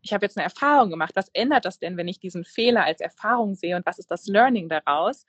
Ich 0.00 0.14
habe 0.14 0.24
jetzt 0.24 0.38
eine 0.38 0.44
Erfahrung 0.44 0.88
gemacht. 0.88 1.12
Was 1.14 1.28
ändert 1.34 1.66
das 1.66 1.78
denn, 1.78 1.96
wenn 1.96 2.08
ich 2.08 2.20
diesen 2.20 2.44
Fehler 2.44 2.84
als 2.84 3.00
Erfahrung 3.00 3.54
sehe 3.54 3.76
und 3.76 3.84
was 3.84 3.98
ist 3.98 4.10
das 4.10 4.26
Learning 4.26 4.68
daraus? 4.68 5.26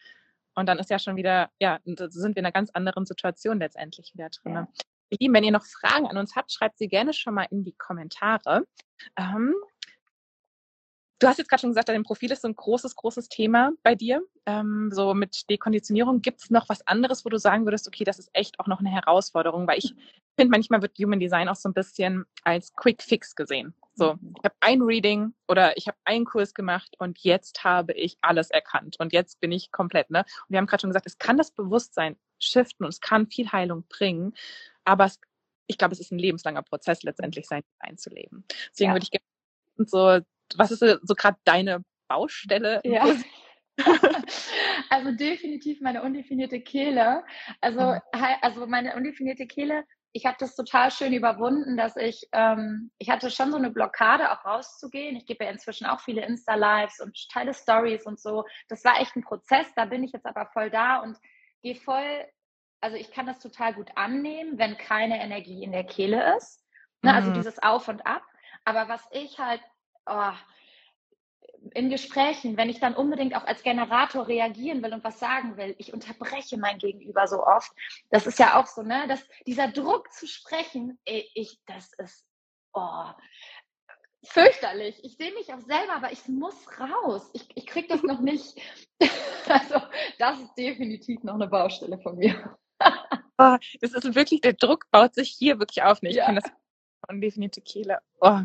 Und 0.55 0.67
dann 0.67 0.79
ist 0.79 0.89
ja 0.89 0.97
schon 0.97 1.17
wieder, 1.17 1.49
ja, 1.59 1.79
sind 1.83 2.35
wir 2.35 2.37
in 2.37 2.45
einer 2.45 2.51
ganz 2.51 2.69
anderen 2.71 3.05
Situation 3.05 3.59
letztendlich 3.59 4.13
wieder 4.13 4.29
drin. 4.29 4.53
Ja. 4.53 4.67
Ihr 5.09 5.17
Lieben, 5.19 5.33
wenn 5.33 5.43
ihr 5.43 5.51
noch 5.51 5.65
Fragen 5.65 6.07
an 6.07 6.17
uns 6.17 6.35
habt, 6.35 6.51
schreibt 6.51 6.77
sie 6.77 6.87
gerne 6.87 7.13
schon 7.13 7.33
mal 7.33 7.47
in 7.49 7.63
die 7.63 7.75
Kommentare. 7.77 8.65
Ähm, 9.17 9.55
Du 11.19 11.27
hast 11.27 11.37
jetzt 11.37 11.49
gerade 11.49 11.61
schon 11.61 11.71
gesagt, 11.71 11.89
dein 11.89 12.03
Profil 12.03 12.31
ist 12.31 12.43
so 12.43 12.47
ein 12.47 12.55
großes, 12.55 12.95
großes 12.95 13.27
Thema 13.27 13.71
bei 13.81 13.95
dir. 13.95 14.21
Ähm, 14.45 14.91
so 14.91 15.13
mit 15.13 15.49
Dekonditionierung. 15.49 16.21
Gibt 16.21 16.41
es 16.41 16.49
noch 16.51 16.69
was 16.69 16.85
anderes, 16.85 17.25
wo 17.25 17.29
du 17.29 17.39
sagen 17.39 17.65
würdest, 17.65 17.87
okay, 17.87 18.03
das 18.03 18.19
ist 18.19 18.29
echt 18.33 18.59
auch 18.59 18.67
noch 18.67 18.79
eine 18.79 18.89
Herausforderung? 18.89 19.67
Weil 19.67 19.79
ich 19.79 19.95
finde, 20.37 20.51
manchmal 20.51 20.81
wird 20.81 20.97
Human 20.99 21.19
Design 21.19 21.49
auch 21.49 21.55
so 21.55 21.69
ein 21.69 21.73
bisschen 21.73 22.25
als 22.43 22.73
Quick 22.73 23.01
Fix 23.01 23.35
gesehen. 23.35 23.73
So, 23.95 24.13
mhm. 24.13 24.35
ich 24.37 24.43
habe 24.43 24.55
ein 24.59 24.81
Reading 24.83 25.33
oder 25.47 25.75
ich 25.75 25.87
habe 25.87 25.97
einen 26.05 26.25
Kurs 26.25 26.53
gemacht 26.53 26.95
und 26.99 27.17
jetzt 27.19 27.63
habe 27.63 27.93
ich 27.93 28.17
alles 28.21 28.51
erkannt 28.51 28.97
und 28.99 29.11
jetzt 29.11 29.39
bin 29.39 29.51
ich 29.51 29.71
komplett. 29.71 30.11
Ne? 30.11 30.19
Und 30.19 30.49
wir 30.49 30.59
haben 30.59 30.67
gerade 30.67 30.81
schon 30.81 30.91
gesagt, 30.91 31.07
es 31.07 31.17
kann 31.17 31.37
das 31.37 31.49
Bewusstsein 31.49 32.15
shiften 32.39 32.85
und 32.85 32.89
es 32.89 33.01
kann 33.01 33.25
viel 33.27 33.51
Heilung 33.51 33.85
bringen, 33.89 34.35
aber 34.85 35.05
es, 35.05 35.19
ich 35.65 35.79
glaube, 35.79 35.93
es 35.93 35.99
ist 35.99 36.11
ein 36.11 36.19
lebenslanger 36.19 36.61
Prozess, 36.61 37.01
letztendlich 37.01 37.47
sein 37.47 37.63
einzuleben. 37.79 38.45
Deswegen 38.71 38.89
ja. 38.89 38.95
würde 38.95 39.03
ich 39.05 39.11
gerne 39.11 39.25
so 39.89 40.21
was 40.55 40.71
ist 40.71 40.79
so 40.79 41.15
gerade 41.15 41.37
deine 41.43 41.83
Baustelle? 42.07 42.81
Ja. 42.83 43.05
also 44.89 45.11
definitiv 45.11 45.81
meine 45.81 46.01
undefinierte 46.01 46.61
Kehle. 46.61 47.23
Also, 47.61 47.81
mhm. 47.81 48.01
also 48.41 48.67
meine 48.67 48.95
undefinierte 48.95 49.45
Kehle, 49.47 49.83
ich 50.13 50.25
habe 50.25 50.37
das 50.39 50.55
total 50.55 50.89
schön 50.89 51.13
überwunden, 51.13 51.77
dass 51.77 51.95
ich, 51.95 52.27
ähm, 52.31 52.91
ich 52.97 53.09
hatte 53.09 53.29
schon 53.29 53.51
so 53.51 53.57
eine 53.57 53.69
Blockade, 53.69 54.31
auch 54.31 54.45
rauszugehen. 54.45 55.15
Ich 55.15 55.27
gebe 55.27 55.43
ja 55.43 55.51
inzwischen 55.51 55.85
auch 55.85 55.99
viele 55.99 56.25
Insta-Lives 56.25 56.99
und 57.01 57.15
teile 57.29 57.53
Stories 57.53 58.05
und 58.05 58.19
so. 58.19 58.45
Das 58.67 58.83
war 58.83 58.99
echt 58.99 59.15
ein 59.15 59.23
Prozess, 59.23 59.67
da 59.75 59.85
bin 59.85 60.03
ich 60.03 60.13
jetzt 60.13 60.25
aber 60.25 60.47
voll 60.47 60.71
da 60.71 61.01
und 61.01 61.17
gehe 61.61 61.75
voll, 61.75 62.25
also 62.81 62.97
ich 62.97 63.11
kann 63.11 63.27
das 63.27 63.39
total 63.39 63.73
gut 63.73 63.91
annehmen, 63.95 64.57
wenn 64.57 64.77
keine 64.77 65.21
Energie 65.21 65.63
in 65.63 65.71
der 65.71 65.83
Kehle 65.83 66.35
ist. 66.37 66.63
Ne? 67.03 67.13
Also 67.13 67.29
mhm. 67.29 67.35
Also 67.35 67.49
dieses 67.49 67.61
Auf 67.61 67.87
und 67.87 68.05
Ab. 68.07 68.23
Aber 68.65 68.89
was 68.89 69.07
ich 69.11 69.37
halt 69.39 69.61
oh, 70.07 70.33
in 71.73 71.89
Gesprächen, 71.89 72.57
wenn 72.57 72.69
ich 72.69 72.79
dann 72.79 72.95
unbedingt 72.95 73.35
auch 73.35 73.45
als 73.45 73.63
Generator 73.63 74.27
reagieren 74.27 74.81
will 74.83 74.93
und 74.93 75.03
was 75.03 75.19
sagen 75.19 75.57
will, 75.57 75.75
ich 75.77 75.93
unterbreche 75.93 76.57
mein 76.57 76.77
Gegenüber 76.77 77.27
so 77.27 77.43
oft. 77.43 77.71
Das 78.09 78.27
ist 78.27 78.39
ja 78.39 78.59
auch 78.59 78.67
so, 78.67 78.83
ne? 78.83 79.07
Dass 79.07 79.27
dieser 79.45 79.67
Druck 79.67 80.11
zu 80.11 80.27
sprechen, 80.27 80.99
ich, 81.05 81.59
das 81.65 81.93
ist 81.97 82.25
oh, 82.73 83.11
fürchterlich. 84.23 85.03
Ich 85.03 85.17
sehe 85.17 85.33
mich 85.33 85.53
auch 85.53 85.61
selber, 85.61 85.95
aber 85.95 86.11
ich 86.11 86.27
muss 86.27 86.55
raus. 86.79 87.29
Ich, 87.33 87.47
ich 87.55 87.65
kriege 87.65 87.87
das 87.87 88.03
noch 88.03 88.19
nicht. 88.21 88.59
also, 89.47 89.81
das 90.19 90.39
ist 90.39 90.53
definitiv 90.55 91.23
noch 91.23 91.35
eine 91.35 91.47
Baustelle 91.47 91.99
von 91.99 92.17
mir. 92.17 92.57
oh, 93.37 93.57
das 93.81 93.93
ist 93.93 94.15
wirklich, 94.15 94.41
der 94.41 94.53
Druck 94.53 94.85
baut 94.91 95.15
sich 95.15 95.29
hier 95.29 95.59
wirklich 95.59 95.83
auf. 95.83 95.99
Ich 96.01 96.15
ja. 96.15 96.25
kann 96.25 96.35
das 96.35 96.45
definitiv 97.11 97.63
Kehle. 97.63 97.99
Oh. 98.21 98.39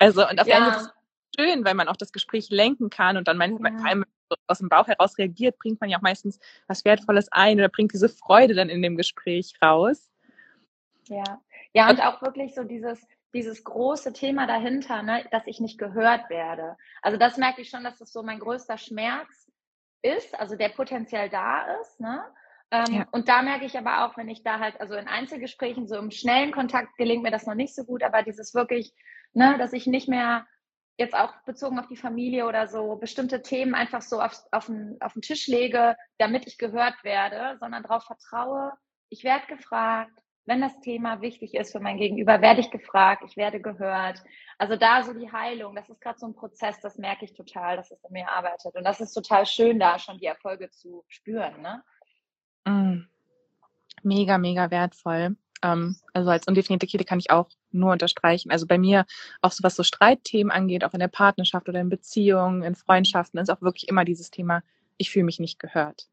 Also, 0.00 0.28
und 0.28 0.40
auf 0.40 0.46
ja. 0.46 0.56
Ende 0.58 0.92
schön, 1.38 1.64
weil 1.64 1.74
man 1.74 1.88
auch 1.88 1.96
das 1.96 2.12
Gespräch 2.12 2.50
lenken 2.50 2.90
kann 2.90 3.16
und 3.16 3.28
dann 3.28 3.38
manchmal 3.38 3.72
ja. 3.72 4.04
aus 4.46 4.58
dem 4.58 4.68
Bauch 4.68 4.86
heraus 4.86 5.18
reagiert, 5.18 5.58
bringt 5.58 5.80
man 5.80 5.90
ja 5.90 5.98
auch 5.98 6.02
meistens 6.02 6.38
was 6.66 6.84
Wertvolles 6.84 7.28
ein 7.30 7.58
oder 7.58 7.68
bringt 7.68 7.92
diese 7.92 8.08
Freude 8.08 8.54
dann 8.54 8.68
in 8.68 8.82
dem 8.82 8.96
Gespräch 8.96 9.54
raus. 9.62 10.10
Ja, 11.04 11.40
ja 11.72 11.90
und 11.90 12.00
auch 12.00 12.22
wirklich 12.22 12.54
so 12.54 12.64
dieses, 12.64 13.06
dieses 13.34 13.64
große 13.64 14.12
Thema 14.12 14.46
dahinter, 14.46 15.02
ne, 15.02 15.24
dass 15.30 15.46
ich 15.46 15.60
nicht 15.60 15.78
gehört 15.78 16.28
werde. 16.30 16.76
Also 17.02 17.18
das 17.18 17.36
merke 17.36 17.62
ich 17.62 17.70
schon, 17.70 17.84
dass 17.84 17.98
das 17.98 18.12
so 18.12 18.22
mein 18.22 18.38
größter 18.38 18.78
Schmerz 18.78 19.50
ist, 20.02 20.38
also 20.38 20.56
der 20.56 20.70
potenziell 20.70 21.28
da 21.28 21.80
ist, 21.80 22.00
ne? 22.00 22.24
Ähm, 22.70 22.94
ja. 22.94 23.06
Und 23.12 23.28
da 23.30 23.40
merke 23.40 23.64
ich 23.64 23.78
aber 23.78 24.04
auch, 24.04 24.18
wenn 24.18 24.28
ich 24.28 24.42
da 24.42 24.58
halt, 24.58 24.78
also 24.78 24.94
in 24.94 25.08
Einzelgesprächen, 25.08 25.88
so 25.88 25.96
im 25.96 26.10
schnellen 26.10 26.52
Kontakt 26.52 26.98
gelingt 26.98 27.22
mir 27.22 27.30
das 27.30 27.46
noch 27.46 27.54
nicht 27.54 27.74
so 27.74 27.84
gut, 27.84 28.02
aber 28.02 28.22
dieses 28.22 28.54
wirklich, 28.54 28.92
ne, 29.32 29.56
dass 29.58 29.72
ich 29.72 29.86
nicht 29.86 30.06
mehr 30.06 30.46
jetzt 30.98 31.14
auch 31.14 31.32
bezogen 31.46 31.78
auf 31.78 31.86
die 31.86 31.96
Familie 31.96 32.46
oder 32.46 32.66
so 32.66 32.96
bestimmte 32.96 33.40
Themen 33.40 33.74
einfach 33.74 34.02
so 34.02 34.20
auf, 34.20 34.42
auf, 34.50 34.66
den, 34.66 34.96
auf 35.00 35.12
den 35.12 35.22
Tisch 35.22 35.46
lege, 35.46 35.96
damit 36.18 36.46
ich 36.46 36.58
gehört 36.58 37.02
werde, 37.04 37.56
sondern 37.58 37.84
darauf 37.84 38.04
vertraue, 38.04 38.72
ich 39.08 39.24
werde 39.24 39.46
gefragt, 39.46 40.12
wenn 40.44 40.60
das 40.60 40.80
Thema 40.80 41.20
wichtig 41.20 41.54
ist 41.54 41.72
für 41.72 41.80
mein 41.80 41.98
Gegenüber, 41.98 42.40
werde 42.40 42.60
ich 42.60 42.70
gefragt, 42.70 43.22
ich 43.26 43.36
werde 43.36 43.60
gehört. 43.60 44.22
Also 44.56 44.76
da 44.76 45.02
so 45.02 45.12
die 45.12 45.30
Heilung, 45.30 45.76
das 45.76 45.88
ist 45.90 46.00
gerade 46.00 46.18
so 46.18 46.26
ein 46.26 46.34
Prozess, 46.34 46.80
das 46.80 46.96
merke 46.96 47.26
ich 47.26 47.34
total, 47.34 47.76
dass 47.76 47.90
es 47.90 48.02
in 48.02 48.12
mir 48.12 48.28
arbeitet. 48.30 48.74
Und 48.74 48.84
das 48.84 49.00
ist 49.00 49.12
total 49.12 49.44
schön, 49.46 49.78
da 49.78 49.98
schon 49.98 50.18
die 50.18 50.26
Erfolge 50.26 50.70
zu 50.70 51.04
spüren. 51.06 51.60
Ne? 51.60 51.84
Mm. 52.64 53.08
Mega, 54.02 54.38
mega 54.38 54.70
wertvoll. 54.70 55.36
Ähm, 55.62 55.96
also 56.12 56.30
als 56.30 56.46
undefinierte 56.46 56.86
Kehle 56.86 57.04
kann 57.04 57.18
ich 57.18 57.30
auch 57.30 57.48
nur 57.70 57.92
unterstreichen. 57.92 58.50
Also 58.50 58.66
bei 58.66 58.78
mir, 58.78 59.06
auch 59.42 59.52
so 59.52 59.62
was 59.62 59.76
so 59.76 59.82
Streitthemen 59.82 60.50
angeht, 60.50 60.84
auch 60.84 60.94
in 60.94 61.00
der 61.00 61.08
Partnerschaft 61.08 61.68
oder 61.68 61.80
in 61.80 61.88
Beziehungen, 61.88 62.62
in 62.62 62.74
Freundschaften, 62.74 63.40
ist 63.40 63.50
auch 63.50 63.62
wirklich 63.62 63.88
immer 63.88 64.04
dieses 64.04 64.30
Thema, 64.30 64.62
ich 64.96 65.10
fühle 65.10 65.24
mich 65.24 65.38
nicht 65.40 65.58
gehört. 65.58 66.08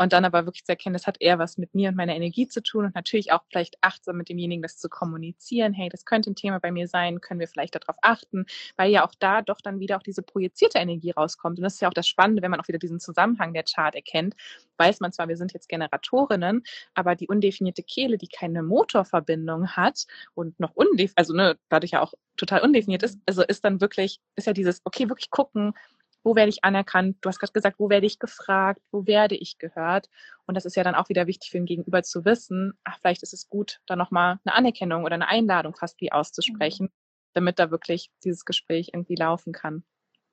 Und 0.00 0.14
dann 0.14 0.24
aber 0.24 0.46
wirklich 0.46 0.64
zu 0.64 0.72
erkennen, 0.72 0.94
das 0.94 1.06
hat 1.06 1.18
eher 1.20 1.38
was 1.38 1.58
mit 1.58 1.74
mir 1.74 1.90
und 1.90 1.94
meiner 1.94 2.16
Energie 2.16 2.48
zu 2.48 2.62
tun 2.62 2.86
und 2.86 2.94
natürlich 2.94 3.32
auch 3.32 3.42
vielleicht 3.50 3.76
achtsam 3.82 4.16
mit 4.16 4.30
demjenigen 4.30 4.62
das 4.62 4.78
zu 4.78 4.88
kommunizieren. 4.88 5.74
Hey, 5.74 5.90
das 5.90 6.06
könnte 6.06 6.30
ein 6.30 6.36
Thema 6.36 6.58
bei 6.58 6.72
mir 6.72 6.88
sein, 6.88 7.20
können 7.20 7.38
wir 7.38 7.48
vielleicht 7.48 7.74
darauf 7.74 7.96
achten, 8.00 8.46
weil 8.78 8.90
ja 8.90 9.06
auch 9.06 9.12
da 9.18 9.42
doch 9.42 9.60
dann 9.60 9.78
wieder 9.78 9.98
auch 9.98 10.02
diese 10.02 10.22
projizierte 10.22 10.78
Energie 10.78 11.10
rauskommt. 11.10 11.58
Und 11.58 11.64
das 11.64 11.74
ist 11.74 11.80
ja 11.82 11.88
auch 11.88 11.92
das 11.92 12.08
Spannende, 12.08 12.40
wenn 12.40 12.50
man 12.50 12.60
auch 12.60 12.68
wieder 12.68 12.78
diesen 12.78 12.98
Zusammenhang 12.98 13.52
der 13.52 13.64
Chart 13.64 13.94
erkennt, 13.94 14.34
weiß 14.78 15.00
man 15.00 15.12
zwar, 15.12 15.28
wir 15.28 15.36
sind 15.36 15.52
jetzt 15.52 15.68
Generatorinnen, 15.68 16.62
aber 16.94 17.14
die 17.14 17.28
undefinierte 17.28 17.82
Kehle, 17.82 18.16
die 18.16 18.28
keine 18.28 18.62
Motorverbindung 18.62 19.68
hat 19.72 20.06
und 20.32 20.58
noch 20.58 20.74
undefiniert, 20.76 21.12
also 21.16 21.34
ne, 21.34 21.58
dadurch 21.68 21.90
ja 21.90 22.00
auch 22.00 22.14
total 22.38 22.62
undefiniert 22.62 23.02
ist, 23.02 23.18
also 23.26 23.42
ist 23.42 23.66
dann 23.66 23.82
wirklich, 23.82 24.18
ist 24.36 24.46
ja 24.46 24.54
dieses, 24.54 24.80
okay, 24.84 25.10
wirklich 25.10 25.28
gucken, 25.28 25.74
wo 26.22 26.34
werde 26.36 26.50
ich 26.50 26.64
anerkannt? 26.64 27.18
Du 27.20 27.28
hast 27.28 27.38
gerade 27.38 27.52
gesagt, 27.52 27.78
wo 27.78 27.88
werde 27.88 28.06
ich 28.06 28.18
gefragt? 28.18 28.80
Wo 28.90 29.06
werde 29.06 29.34
ich 29.34 29.58
gehört? 29.58 30.08
Und 30.46 30.54
das 30.54 30.64
ist 30.64 30.76
ja 30.76 30.84
dann 30.84 30.94
auch 30.94 31.08
wieder 31.08 31.26
wichtig 31.26 31.50
für 31.50 31.58
den 31.58 31.66
Gegenüber 31.66 32.02
zu 32.02 32.24
wissen, 32.24 32.74
ach, 32.84 32.98
vielleicht 33.00 33.22
ist 33.22 33.32
es 33.32 33.48
gut, 33.48 33.80
da 33.86 33.96
nochmal 33.96 34.38
eine 34.44 34.54
Anerkennung 34.54 35.04
oder 35.04 35.14
eine 35.14 35.28
Einladung 35.28 35.74
fast 35.74 36.00
wie 36.00 36.12
auszusprechen, 36.12 36.86
mhm. 36.86 36.92
damit 37.34 37.58
da 37.58 37.70
wirklich 37.70 38.10
dieses 38.24 38.44
Gespräch 38.44 38.90
irgendwie 38.92 39.14
laufen 39.14 39.52
kann. 39.52 39.84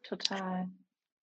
Total. 0.04 0.70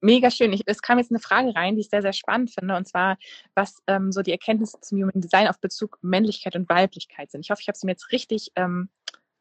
Mega 0.00 0.30
schön. 0.30 0.52
Ich, 0.52 0.62
es 0.66 0.82
kam 0.82 0.98
jetzt 0.98 1.10
eine 1.10 1.18
Frage 1.18 1.54
rein, 1.54 1.76
die 1.76 1.80
ich 1.80 1.88
sehr, 1.88 2.02
sehr 2.02 2.12
spannend 2.12 2.50
finde, 2.50 2.76
und 2.76 2.86
zwar, 2.86 3.16
was 3.54 3.82
ähm, 3.86 4.12
so 4.12 4.20
die 4.20 4.32
Erkenntnisse 4.32 4.78
zum 4.80 4.98
Human 4.98 5.20
Design 5.20 5.48
auf 5.48 5.58
Bezug 5.60 5.98
Männlichkeit 6.02 6.56
und 6.56 6.68
Weiblichkeit 6.68 7.30
sind. 7.30 7.40
Ich 7.40 7.50
hoffe, 7.50 7.62
ich 7.62 7.68
habe 7.68 7.78
sie 7.78 7.86
mir 7.86 7.92
jetzt 7.92 8.12
richtig 8.12 8.52
ähm, 8.54 8.90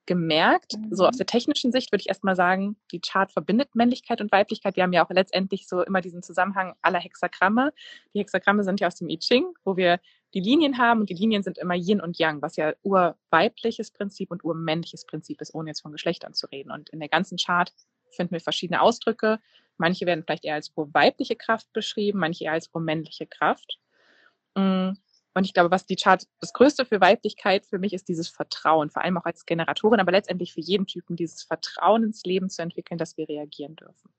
gemerkt. 0.06 0.78
Mhm. 0.78 0.94
So 0.94 1.08
aus 1.08 1.18
der 1.18 1.26
technischen 1.26 1.72
Sicht 1.72 1.92
würde 1.92 2.02
ich 2.02 2.10
erstmal 2.10 2.36
sagen, 2.36 2.76
die 2.92 3.00
Chart 3.00 3.32
verbindet 3.32 3.76
Männlichkeit 3.76 4.22
und 4.22 4.32
Weiblichkeit. 4.32 4.76
Wir 4.76 4.84
haben 4.84 4.94
ja 4.94 5.06
auch 5.06 5.10
letztendlich 5.10 5.68
so 5.68 5.82
immer 5.82 6.02
diesen 6.02 6.24
Zusammenhang 6.24 6.74
aller 6.82 7.00
Hexagramme. 7.00 7.74
Die 8.14 8.20
Hexagramme 8.20 8.64
sind 8.64 8.80
ja 8.80 8.88
aus 8.88 8.96
dem 8.96 9.10
I 9.10 9.18
Ching, 9.18 9.46
wo 9.64 9.78
wir 9.78 10.00
die 10.34 10.40
Linien 10.40 10.78
haben 10.78 11.02
und 11.02 11.10
die 11.10 11.14
Linien 11.14 11.44
sind 11.44 11.58
immer 11.58 11.76
Yin 11.76 12.02
und 12.02 12.18
Yang, 12.18 12.42
was 12.42 12.56
ja 12.56 12.74
urweibliches 12.82 13.92
Prinzip 13.92 14.32
und 14.32 14.44
urmännliches 14.44 15.06
Prinzip 15.06 15.42
ist, 15.42 15.54
ohne 15.54 15.70
jetzt 15.70 15.82
von 15.82 15.92
Geschlechtern 15.92 16.34
zu 16.34 16.48
reden. 16.48 16.72
Und 16.72 16.90
in 16.90 17.00
der 17.00 17.10
ganzen 17.10 17.38
Chart 17.38 17.72
finden 18.12 18.32
wir 18.32 18.42
verschiedene 18.42 18.82
Ausdrücke. 18.82 19.40
Manche 19.78 20.06
werden 20.06 20.24
vielleicht 20.26 20.46
eher 20.46 20.56
als 20.56 20.72
urweibliche 20.76 21.36
Kraft 21.36 21.72
beschrieben, 21.74 22.20
manche 22.20 22.46
eher 22.46 22.54
als 22.54 22.70
urmännliche 22.74 23.28
Kraft. 23.28 23.80
Mm. 24.56 24.92
Und 25.34 25.46
ich 25.46 25.54
glaube, 25.54 25.72
was 25.72 25.86
die 25.86 25.96
Chart, 25.96 26.24
das 26.40 26.54
Größte 26.54 26.86
für 26.86 27.02
Weiblichkeit 27.02 27.66
für 27.66 27.80
mich 27.80 27.94
ist 27.94 28.08
dieses 28.08 28.30
Vertrauen, 28.30 28.90
vor 28.90 29.04
allem 29.04 29.18
auch 29.18 29.26
als 29.26 29.46
Generatorin, 29.46 30.00
aber 30.00 30.12
letztendlich 30.12 30.54
für 30.54 30.62
jeden 30.62 30.86
Typen 30.86 31.16
dieses 31.16 31.44
Vertrauen 31.44 32.04
ins 32.04 32.24
Leben 32.24 32.50
zu 32.50 32.62
entwickeln, 32.62 32.98
dass 32.98 33.18
wir 33.18 33.28
reagieren 33.28 33.76
dürfen. 33.76 34.14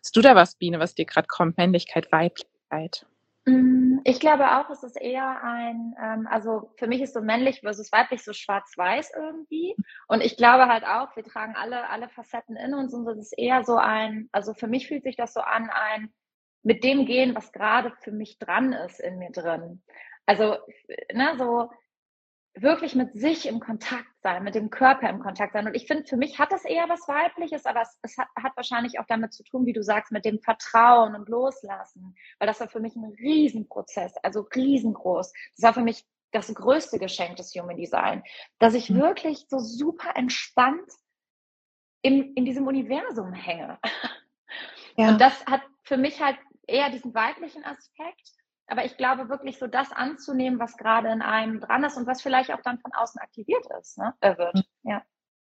Hast 0.00 0.16
du 0.16 0.20
da 0.20 0.34
was, 0.34 0.56
Biene, 0.56 0.78
was 0.78 0.94
dir 0.94 1.06
gerade 1.06 1.26
kommt? 1.28 1.56
Männlichkeit, 1.56 2.12
Weiblichkeit? 2.12 3.06
Mm, 3.46 4.00
ich 4.04 4.20
glaube 4.20 4.58
auch, 4.58 4.68
es 4.70 4.82
ist 4.82 5.00
eher 5.00 5.42
ein, 5.42 5.94
ähm, 6.02 6.26
also 6.30 6.70
für 6.76 6.86
mich 6.86 7.00
ist 7.00 7.14
so 7.14 7.22
männlich 7.22 7.60
versus 7.60 7.90
weiblich 7.90 8.22
so 8.22 8.34
schwarz-weiß 8.34 9.12
irgendwie. 9.16 9.74
Und 10.08 10.22
ich 10.22 10.36
glaube 10.36 10.66
halt 10.66 10.84
auch, 10.84 11.14
wir 11.16 11.24
tragen 11.24 11.54
alle, 11.56 11.88
alle 11.88 12.10
Facetten 12.10 12.56
in 12.56 12.74
uns 12.74 12.92
und 12.92 13.08
es 13.08 13.18
ist 13.18 13.38
eher 13.38 13.64
so 13.64 13.76
ein, 13.76 14.28
also 14.32 14.52
für 14.52 14.66
mich 14.66 14.88
fühlt 14.88 15.04
sich 15.04 15.16
das 15.16 15.32
so 15.32 15.40
an, 15.40 15.70
ein 15.70 16.12
mit 16.62 16.82
dem 16.82 17.04
gehen, 17.04 17.34
was 17.34 17.52
gerade 17.52 17.92
für 18.00 18.12
mich 18.12 18.38
dran 18.38 18.72
ist 18.72 18.98
in 18.98 19.18
mir 19.18 19.30
drin. 19.30 19.82
Also, 20.26 20.56
ne, 21.12 21.34
so 21.38 21.70
wirklich 22.56 22.94
mit 22.94 23.12
sich 23.14 23.46
im 23.46 23.58
Kontakt 23.58 24.08
sein, 24.22 24.44
mit 24.44 24.54
dem 24.54 24.70
Körper 24.70 25.08
im 25.10 25.18
Kontakt 25.18 25.54
sein. 25.54 25.66
Und 25.66 25.74
ich 25.74 25.86
finde, 25.86 26.04
für 26.04 26.16
mich 26.16 26.38
hat 26.38 26.52
das 26.52 26.64
eher 26.64 26.88
was 26.88 27.08
Weibliches, 27.08 27.66
aber 27.66 27.82
es, 27.82 27.98
es 28.02 28.16
hat, 28.16 28.28
hat, 28.40 28.56
wahrscheinlich 28.56 29.00
auch 29.00 29.06
damit 29.08 29.32
zu 29.32 29.42
tun, 29.42 29.66
wie 29.66 29.72
du 29.72 29.82
sagst, 29.82 30.12
mit 30.12 30.24
dem 30.24 30.38
Vertrauen 30.40 31.16
und 31.16 31.28
Loslassen. 31.28 32.14
Weil 32.38 32.46
das 32.46 32.60
war 32.60 32.68
für 32.68 32.80
mich 32.80 32.94
ein 32.94 33.12
Riesenprozess, 33.18 34.16
also 34.22 34.46
riesengroß. 34.54 35.32
Das 35.56 35.62
war 35.64 35.74
für 35.74 35.82
mich 35.82 36.04
das 36.30 36.52
größte 36.52 36.98
Geschenk 36.98 37.36
des 37.36 37.52
Human 37.54 37.76
Design, 37.76 38.22
dass 38.58 38.74
ich 38.74 38.90
mhm. 38.90 39.00
wirklich 39.00 39.46
so 39.48 39.58
super 39.58 40.16
entspannt 40.16 40.90
in, 42.02 42.34
in 42.34 42.44
diesem 42.44 42.66
Universum 42.66 43.32
hänge. 43.32 43.78
Ja. 44.96 45.08
Und 45.08 45.20
das 45.20 45.44
hat 45.46 45.62
für 45.82 45.96
mich 45.96 46.22
halt 46.22 46.38
eher 46.68 46.88
diesen 46.88 47.14
weiblichen 47.14 47.64
Aspekt. 47.64 48.30
Aber 48.66 48.84
ich 48.84 48.96
glaube 48.96 49.28
wirklich 49.28 49.58
so 49.58 49.66
das 49.66 49.92
anzunehmen, 49.92 50.58
was 50.58 50.76
gerade 50.76 51.08
in 51.08 51.22
einem 51.22 51.60
dran 51.60 51.84
ist 51.84 51.96
und 51.96 52.06
was 52.06 52.22
vielleicht 52.22 52.52
auch 52.52 52.62
dann 52.62 52.78
von 52.78 52.92
außen 52.94 53.20
aktiviert 53.20 53.64
ist, 53.80 53.98
ne? 53.98 54.14
Äh, 54.20 54.38
wird. 54.38 54.64
Ja. 54.82 55.02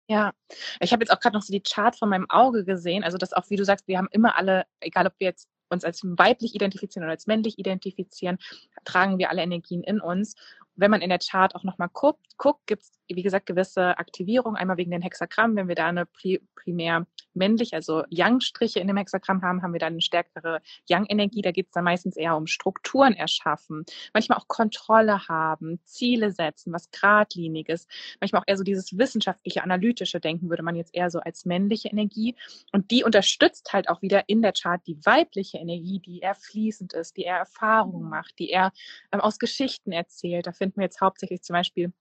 Ja, 0.09 0.33
ich 0.79 0.93
habe 0.93 1.03
jetzt 1.03 1.11
auch 1.11 1.19
gerade 1.19 1.35
noch 1.35 1.43
so 1.43 1.53
die 1.53 1.63
Chart 1.63 1.97
von 1.97 2.09
meinem 2.09 2.31
Auge 2.31 2.65
gesehen. 2.65 3.03
Also 3.03 3.19
das 3.19 3.33
auch, 3.33 3.51
wie 3.51 3.57
du 3.57 3.65
sagst, 3.65 3.89
wir 3.89 3.99
haben 3.99 4.07
immer 4.13 4.37
alle, 4.37 4.65
egal 4.79 5.09
ob 5.09 5.15
wir 5.19 5.27
jetzt 5.27 5.49
uns 5.69 5.85
als 5.85 6.03
weiblich 6.05 6.55
identifizieren 6.55 7.03
oder 7.03 7.11
als 7.11 7.27
männlich 7.27 7.59
identifizieren, 7.59 8.39
tragen 8.85 9.19
wir 9.19 9.31
alle 9.31 9.43
Energien 9.43 9.83
in 9.83 10.01
uns 10.01 10.37
wenn 10.77 10.91
man 10.91 11.01
in 11.01 11.09
der 11.09 11.19
Chart 11.19 11.55
auch 11.55 11.65
nochmal 11.65 11.89
guckt, 11.93 12.37
guckt 12.37 12.67
gibt 12.67 12.83
es, 12.83 12.93
wie 13.09 13.23
gesagt, 13.23 13.47
gewisse 13.47 13.99
Aktivierungen. 13.99 14.57
Einmal 14.57 14.77
wegen 14.77 14.91
den 14.91 15.03
Hexagrammen. 15.03 15.57
Wenn 15.57 15.69
wir 15.69 15.75
da 15.75 15.87
eine 15.87 16.07
primär 16.55 17.07
männlich, 17.37 17.75
also 17.75 18.05
Yang-Striche 18.11 18.81
in 18.81 18.87
dem 18.87 18.97
Hexagramm 18.97 19.43
haben, 19.43 19.63
haben 19.63 19.73
wir 19.73 19.81
dann 19.81 19.95
eine 19.95 20.03
stärkere 20.03 20.61
Yang-Energie. 20.89 21.43
Da 21.43 21.53
geht 21.53 21.67
es 21.67 21.73
dann 21.73 21.85
meistens 21.85 22.17
eher 22.17 22.37
um 22.37 22.47
Strukturen 22.47 23.15
erschaffen, 23.15 23.85
manchmal 24.13 24.39
auch 24.39 24.49
Kontrolle 24.49 25.29
haben, 25.29 25.81
Ziele 25.85 26.33
setzen, 26.33 26.73
was 26.73 26.91
geradliniges. 26.91 27.87
Manchmal 28.21 28.43
auch 28.43 28.47
eher 28.47 28.57
so 28.57 28.65
dieses 28.65 28.99
wissenschaftliche, 28.99 29.63
analytische 29.63 30.21
Denken 30.21 30.51
würde 30.51 30.63
man 30.63 30.77
jetzt 30.77 30.95
eher 30.95 31.11
so 31.11 31.21
als 31.21 31.45
männliche 31.45 31.89
Energie. 31.89 32.35
Und 32.73 32.91
die 32.91 33.05
unterstützt 33.05 33.73
halt 33.73 33.89
auch 33.89 34.03
wieder 34.03 34.29
in 34.29 34.43
der 34.43 34.53
Chart 34.53 34.81
die 34.87 34.99
weibliche 35.05 35.59
Energie, 35.59 36.01
die 36.01 36.21
eher 36.21 36.35
fließend 36.35 36.93
ist, 36.93 37.17
die 37.17 37.23
eher 37.23 37.39
Erfahrungen 37.39 38.09
macht, 38.09 38.39
die 38.39 38.51
eher 38.51 38.73
ähm, 39.13 39.21
aus 39.21 39.39
Geschichten 39.39 39.93
erzählt. 39.93 40.47
Dafür 40.47 40.67
finden 40.67 40.81
wir 40.81 40.85
jetzt 40.85 41.01
hauptsächlich 41.01 41.43
zum 41.43 41.55
Beispiel 41.55 41.93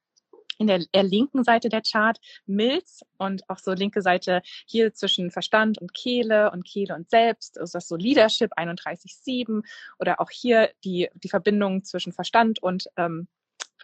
in 0.58 0.68
der 0.68 0.84
eher 0.92 1.04
linken 1.04 1.44
Seite 1.44 1.70
der 1.70 1.82
Chart 1.82 2.20
Milz 2.46 3.04
und 3.18 3.50
auch 3.50 3.60
so 3.60 3.74
linke 3.74 4.02
Seite 4.02 4.42
hier 4.66 4.94
zwischen 4.94 5.32
Verstand 5.32 5.78
und 5.80 5.94
Kehle 5.94 6.52
und 6.52 6.66
Kehle 6.66 6.96
und 6.96 7.10
Selbst, 7.10 7.58
ist 7.58 7.76
das 7.76 7.88
so 7.88 7.96
Leadership 7.96 8.52
31.7 8.58 9.64
oder 10.00 10.20
auch 10.20 10.30
hier 10.30 10.72
die, 10.84 11.10
die 11.16 11.30
Verbindung 11.30 11.84
zwischen 11.84 12.14
Verstand 12.14 12.62
und 12.62 12.88
ähm, 12.98 13.28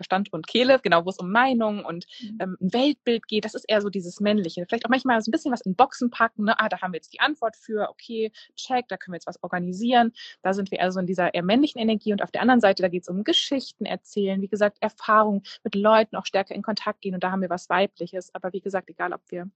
Verstand 0.01 0.33
und 0.33 0.47
Kehle, 0.47 0.79
genau, 0.81 1.05
wo 1.05 1.09
es 1.09 1.17
um 1.17 1.31
Meinung 1.31 1.85
und 1.85 2.07
mhm. 2.21 2.37
ähm, 2.41 2.57
ein 2.59 2.73
Weltbild 2.73 3.27
geht. 3.27 3.45
Das 3.45 3.53
ist 3.53 3.65
eher 3.67 3.81
so 3.81 3.89
dieses 3.89 4.19
Männliche. 4.19 4.65
Vielleicht 4.67 4.85
auch 4.85 4.89
manchmal 4.89 5.21
so 5.21 5.29
ein 5.29 5.31
bisschen 5.31 5.51
was 5.51 5.61
in 5.61 5.75
Boxen 5.75 6.09
packen. 6.09 6.45
Ne? 6.45 6.59
Ah, 6.59 6.69
da 6.69 6.81
haben 6.81 6.93
wir 6.93 6.97
jetzt 6.97 7.13
die 7.13 7.19
Antwort 7.19 7.55
für, 7.55 7.89
okay, 7.89 8.31
check, 8.55 8.87
da 8.87 8.97
können 8.97 9.13
wir 9.13 9.17
jetzt 9.17 9.27
was 9.27 9.41
organisieren. 9.43 10.11
Da 10.41 10.53
sind 10.53 10.71
wir 10.71 10.79
eher 10.79 10.91
so 10.91 10.99
in 10.99 11.05
dieser 11.05 11.33
eher 11.33 11.43
männlichen 11.43 11.79
Energie. 11.79 12.11
Und 12.11 12.23
auf 12.23 12.31
der 12.31 12.41
anderen 12.41 12.61
Seite, 12.61 12.81
da 12.81 12.89
geht 12.89 13.03
es 13.03 13.09
um 13.09 13.23
Geschichten 13.23 13.85
erzählen, 13.85 14.41
wie 14.41 14.47
gesagt, 14.47 14.77
Erfahrung 14.81 15.43
mit 15.63 15.75
Leuten 15.75 16.15
auch 16.15 16.25
stärker 16.25 16.55
in 16.55 16.63
Kontakt 16.63 17.01
gehen. 17.01 17.13
Und 17.13 17.23
da 17.23 17.31
haben 17.31 17.41
wir 17.41 17.49
was 17.49 17.69
Weibliches. 17.69 18.33
Aber 18.33 18.53
wie 18.53 18.61
gesagt, 18.61 18.89
egal, 18.89 19.13
ob 19.13 19.21
wir 19.29 19.49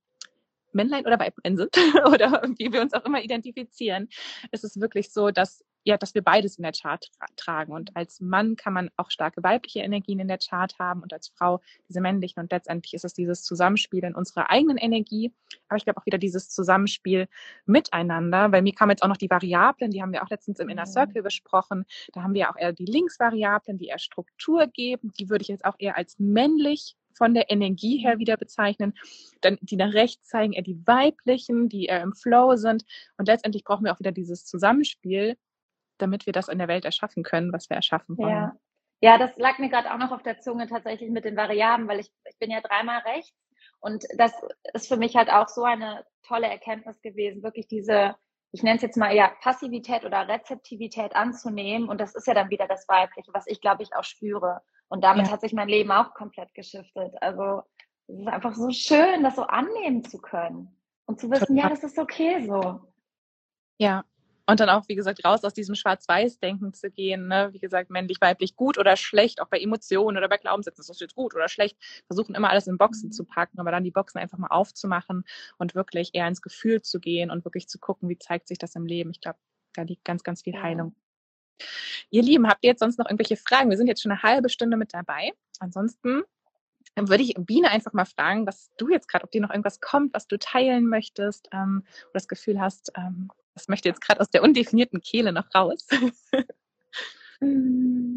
Männlein 0.74 1.06
oder 1.06 1.20
Weiblein 1.20 1.58
sind 1.58 1.76
oder 2.06 2.44
wie 2.58 2.72
wir 2.72 2.82
uns 2.82 2.94
auch 2.94 3.06
immer 3.06 3.22
identifizieren, 3.22 4.10
ist 4.52 4.64
es 4.64 4.80
wirklich 4.80 5.12
so, 5.12 5.32
dass 5.32 5.64
ja, 5.86 5.98
dass 5.98 6.16
wir 6.16 6.24
beides 6.24 6.58
in 6.58 6.64
der 6.64 6.72
Chart 6.72 7.08
tra 7.18 7.28
tragen. 7.36 7.72
Und 7.72 7.96
als 7.96 8.20
Mann 8.20 8.56
kann 8.56 8.74
man 8.74 8.90
auch 8.98 9.12
starke 9.12 9.44
weibliche 9.44 9.80
Energien 9.80 10.20
in 10.20 10.28
der 10.28 10.40
Chart 10.40 10.78
haben 10.80 11.04
und 11.04 11.14
als 11.14 11.28
Frau 11.30 11.62
diese 11.88 12.02
männlichen. 12.02 12.42
Und 12.42 12.52
letztendlich 12.52 12.96
ist 12.96 13.06
es 13.06 13.14
dieses 13.14 13.44
Zusammenspiel 13.44 14.04
in 14.04 14.16
unserer 14.16 14.50
eigenen 14.50 14.78
Energie. 14.78 15.32
Aber 15.70 15.78
ich 15.78 15.86
glaube 15.86 16.02
auch 16.02 16.06
wieder 16.08 16.18
dieses 16.18 16.50
Zusammenspiel 16.50 17.28
miteinander, 17.68 18.52
weil 18.52 18.64
mir 18.64 18.74
kamen 18.74 18.92
jetzt 18.92 19.04
auch 19.04 19.08
noch 19.08 19.18
die 19.18 19.30
Variablen, 19.30 19.92
die 19.92 20.02
haben 20.02 20.12
wir 20.12 20.24
auch 20.24 20.30
letztens 20.30 20.60
im 20.60 20.70
Inner 20.70 20.88
mhm. 20.88 20.92
Circle 20.92 21.22
besprochen. 21.22 21.86
Da 22.14 22.24
haben 22.24 22.34
wir 22.34 22.50
auch 22.50 22.58
eher 22.58 22.74
die 22.74 22.86
Linksvariablen, 22.86 23.78
die 23.78 23.88
eher 23.88 24.00
Struktur 24.00 24.66
geben. 24.68 25.14
Die 25.20 25.30
würde 25.30 25.44
ich 25.44 25.50
jetzt 25.50 25.66
auch 25.66 25.76
eher 25.78 25.96
als 25.96 26.18
männlich 26.18 26.98
von 27.14 27.34
der 27.34 27.52
Energie 27.52 27.98
her 27.98 28.18
wieder 28.18 28.38
bezeichnen. 28.38 28.94
Dann 29.42 29.58
die 29.62 29.76
nach 29.78 29.94
rechts 29.94 30.28
zeigen 30.28 30.54
eher 30.54 30.64
die 30.64 30.82
weiblichen, 30.86 31.70
die 31.70 31.86
eher 31.86 32.02
im 32.02 32.14
Flow 32.14 32.56
sind. 32.56 32.84
Und 33.18 33.28
letztendlich 33.28 33.64
brauchen 33.64 33.86
wir 33.86 33.94
auch 33.94 34.00
wieder 34.00 34.12
dieses 34.12 34.46
Zusammenspiel, 34.46 35.38
damit 35.98 36.26
wir 36.26 36.34
das 36.34 36.48
in 36.48 36.58
der 36.58 36.68
Welt 36.68 36.86
erschaffen 36.86 37.24
können, 37.24 37.54
was 37.54 37.70
wir 37.70 37.76
erschaffen 37.76 38.18
wollen. 38.18 38.32
Ja, 38.32 38.58
ja 39.02 39.18
das 39.18 39.36
lag 39.38 39.60
mir 39.60 39.70
gerade 39.70 39.94
auch 39.94 39.98
noch 39.98 40.12
auf 40.12 40.24
der 40.24 40.40
Zunge 40.40 40.68
tatsächlich 40.68 41.10
mit 41.10 41.26
den 41.26 41.36
Variablen, 41.36 41.88
weil 41.88 42.00
ich, 42.00 42.12
ich 42.30 42.38
bin 42.38 42.52
ja 42.52 42.62
dreimal 42.62 43.00
rechts. 43.00 43.34
Und 43.80 44.06
das 44.18 44.34
ist 44.74 44.88
für 44.88 44.98
mich 44.98 45.16
halt 45.16 45.30
auch 45.30 45.48
so 45.48 45.64
eine 45.64 46.06
tolle 46.24 46.48
Erkenntnis 46.48 47.00
gewesen, 47.02 47.44
wirklich 47.44 47.68
diese, 47.68 48.16
ich 48.52 48.64
nenne 48.64 48.78
es 48.78 48.82
jetzt 48.82 48.98
mal 48.98 49.16
ja 49.16 49.32
Passivität 49.42 50.06
oder 50.06 50.28
Rezeptivität 50.28 51.16
anzunehmen. 51.16 51.88
Und 51.88 52.02
das 52.02 52.16
ist 52.16 52.28
ja 52.28 52.34
dann 52.34 52.50
wieder 52.50 52.68
das 52.68 52.88
Weibliche, 52.88 53.32
was 53.34 53.48
ich 53.48 53.62
glaube 53.62 53.84
ich 53.84 53.96
auch 53.96 54.04
spüre. 54.04 54.62
Und 54.88 55.04
damit 55.04 55.28
ja. 55.28 55.34
hat 55.34 55.42
sich 55.42 55.54
mein 55.54 55.68
Leben 55.68 55.92
auch 55.92 56.14
komplett 56.14 56.54
geschiftet. 56.54 57.14
Also 57.22 57.62
es 58.08 58.20
ist 58.20 58.28
einfach 58.28 58.54
so 58.54 58.70
schön, 58.72 59.24
das 59.24 59.36
so 59.36 59.44
annehmen 59.44 60.04
zu 60.04 60.20
können 60.20 60.76
und 61.06 61.20
zu 61.20 61.30
wissen, 61.30 61.56
ja, 61.56 61.70
das 61.70 61.84
ist 61.84 61.98
okay 61.98 62.46
so. 62.46 62.82
Ja, 63.78 64.04
und 64.48 64.60
dann 64.60 64.70
auch, 64.70 64.88
wie 64.88 64.96
gesagt, 64.96 65.26
raus 65.26 65.44
aus 65.44 65.54
diesem 65.54 65.76
Schwarz-Weiß-Denken 65.76 66.74
zu 66.74 66.92
gehen. 66.92 67.28
Ne? 67.28 67.50
Wie 67.52 67.60
gesagt, 67.60 67.90
männlich, 67.90 68.22
weiblich, 68.22 68.56
gut 68.56 68.78
oder 68.78 68.96
schlecht, 68.96 69.42
auch 69.42 69.48
bei 69.48 69.60
Emotionen 69.60 70.18
oder 70.18 70.30
bei 70.30 70.38
Glaubenssätzen. 70.38 70.82
Ist 70.82 70.90
das 70.90 71.00
jetzt 71.00 71.16
gut 71.16 71.36
oder 71.36 71.50
schlecht? 71.50 71.78
Versuchen 72.08 72.36
immer 72.36 72.50
alles 72.50 72.68
in 72.68 72.78
Boxen 72.78 73.12
zu 73.12 73.26
packen, 73.26 73.60
aber 73.60 73.72
dann 73.72 73.84
die 73.84 73.92
Boxen 73.92 74.20
einfach 74.20 74.38
mal 74.38 74.50
aufzumachen 74.50 75.24
und 75.58 75.74
wirklich 75.74 76.12
eher 76.14 76.28
ins 76.28 76.42
Gefühl 76.42 76.82
zu 76.82 77.00
gehen 77.00 77.32
und 77.32 77.44
wirklich 77.44 77.68
zu 77.68 77.80
gucken, 77.80 78.08
wie 78.08 78.20
zeigt 78.20 78.48
sich 78.48 78.60
das 78.60 78.76
im 78.76 78.86
Leben. 78.86 79.10
Ich 79.12 79.22
glaube, 79.22 79.40
da 79.74 79.82
liegt 79.82 80.06
ganz, 80.06 80.24
ganz 80.24 80.44
viel 80.44 80.62
Heilung. 80.62 80.96
Ihr 82.10 82.22
Lieben, 82.22 82.48
habt 82.48 82.64
ihr 82.64 82.72
jetzt 82.72 82.82
sonst 82.82 83.00
noch 83.00 83.06
irgendwelche 83.06 83.38
Fragen? 83.38 83.70
Wir 83.70 83.78
sind 83.78 83.88
jetzt 83.88 84.02
schon 84.02 84.12
eine 84.12 84.22
halbe 84.22 84.50
Stunde 84.50 84.78
mit 84.78 84.94
dabei. 84.94 85.32
Ansonsten 85.60 86.24
würde 86.96 87.24
ich 87.24 87.34
Biene 87.38 87.72
einfach 87.72 87.94
mal 87.94 88.06
fragen, 88.06 88.46
was 88.46 88.72
du 88.78 88.90
jetzt 88.90 89.08
gerade, 89.08 89.26
ob 89.26 89.32
dir 89.32 89.42
noch 89.42 89.50
irgendwas 89.50 89.82
kommt, 89.82 90.14
was 90.14 90.28
du 90.28 90.38
teilen 90.38 90.88
möchtest 90.88 91.50
ähm, 91.52 91.84
oder 92.06 92.14
das 92.14 92.28
Gefühl 92.28 92.60
hast, 92.60 92.92
ähm, 92.96 93.30
das 93.56 93.68
möchte 93.68 93.90
jetzt 93.90 94.02
gerade 94.02 94.22
aus 94.22 94.30
der 94.30 94.44
undefinierten 94.44 95.02
Kehle 95.02 95.32
noch 95.34 95.54
raus. 95.56 95.88
Mm. 97.42 98.16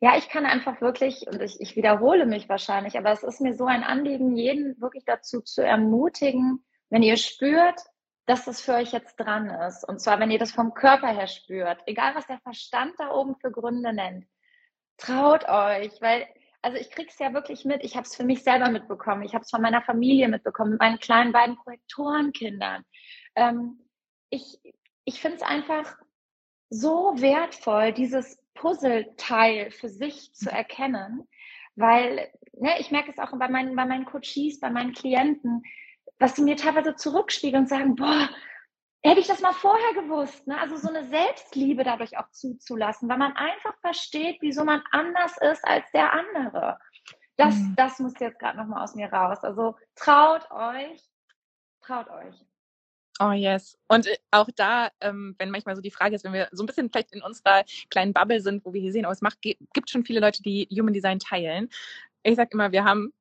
ja, 0.00 0.16
ich 0.16 0.28
kann 0.28 0.46
einfach 0.46 0.80
wirklich, 0.80 1.26
und 1.28 1.40
ich, 1.40 1.60
ich 1.60 1.76
wiederhole 1.76 2.26
mich 2.26 2.48
wahrscheinlich, 2.48 2.98
aber 2.98 3.12
es 3.12 3.22
ist 3.22 3.40
mir 3.40 3.54
so 3.54 3.66
ein 3.66 3.84
Anliegen, 3.84 4.36
jeden 4.36 4.80
wirklich 4.80 5.04
dazu 5.04 5.40
zu 5.40 5.62
ermutigen, 5.62 6.64
wenn 6.90 7.02
ihr 7.02 7.16
spürt, 7.16 7.80
dass 8.26 8.44
das 8.46 8.60
für 8.60 8.74
euch 8.74 8.92
jetzt 8.92 9.16
dran 9.16 9.48
ist. 9.48 9.86
Und 9.86 10.00
zwar, 10.00 10.18
wenn 10.18 10.30
ihr 10.30 10.38
das 10.38 10.52
vom 10.52 10.74
Körper 10.74 11.08
her 11.08 11.26
spürt, 11.26 11.78
egal 11.86 12.14
was 12.14 12.26
der 12.26 12.38
Verstand 12.40 12.94
da 12.98 13.10
oben 13.10 13.36
für 13.36 13.50
Gründe 13.50 13.92
nennt, 13.92 14.26
traut 14.96 15.48
euch, 15.48 15.92
weil, 16.00 16.26
also 16.62 16.78
ich 16.78 16.90
krieg's 16.90 17.18
ja 17.18 17.34
wirklich 17.34 17.64
mit. 17.64 17.84
Ich 17.84 17.96
habe 17.96 18.06
es 18.06 18.16
für 18.16 18.24
mich 18.24 18.42
selber 18.42 18.70
mitbekommen. 18.70 19.22
Ich 19.22 19.34
habe 19.34 19.42
es 19.44 19.50
von 19.50 19.60
meiner 19.60 19.82
Familie 19.82 20.28
mitbekommen, 20.28 20.72
mit 20.72 20.80
meinen 20.80 20.98
kleinen 20.98 21.32
beiden 21.32 21.56
Projektorenkindern. 21.56 22.84
Ähm, 23.36 23.80
ich, 24.30 24.58
ich 25.04 25.20
finde 25.20 25.36
es 25.38 25.42
einfach 25.42 25.98
so 26.70 27.12
wertvoll, 27.16 27.92
dieses 27.92 28.38
Puzzleteil 28.54 29.70
für 29.70 29.88
sich 29.88 30.32
zu 30.34 30.50
erkennen, 30.50 31.28
weil 31.76 32.30
ne, 32.52 32.78
ich 32.78 32.90
merke 32.90 33.10
es 33.10 33.18
auch 33.18 33.36
bei 33.38 33.48
meinen, 33.48 33.76
bei 33.76 33.84
meinen 33.84 34.04
Coaches, 34.04 34.60
bei 34.60 34.70
meinen 34.70 34.92
Klienten, 34.92 35.62
was 36.18 36.36
sie 36.36 36.42
mir 36.42 36.56
teilweise 36.56 36.94
zurückspiegeln 36.94 37.64
und 37.64 37.68
sagen, 37.68 37.96
boah, 37.96 38.28
hätte 39.02 39.20
ich 39.20 39.26
das 39.26 39.42
mal 39.42 39.52
vorher 39.52 40.02
gewusst. 40.02 40.46
Ne? 40.46 40.58
Also 40.58 40.76
so 40.76 40.88
eine 40.88 41.04
Selbstliebe 41.04 41.84
dadurch 41.84 42.16
auch 42.16 42.30
zuzulassen, 42.30 43.08
weil 43.08 43.18
man 43.18 43.34
einfach 43.34 43.76
versteht, 43.80 44.38
wieso 44.40 44.64
man 44.64 44.82
anders 44.92 45.36
ist 45.38 45.64
als 45.64 45.84
der 45.92 46.12
andere. 46.12 46.78
Das, 47.36 47.54
mhm. 47.56 47.74
das 47.76 47.98
muss 47.98 48.18
jetzt 48.20 48.38
gerade 48.38 48.56
nochmal 48.56 48.82
aus 48.82 48.94
mir 48.94 49.12
raus. 49.12 49.42
Also 49.42 49.76
traut 49.96 50.50
euch, 50.50 51.02
traut 51.82 52.08
euch. 52.08 52.34
Oh 53.20 53.30
yes. 53.32 53.78
Und 53.88 54.06
äh, 54.06 54.16
auch 54.32 54.48
da, 54.56 54.90
ähm, 55.00 55.36
wenn 55.38 55.50
manchmal 55.50 55.76
so 55.76 55.82
die 55.82 55.90
Frage 55.90 56.16
ist, 56.16 56.24
wenn 56.24 56.32
wir 56.32 56.48
so 56.50 56.64
ein 56.64 56.66
bisschen 56.66 56.90
vielleicht 56.90 57.12
in 57.12 57.22
unserer 57.22 57.64
kleinen 57.88 58.12
Bubble 58.12 58.40
sind, 58.40 58.64
wo 58.64 58.72
wir 58.72 58.80
hier 58.80 58.92
sehen, 58.92 59.06
oh, 59.06 59.10
es 59.10 59.22
macht, 59.22 59.40
gibt 59.40 59.90
schon 59.90 60.04
viele 60.04 60.20
Leute, 60.20 60.42
die 60.42 60.66
Human 60.70 60.94
Design 60.94 61.20
teilen. 61.20 61.68
Ich 62.24 62.36
sage 62.36 62.50
immer, 62.52 62.72
wir 62.72 62.84
haben 62.84 63.12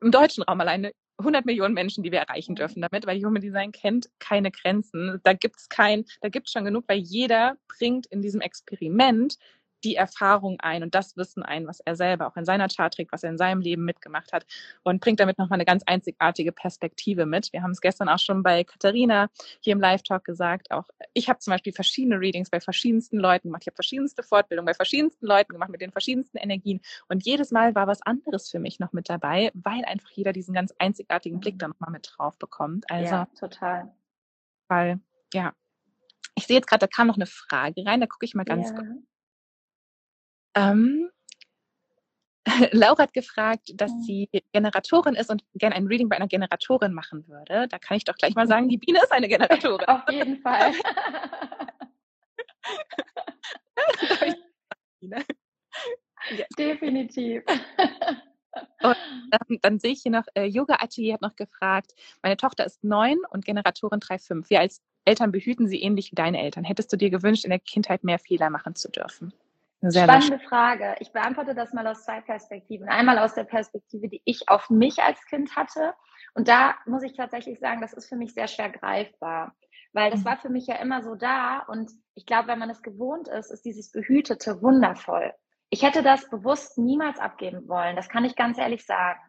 im 0.00 0.10
deutschen 0.10 0.42
Raum 0.42 0.60
alleine 0.60 0.92
100 1.18 1.44
Millionen 1.44 1.74
Menschen, 1.74 2.02
die 2.02 2.10
wir 2.10 2.20
erreichen 2.20 2.54
dürfen 2.54 2.80
damit, 2.80 3.06
weil 3.06 3.22
Human 3.22 3.42
Design 3.42 3.72
kennt 3.72 4.08
keine 4.18 4.50
Grenzen. 4.50 5.20
Da 5.22 5.34
gibt's 5.34 5.68
kein, 5.68 6.04
da 6.22 6.28
gibt's 6.28 6.52
schon 6.52 6.64
genug, 6.64 6.84
weil 6.88 6.98
jeder 6.98 7.56
bringt 7.68 8.06
in 8.06 8.22
diesem 8.22 8.40
Experiment 8.40 9.36
die 9.84 9.96
Erfahrung 9.96 10.58
ein 10.60 10.82
und 10.82 10.94
das 10.94 11.16
Wissen 11.16 11.42
ein, 11.42 11.66
was 11.66 11.80
er 11.80 11.96
selber 11.96 12.26
auch 12.26 12.36
in 12.36 12.44
seiner 12.44 12.68
Chart 12.68 12.92
trägt, 12.92 13.12
was 13.12 13.22
er 13.22 13.30
in 13.30 13.38
seinem 13.38 13.60
Leben 13.60 13.84
mitgemacht 13.84 14.32
hat 14.32 14.46
und 14.82 15.00
bringt 15.00 15.20
damit 15.20 15.38
nochmal 15.38 15.56
eine 15.56 15.64
ganz 15.64 15.82
einzigartige 15.86 16.52
Perspektive 16.52 17.26
mit. 17.26 17.52
Wir 17.52 17.62
haben 17.62 17.72
es 17.72 17.80
gestern 17.80 18.08
auch 18.08 18.18
schon 18.18 18.42
bei 18.42 18.64
Katharina 18.64 19.28
hier 19.60 19.72
im 19.72 19.80
Live-Talk 19.80 20.24
gesagt. 20.24 20.70
Auch 20.70 20.88
ich 21.14 21.28
habe 21.28 21.38
zum 21.38 21.52
Beispiel 21.52 21.72
verschiedene 21.72 22.18
Readings 22.20 22.50
bei 22.50 22.60
verschiedensten 22.60 23.18
Leuten 23.18 23.48
gemacht. 23.48 23.62
Ich 23.62 23.68
habe 23.68 23.76
verschiedenste 23.76 24.22
Fortbildungen 24.22 24.66
bei 24.66 24.74
verschiedensten 24.74 25.26
Leuten 25.26 25.52
gemacht 25.52 25.70
mit 25.70 25.80
den 25.80 25.92
verschiedensten 25.92 26.38
Energien 26.38 26.80
und 27.08 27.24
jedes 27.24 27.50
Mal 27.50 27.74
war 27.74 27.86
was 27.86 28.02
anderes 28.02 28.50
für 28.50 28.58
mich 28.58 28.78
noch 28.80 28.92
mit 28.92 29.08
dabei, 29.08 29.50
weil 29.54 29.84
einfach 29.84 30.10
jeder 30.10 30.32
diesen 30.32 30.54
ganz 30.54 30.74
einzigartigen 30.78 31.40
Blick 31.40 31.58
da 31.58 31.68
nochmal 31.68 31.90
mit 31.90 32.12
drauf 32.14 32.38
bekommt. 32.38 32.84
Also, 32.90 33.14
ja, 33.14 33.28
total. 33.38 33.94
Weil, 34.68 35.00
ja, 35.34 35.52
ich 36.34 36.46
sehe 36.46 36.56
jetzt 36.56 36.66
gerade, 36.66 36.80
da 36.80 36.86
kam 36.86 37.06
noch 37.06 37.16
eine 37.16 37.26
Frage 37.26 37.84
rein, 37.84 38.00
da 38.00 38.06
gucke 38.06 38.24
ich 38.24 38.34
mal 38.34 38.44
ganz 38.44 38.70
ja. 38.70 38.76
kurz. 38.76 38.88
Ähm, 40.54 41.10
Laura 42.72 43.04
hat 43.04 43.12
gefragt, 43.12 43.70
dass 43.74 43.92
sie 44.04 44.28
Generatorin 44.52 45.14
ist 45.14 45.30
und 45.30 45.44
gerne 45.54 45.76
ein 45.76 45.86
Reading 45.86 46.08
bei 46.08 46.16
einer 46.16 46.28
Generatorin 46.28 46.92
machen 46.92 47.26
würde. 47.28 47.68
Da 47.68 47.78
kann 47.78 47.96
ich 47.96 48.04
doch 48.04 48.16
gleich 48.16 48.34
mal 48.34 48.46
sagen, 48.46 48.68
die 48.68 48.78
Biene 48.78 49.00
ist 49.02 49.12
eine 49.12 49.28
Generatorin. 49.28 49.86
Auf 49.86 50.02
jeden 50.10 50.38
Fall. 50.38 50.72
Definitiv. 56.58 57.42
Und 58.82 58.96
dann, 59.30 59.58
dann, 59.62 59.78
sehe 59.78 59.92
ich 59.92 60.02
hier 60.02 60.12
noch, 60.12 60.26
äh, 60.34 60.44
Yoga 60.44 60.76
Atelier 60.80 61.14
hat 61.14 61.22
noch 61.22 61.36
gefragt, 61.36 61.94
meine 62.22 62.36
Tochter 62.36 62.66
ist 62.66 62.84
neun 62.84 63.18
und 63.30 63.44
Generatorin 63.44 64.00
3,5. 64.00 64.50
Wir 64.50 64.60
als 64.60 64.82
Eltern 65.04 65.32
behüten 65.32 65.66
sie 65.66 65.82
ähnlich 65.82 66.12
wie 66.12 66.16
deine 66.16 66.40
Eltern. 66.40 66.64
Hättest 66.64 66.92
du 66.92 66.96
dir 66.96 67.10
gewünscht, 67.10 67.44
in 67.44 67.50
der 67.50 67.58
Kindheit 67.58 68.04
mehr 68.04 68.18
Fehler 68.18 68.50
machen 68.50 68.74
zu 68.74 68.90
dürfen? 68.90 69.32
Sehr 69.84 70.04
Spannende 70.04 70.38
Frage. 70.38 70.94
Ich 71.00 71.12
beantworte 71.12 71.56
das 71.56 71.72
mal 71.72 71.86
aus 71.88 72.04
zwei 72.04 72.20
Perspektiven. 72.20 72.88
Einmal 72.88 73.18
aus 73.18 73.34
der 73.34 73.42
Perspektive, 73.42 74.08
die 74.08 74.22
ich 74.24 74.48
auf 74.48 74.70
mich 74.70 75.02
als 75.02 75.24
Kind 75.26 75.56
hatte. 75.56 75.94
Und 76.34 76.46
da 76.46 76.76
muss 76.86 77.02
ich 77.02 77.14
tatsächlich 77.14 77.58
sagen, 77.58 77.80
das 77.80 77.92
ist 77.92 78.08
für 78.08 78.14
mich 78.14 78.32
sehr 78.32 78.46
schwer 78.46 78.70
greifbar. 78.70 79.56
Weil 79.92 80.12
das 80.12 80.20
mhm. 80.20 80.24
war 80.26 80.36
für 80.38 80.50
mich 80.50 80.68
ja 80.68 80.76
immer 80.76 81.02
so 81.02 81.16
da. 81.16 81.64
Und 81.66 81.90
ich 82.14 82.26
glaube, 82.26 82.46
wenn 82.46 82.60
man 82.60 82.70
es 82.70 82.82
gewohnt 82.82 83.26
ist, 83.26 83.50
ist 83.50 83.64
dieses 83.64 83.90
Behütete 83.90 84.62
wundervoll. 84.62 85.32
Ich 85.68 85.82
hätte 85.82 86.04
das 86.04 86.30
bewusst 86.30 86.78
niemals 86.78 87.18
abgeben 87.18 87.66
wollen. 87.66 87.96
Das 87.96 88.08
kann 88.08 88.24
ich 88.24 88.36
ganz 88.36 88.58
ehrlich 88.58 88.86
sagen. 88.86 89.20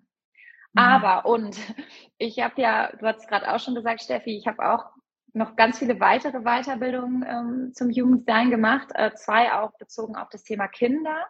Mhm. 0.73 0.79
Aber, 0.79 1.25
und 1.25 1.57
ich 2.19 2.39
habe 2.39 2.61
ja, 2.61 2.91
du 2.95 3.07
hast 3.07 3.27
gerade 3.27 3.51
auch 3.51 3.59
schon 3.59 3.73
gesagt, 3.73 4.03
Steffi, 4.03 4.37
ich 4.37 4.45
habe 4.45 4.71
auch 4.71 4.85
noch 5.33 5.55
ganz 5.55 5.79
viele 5.79 5.99
weitere 5.99 6.41
Weiterbildungen 6.41 7.25
ähm, 7.27 7.73
zum 7.73 7.89
Design 7.89 8.51
gemacht, 8.51 8.89
äh, 8.93 9.13
zwei 9.15 9.51
auch 9.53 9.71
bezogen 9.77 10.15
auf 10.15 10.29
das 10.29 10.43
Thema 10.43 10.67
Kinder. 10.67 11.27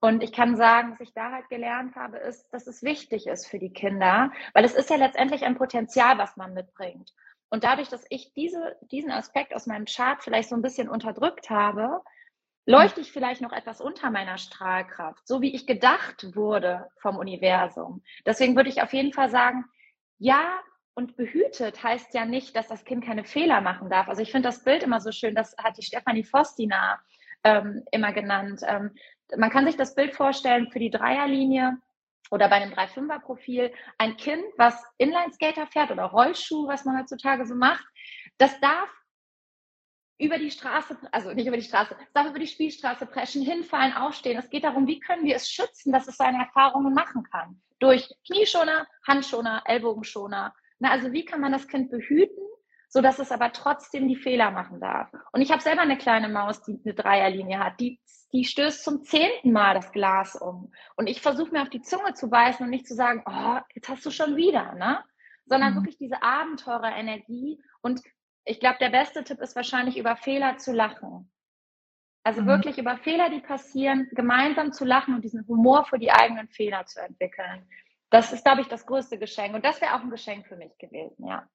Und 0.00 0.22
ich 0.22 0.32
kann 0.32 0.56
sagen, 0.56 0.92
was 0.92 1.00
ich 1.00 1.12
da 1.12 1.32
halt 1.32 1.48
gelernt 1.48 1.94
habe, 1.96 2.18
ist, 2.18 2.48
dass 2.52 2.66
es 2.66 2.82
wichtig 2.82 3.26
ist 3.26 3.46
für 3.46 3.58
die 3.58 3.72
Kinder, 3.72 4.30
weil 4.54 4.64
es 4.64 4.74
ist 4.74 4.90
ja 4.90 4.96
letztendlich 4.96 5.44
ein 5.44 5.56
Potenzial, 5.56 6.18
was 6.18 6.36
man 6.36 6.54
mitbringt. 6.54 7.12
Und 7.50 7.64
dadurch, 7.64 7.88
dass 7.88 8.04
ich 8.10 8.32
diese, 8.34 8.76
diesen 8.82 9.10
Aspekt 9.10 9.54
aus 9.54 9.66
meinem 9.66 9.86
Chart 9.86 10.22
vielleicht 10.22 10.48
so 10.48 10.54
ein 10.54 10.62
bisschen 10.62 10.88
unterdrückt 10.88 11.50
habe, 11.50 12.00
leuchte 12.66 13.00
ich 13.00 13.10
vielleicht 13.10 13.40
noch 13.40 13.52
etwas 13.52 13.80
unter 13.80 14.10
meiner 14.10 14.38
Strahlkraft, 14.38 15.26
so 15.26 15.42
wie 15.42 15.54
ich 15.54 15.66
gedacht 15.66 16.36
wurde 16.36 16.88
vom 17.00 17.16
Universum. 17.16 18.02
Deswegen 18.24 18.54
würde 18.54 18.68
ich 18.68 18.82
auf 18.82 18.92
jeden 18.92 19.12
Fall 19.12 19.30
sagen, 19.30 19.64
ja, 20.18 20.60
und 21.00 21.16
behütet 21.16 21.82
heißt 21.82 22.12
ja 22.12 22.26
nicht, 22.26 22.54
dass 22.54 22.68
das 22.68 22.84
Kind 22.84 23.04
keine 23.04 23.24
Fehler 23.24 23.62
machen 23.62 23.88
darf. 23.88 24.08
Also 24.08 24.20
ich 24.20 24.30
finde 24.30 24.48
das 24.48 24.62
Bild 24.62 24.82
immer 24.82 25.00
so 25.00 25.12
schön, 25.12 25.34
das 25.34 25.56
hat 25.56 25.78
die 25.78 25.82
Stefanie 25.82 26.24
Fostina 26.24 27.00
ähm, 27.42 27.82
immer 27.90 28.12
genannt. 28.12 28.60
Ähm, 28.66 28.90
man 29.36 29.48
kann 29.48 29.64
sich 29.64 29.76
das 29.76 29.94
Bild 29.94 30.14
vorstellen 30.14 30.70
für 30.70 30.78
die 30.78 30.90
Dreierlinie 30.90 31.78
oder 32.30 32.48
bei 32.48 32.56
einem 32.56 32.72
3-5er-Profil. 32.72 33.72
Ein 33.96 34.18
Kind, 34.18 34.44
was 34.58 34.74
Inlineskater 34.98 35.66
fährt 35.66 35.90
oder 35.90 36.04
Rollschuh, 36.04 36.68
was 36.68 36.84
man 36.84 36.98
heutzutage 36.98 37.46
so 37.46 37.54
macht, 37.54 37.86
das 38.36 38.60
darf 38.60 38.90
über 40.18 40.38
die 40.38 40.50
Straße, 40.50 40.98
also 41.12 41.32
nicht 41.32 41.46
über 41.46 41.56
die 41.56 41.62
Straße, 41.62 41.96
es 41.98 42.12
darf 42.12 42.28
über 42.28 42.38
die 42.38 42.46
Spielstraße 42.46 43.06
preschen, 43.06 43.42
hinfallen, 43.42 43.94
aufstehen. 43.94 44.38
Es 44.38 44.50
geht 44.50 44.64
darum, 44.64 44.86
wie 44.86 45.00
können 45.00 45.24
wir 45.24 45.34
es 45.34 45.50
schützen, 45.50 45.92
dass 45.92 46.08
es 46.08 46.18
seine 46.18 46.38
Erfahrungen 46.38 46.92
machen 46.92 47.22
kann. 47.22 47.62
Durch 47.78 48.06
Knieschoner, 48.26 48.86
Handschoner, 49.06 49.62
Ellbogenschoner, 49.64 50.54
na, 50.80 50.90
also 50.90 51.12
wie 51.12 51.24
kann 51.24 51.40
man 51.40 51.52
das 51.52 51.68
Kind 51.68 51.90
behüten, 51.90 52.42
so 52.88 53.00
dass 53.02 53.18
es 53.20 53.30
aber 53.30 53.52
trotzdem 53.52 54.08
die 54.08 54.16
Fehler 54.16 54.50
machen 54.50 54.80
darf? 54.80 55.12
Und 55.32 55.42
ich 55.42 55.52
habe 55.52 55.62
selber 55.62 55.82
eine 55.82 55.98
kleine 55.98 56.28
Maus, 56.28 56.62
die 56.62 56.80
eine 56.82 56.94
Dreierlinie 56.94 57.58
hat, 57.58 57.78
die, 57.78 58.00
die 58.32 58.44
stößt 58.44 58.82
zum 58.82 59.04
zehnten 59.04 59.52
Mal 59.52 59.74
das 59.74 59.92
Glas 59.92 60.34
um. 60.34 60.72
Und 60.96 61.06
ich 61.06 61.20
versuche 61.20 61.52
mir 61.52 61.62
auf 61.62 61.68
die 61.68 61.82
Zunge 61.82 62.14
zu 62.14 62.30
beißen 62.30 62.64
und 62.64 62.70
nicht 62.70 62.88
zu 62.88 62.94
sagen, 62.94 63.22
oh, 63.26 63.58
jetzt 63.74 63.90
hast 63.90 64.04
du 64.06 64.10
schon 64.10 64.36
wieder, 64.36 64.74
ne? 64.74 65.04
Sondern 65.44 65.72
mhm. 65.72 65.76
wirklich 65.76 65.98
diese 65.98 66.22
Abenteurerenergie. 66.22 67.60
Und 67.82 68.00
ich 68.44 68.58
glaube, 68.58 68.78
der 68.80 68.90
beste 68.90 69.22
Tipp 69.22 69.40
ist 69.40 69.54
wahrscheinlich 69.56 69.98
über 69.98 70.16
Fehler 70.16 70.56
zu 70.56 70.72
lachen. 70.72 71.30
Also 72.24 72.40
mhm. 72.40 72.46
wirklich 72.46 72.78
über 72.78 72.96
Fehler, 72.96 73.28
die 73.28 73.40
passieren, 73.40 74.08
gemeinsam 74.12 74.72
zu 74.72 74.86
lachen 74.86 75.14
und 75.14 75.24
diesen 75.24 75.46
Humor 75.46 75.84
für 75.84 75.98
die 75.98 76.10
eigenen 76.10 76.48
Fehler 76.48 76.86
zu 76.86 77.00
entwickeln 77.00 77.68
das 78.10 78.32
ist, 78.32 78.44
glaube 78.44 78.60
ich, 78.60 78.68
das 78.68 78.86
größte 78.86 79.18
Geschenk. 79.18 79.54
Und 79.54 79.64
das 79.64 79.80
wäre 79.80 79.94
auch 79.94 80.00
ein 80.00 80.10
Geschenk 80.10 80.46
für 80.46 80.56
mich 80.56 80.76
gewesen, 80.78 81.26
ja. 81.26 81.48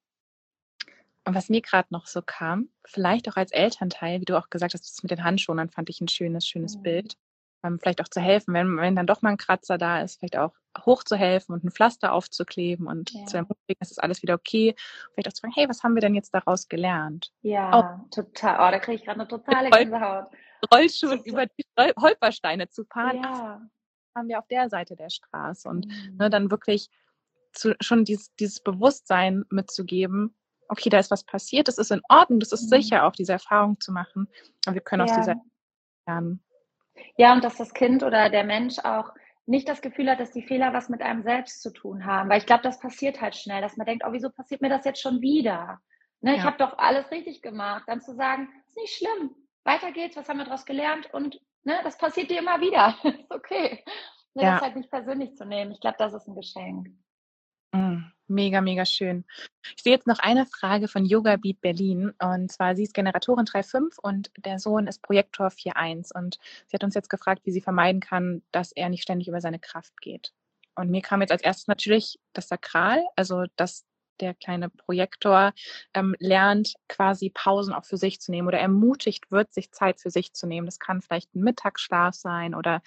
Und 1.28 1.34
was 1.34 1.50
mir 1.50 1.62
gerade 1.62 1.88
noch 1.90 2.06
so 2.06 2.22
kam, 2.22 2.70
vielleicht 2.86 3.28
auch 3.28 3.36
als 3.36 3.52
Elternteil, 3.52 4.22
wie 4.22 4.26
du 4.26 4.38
auch 4.38 4.50
gesagt 4.50 4.74
hast, 4.74 4.84
das 4.84 5.04
mit 5.04 5.12
den 5.12 5.24
Handschuhen, 5.24 5.70
fand 5.70 5.90
ich 5.90 6.00
ein 6.00 6.08
schönes, 6.08 6.48
schönes 6.48 6.78
mhm. 6.78 6.84
Bild. 6.84 7.18
Ähm, 7.64 7.80
vielleicht 7.80 8.00
auch 8.00 8.08
zu 8.08 8.22
helfen, 8.22 8.54
wenn, 8.54 8.78
wenn 8.78 8.96
dann 8.96 9.08
doch 9.08 9.24
mal 9.24 9.32
ein 9.32 9.38
Kratzer 9.38 9.80
da 9.80 10.02
ist, 10.02 10.20
vielleicht 10.20 10.38
auch 10.38 10.54
hochzuhelfen 10.86 11.56
und 11.56 11.64
ein 11.64 11.72
Pflaster 11.72 12.14
aufzukleben 12.14 12.86
und 12.86 13.12
ja. 13.12 13.26
zu 13.26 13.38
ermutigen, 13.38 13.78
es 13.80 13.90
ist 13.90 14.04
alles 14.04 14.22
wieder 14.22 14.36
okay. 14.36 14.76
Vielleicht 15.14 15.28
auch 15.28 15.34
zu 15.34 15.42
fragen, 15.42 15.54
hey, 15.56 15.68
was 15.68 15.82
haben 15.82 15.96
wir 15.96 16.02
denn 16.02 16.14
jetzt 16.14 16.34
daraus 16.34 16.68
gelernt? 16.70 17.32
Ja, 17.42 17.74
auch, 17.74 18.10
total. 18.12 18.56
Oh, 18.56 18.72
da 18.72 18.80
kriege 18.80 18.98
ich 18.98 19.04
gerade 19.04 19.22
eine 19.22 19.28
totale 19.28 19.72
Gänsehaut. 19.72 20.28
Rollschuhen 20.72 21.24
über 21.24 21.48
die 21.48 21.66
Holpersteine 22.00 22.70
zu 22.70 22.86
fahren. 22.86 23.24
Ja 23.24 23.62
haben 24.16 24.30
wir 24.30 24.40
auf 24.40 24.48
der 24.48 24.70
Seite 24.70 24.96
der 24.96 25.10
Straße. 25.10 25.68
Und 25.68 25.88
mhm. 25.88 26.18
ne, 26.18 26.30
dann 26.30 26.50
wirklich 26.50 26.90
zu, 27.54 27.76
schon 27.80 28.06
dieses, 28.06 28.34
dieses 28.36 28.60
Bewusstsein 28.62 29.46
mitzugeben, 29.50 30.36
okay, 30.68 30.90
da 30.90 31.00
ist 31.00 31.12
was 31.12 31.24
passiert, 31.24 31.68
das 31.68 31.78
ist 31.78 31.92
in 31.92 32.02
Ordnung, 32.10 32.40
das 32.40 32.52
ist 32.52 32.72
mhm. 32.72 32.82
sicher, 32.82 33.06
auch 33.06 33.12
diese 33.12 33.34
Erfahrung 33.34 33.80
zu 33.80 33.92
machen. 33.92 34.28
Und 34.66 34.74
wir 34.74 34.82
können 34.82 35.06
ja. 35.06 35.14
aus 35.14 35.20
dieser 35.20 35.36
lernen. 36.08 36.42
Ja, 37.18 37.34
und 37.34 37.44
dass 37.44 37.58
das 37.58 37.74
Kind 37.74 38.04
oder 38.04 38.30
der 38.30 38.46
Mensch 38.46 38.80
auch 38.80 39.12
nicht 39.46 39.68
das 39.68 39.82
Gefühl 39.82 40.10
hat, 40.10 40.20
dass 40.20 40.32
die 40.32 40.42
Fehler 40.42 40.74
was 40.74 40.90
mit 40.90 41.02
einem 41.02 41.22
selbst 41.22 41.62
zu 41.62 41.72
tun 41.72 42.06
haben. 42.06 42.30
Weil 42.30 42.40
ich 42.40 42.46
glaube, 42.46 42.64
das 42.64 42.80
passiert 42.80 43.22
halt 43.22 43.36
schnell, 43.36 43.62
dass 43.62 43.78
man 43.78 43.86
denkt, 43.86 44.04
oh, 44.08 44.12
wieso 44.12 44.30
passiert 44.30 44.62
mir 44.62 44.70
das 44.70 44.86
jetzt 44.86 45.02
schon 45.02 45.22
wieder? 45.22 45.80
Ne, 46.22 46.32
ja. 46.32 46.38
Ich 46.38 46.44
habe 46.44 46.58
doch 46.58 46.78
alles 46.78 47.12
richtig 47.12 47.42
gemacht. 47.42 47.84
Dann 47.86 48.02
zu 48.02 48.16
sagen, 48.16 48.50
ist 48.68 48.78
nicht 48.78 48.96
schlimm, 48.96 49.36
weiter 49.64 49.92
geht's, 49.92 50.16
was 50.16 50.30
haben 50.30 50.38
wir 50.38 50.46
daraus 50.46 50.66
gelernt 50.66 51.14
und 51.14 51.40
ne, 51.66 51.80
das 51.84 51.98
passiert 51.98 52.30
dir 52.30 52.40
immer 52.40 52.62
wieder. 52.62 52.96
ist 53.04 53.26
okay. 53.30 53.84
Ne, 54.34 54.44
ja. 54.44 54.54
Das 54.54 54.62
halt 54.62 54.76
nicht 54.76 54.90
persönlich 54.90 55.36
zu 55.36 55.46
nehmen. 55.46 55.72
Ich 55.72 55.80
glaube, 55.80 55.98
das 56.00 56.14
ist 56.14 56.28
ein 56.28 56.36
Geschenk. 56.36 56.90
Mm, 57.74 58.04
mega, 58.28 58.62
mega 58.62 58.86
schön. 58.86 59.26
Ich 59.76 59.84
sehe 59.84 59.94
jetzt 59.94 60.08
noch 60.08 60.20
eine 60.20 60.46
Frage 60.46 60.88
von 60.88 61.06
Yoga 61.06 61.36
Beat 61.38 61.62
Berlin. 61.62 62.14
Und 62.22 62.52
zwar, 62.52 62.76
sie 62.76 62.84
ist 62.84 62.94
Generatorin 62.94 63.46
3.5 63.46 64.00
und 64.02 64.32
der 64.38 64.60
Sohn 64.60 64.88
ist 64.88 65.02
Projektor 65.02 65.48
4.1. 65.48 66.16
Und 66.16 66.38
sie 66.68 66.76
hat 66.76 66.84
uns 66.84 66.96
jetzt 66.96 67.10
gefragt, 67.10 67.42
wie 67.46 67.52
sie 67.52 67.62
vermeiden 67.62 68.02
kann, 68.02 68.44
dass 68.52 68.72
er 68.72 68.90
nicht 68.90 69.04
ständig 69.04 69.28
über 69.28 69.42
seine 69.42 69.60
Kraft 69.60 70.00
geht. 70.02 70.34
Und 70.76 70.92
mir 70.92 71.02
kam 71.02 71.22
jetzt 71.22 71.32
als 71.32 71.42
erstes 71.42 71.68
natürlich 71.68 72.20
das 72.34 72.50
Sakral, 72.50 73.02
also 73.16 73.46
das 73.56 73.86
der 74.22 74.34
kleine 74.34 74.70
Projektor, 74.70 75.54
ähm, 75.94 76.16
lernt 76.20 76.74
quasi 76.88 77.30
Pausen 77.30 77.74
auch 77.74 77.86
für 77.86 77.98
sich 77.98 78.20
zu 78.20 78.32
nehmen 78.32 78.48
oder 78.48 78.60
ermutigt 78.60 79.32
wird, 79.32 79.54
sich 79.54 79.72
Zeit 79.72 80.00
für 80.00 80.10
sich 80.10 80.34
zu 80.34 80.48
nehmen. 80.48 80.66
Das 80.66 80.80
kann 80.80 81.02
vielleicht 81.02 81.36
ein 81.36 81.42
Mittagsschlaf 81.42 82.16
sein 82.16 82.56
oder 82.56 82.82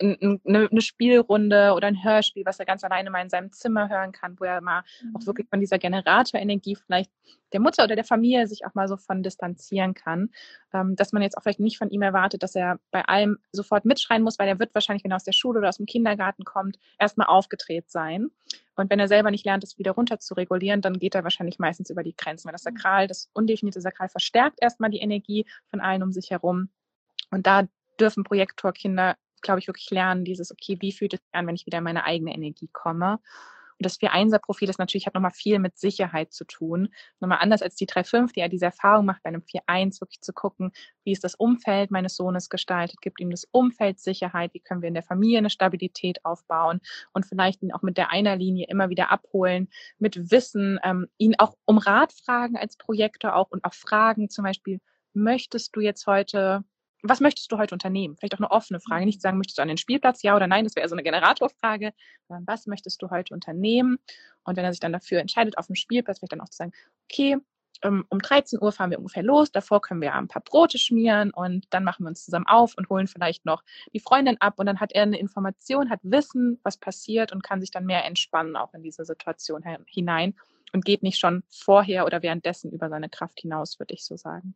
eine, 0.00 0.68
eine 0.70 0.80
Spielrunde 0.80 1.72
oder 1.74 1.88
ein 1.88 2.02
Hörspiel, 2.02 2.44
was 2.44 2.58
er 2.58 2.66
ganz 2.66 2.84
alleine 2.84 3.10
mal 3.10 3.22
in 3.22 3.30
seinem 3.30 3.52
Zimmer 3.52 3.88
hören 3.88 4.12
kann, 4.12 4.38
wo 4.38 4.44
er 4.44 4.60
mal 4.60 4.82
mhm. 5.02 5.16
auch 5.16 5.26
wirklich 5.26 5.48
von 5.48 5.60
dieser 5.60 5.78
Generatorenergie 5.78 6.76
vielleicht 6.76 7.10
der 7.52 7.60
Mutter 7.60 7.84
oder 7.84 7.94
der 7.94 8.04
Familie 8.04 8.46
sich 8.46 8.64
auch 8.66 8.74
mal 8.74 8.88
so 8.88 8.96
von 8.96 9.22
distanzieren 9.22 9.94
kann, 9.94 10.30
ähm, 10.72 10.96
dass 10.96 11.12
man 11.12 11.22
jetzt 11.22 11.36
auch 11.36 11.42
vielleicht 11.42 11.60
nicht 11.60 11.78
von 11.78 11.90
ihm 11.90 12.02
erwartet, 12.02 12.42
dass 12.42 12.54
er 12.54 12.78
bei 12.90 13.04
allem 13.04 13.38
sofort 13.52 13.84
mitschreien 13.84 14.22
muss, 14.22 14.38
weil 14.38 14.48
er 14.48 14.58
wird 14.58 14.74
wahrscheinlich, 14.74 15.04
wenn 15.04 15.12
er 15.12 15.16
aus 15.16 15.24
der 15.24 15.32
Schule 15.32 15.58
oder 15.58 15.68
aus 15.68 15.76
dem 15.76 15.86
Kindergarten 15.86 16.44
kommt, 16.44 16.78
erstmal 16.98 17.28
aufgedreht 17.28 17.90
sein. 17.90 18.30
Und 18.76 18.90
wenn 18.90 18.98
er 18.98 19.08
selber 19.08 19.30
nicht 19.30 19.44
lernt, 19.44 19.62
es 19.62 19.78
wieder 19.78 19.92
runter 19.92 20.18
zu 20.18 20.34
regulieren, 20.34 20.80
dann 20.80 20.98
geht 20.98 21.14
er 21.14 21.22
wahrscheinlich 21.22 21.58
meistens 21.58 21.90
über 21.90 22.02
die 22.02 22.16
Grenzen, 22.16 22.46
weil 22.46 22.52
das 22.52 22.64
mhm. 22.64 22.76
Sakral, 22.76 23.06
das 23.06 23.30
undefinierte 23.32 23.80
Sakral 23.80 24.08
verstärkt 24.08 24.58
erstmal 24.60 24.90
die 24.90 25.00
Energie 25.00 25.46
von 25.70 25.80
allen 25.80 26.02
um 26.02 26.12
sich 26.12 26.30
herum. 26.30 26.70
Und 27.30 27.46
da 27.46 27.68
dürfen 28.00 28.24
Projektorkinder 28.24 29.16
glaube 29.44 29.60
ich, 29.60 29.68
wirklich 29.68 29.90
lernen, 29.90 30.24
dieses, 30.24 30.50
okay, 30.50 30.76
wie 30.80 30.92
fühlt 30.92 31.14
es 31.14 31.20
sich 31.20 31.34
an, 31.34 31.46
wenn 31.46 31.54
ich 31.54 31.66
wieder 31.66 31.78
in 31.78 31.84
meine 31.84 32.04
eigene 32.04 32.34
Energie 32.34 32.68
komme? 32.72 33.20
Und 33.78 33.86
das 33.86 33.98
4-1er-Profil 33.98 34.68
ist 34.70 34.78
natürlich, 34.78 35.06
hat 35.06 35.14
nochmal 35.14 35.32
viel 35.32 35.58
mit 35.58 35.76
Sicherheit 35.76 36.32
zu 36.32 36.44
tun. 36.44 36.88
Nochmal 37.20 37.38
anders 37.40 37.62
als 37.62 37.74
die 37.74 37.86
3-5, 37.86 38.32
die 38.32 38.40
ja 38.40 38.48
diese 38.48 38.66
Erfahrung 38.66 39.04
macht, 39.06 39.22
bei 39.22 39.28
einem 39.28 39.42
4-1 39.42 40.00
wirklich 40.00 40.20
zu 40.20 40.32
gucken, 40.32 40.72
wie 41.04 41.12
ist 41.12 41.24
das 41.24 41.34
Umfeld 41.34 41.90
meines 41.90 42.16
Sohnes 42.16 42.48
gestaltet, 42.48 43.00
gibt 43.00 43.20
ihm 43.20 43.30
das 43.30 43.46
Umfeld 43.50 43.98
Sicherheit, 43.98 44.54
wie 44.54 44.60
können 44.60 44.82
wir 44.82 44.88
in 44.88 44.94
der 44.94 45.02
Familie 45.02 45.38
eine 45.38 45.50
Stabilität 45.50 46.24
aufbauen 46.24 46.80
und 47.12 47.26
vielleicht 47.26 47.62
ihn 47.62 47.72
auch 47.72 47.82
mit 47.82 47.96
der 47.96 48.10
einer 48.10 48.36
Linie 48.36 48.66
immer 48.68 48.90
wieder 48.90 49.10
abholen, 49.10 49.68
mit 49.98 50.30
Wissen, 50.30 50.78
ähm, 50.84 51.08
ihn 51.18 51.34
auch 51.38 51.56
um 51.64 51.78
Rat 51.78 52.12
fragen 52.12 52.56
als 52.56 52.76
Projektor 52.76 53.34
auch 53.34 53.50
und 53.50 53.64
auch 53.64 53.74
fragen, 53.74 54.30
zum 54.30 54.44
Beispiel, 54.44 54.80
möchtest 55.14 55.74
du 55.76 55.80
jetzt 55.80 56.06
heute 56.06 56.64
was 57.06 57.20
möchtest 57.20 57.52
du 57.52 57.58
heute 57.58 57.74
unternehmen? 57.74 58.16
Vielleicht 58.16 58.34
auch 58.34 58.38
eine 58.38 58.50
offene 58.50 58.80
Frage. 58.80 59.04
Nicht 59.04 59.20
sagen, 59.20 59.36
möchtest 59.36 59.58
du 59.58 59.62
an 59.62 59.68
den 59.68 59.76
Spielplatz, 59.76 60.22
ja 60.22 60.34
oder 60.34 60.46
nein, 60.46 60.64
das 60.64 60.74
wäre 60.74 60.88
so 60.88 60.94
eine 60.94 61.02
Generatorfrage, 61.02 61.92
sondern 62.28 62.46
was 62.46 62.66
möchtest 62.66 63.02
du 63.02 63.10
heute 63.10 63.34
unternehmen? 63.34 63.98
Und 64.44 64.56
wenn 64.56 64.64
er 64.64 64.72
sich 64.72 64.80
dann 64.80 64.92
dafür 64.92 65.20
entscheidet, 65.20 65.58
auf 65.58 65.66
dem 65.66 65.74
Spielplatz, 65.74 66.18
vielleicht 66.18 66.32
dann 66.32 66.40
auch 66.40 66.48
zu 66.48 66.56
sagen, 66.56 66.72
okay, 67.04 67.36
ähm, 67.82 68.06
um 68.08 68.20
13 68.20 68.60
Uhr 68.60 68.72
fahren 68.72 68.90
wir 68.90 68.98
ungefähr 68.98 69.22
los, 69.22 69.52
davor 69.52 69.82
können 69.82 70.00
wir 70.00 70.14
ein 70.14 70.28
paar 70.28 70.42
Brote 70.42 70.78
schmieren 70.78 71.30
und 71.30 71.66
dann 71.70 71.84
machen 71.84 72.04
wir 72.04 72.08
uns 72.08 72.24
zusammen 72.24 72.46
auf 72.46 72.74
und 72.78 72.88
holen 72.88 73.06
vielleicht 73.06 73.44
noch 73.44 73.62
die 73.92 74.00
Freundin 74.00 74.40
ab 74.40 74.54
und 74.58 74.66
dann 74.66 74.80
hat 74.80 74.92
er 74.92 75.02
eine 75.02 75.18
Information, 75.18 75.90
hat 75.90 76.00
Wissen, 76.02 76.58
was 76.62 76.78
passiert 76.78 77.32
und 77.32 77.42
kann 77.42 77.60
sich 77.60 77.70
dann 77.70 77.84
mehr 77.84 78.04
entspannen 78.06 78.56
auch 78.56 78.72
in 78.72 78.82
diese 78.82 79.04
Situation 79.04 79.62
hinein 79.86 80.34
und 80.72 80.84
geht 80.84 81.02
nicht 81.02 81.18
schon 81.18 81.42
vorher 81.50 82.06
oder 82.06 82.22
währenddessen 82.22 82.72
über 82.72 82.88
seine 82.88 83.10
Kraft 83.10 83.40
hinaus, 83.40 83.78
würde 83.78 83.92
ich 83.92 84.04
so 84.04 84.16
sagen. 84.16 84.54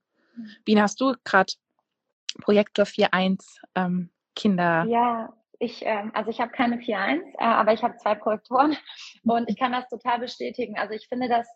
Biene, 0.65 0.83
hast 0.83 1.01
du 1.01 1.15
gerade 1.25 1.53
Projektor 2.41 2.85
4.1 2.85 3.43
ähm, 3.75 4.11
Kinder? 4.35 4.85
Ja, 4.89 5.33
ich, 5.59 5.83
ähm, 5.85 6.13
also 6.15 6.31
ich 6.31 6.41
habe 6.41 6.53
keine 6.53 6.77
4.1, 6.77 7.21
äh, 7.39 7.45
aber 7.45 7.73
ich 7.73 7.83
habe 7.83 7.97
zwei 7.97 8.15
Projektoren 8.15 8.77
und 9.25 9.49
ich 9.49 9.59
kann 9.59 9.73
das 9.73 9.89
total 9.89 10.21
bestätigen. 10.21 10.79
Also 10.79 10.95
ich 10.95 11.09
finde 11.09 11.29
das 11.29 11.49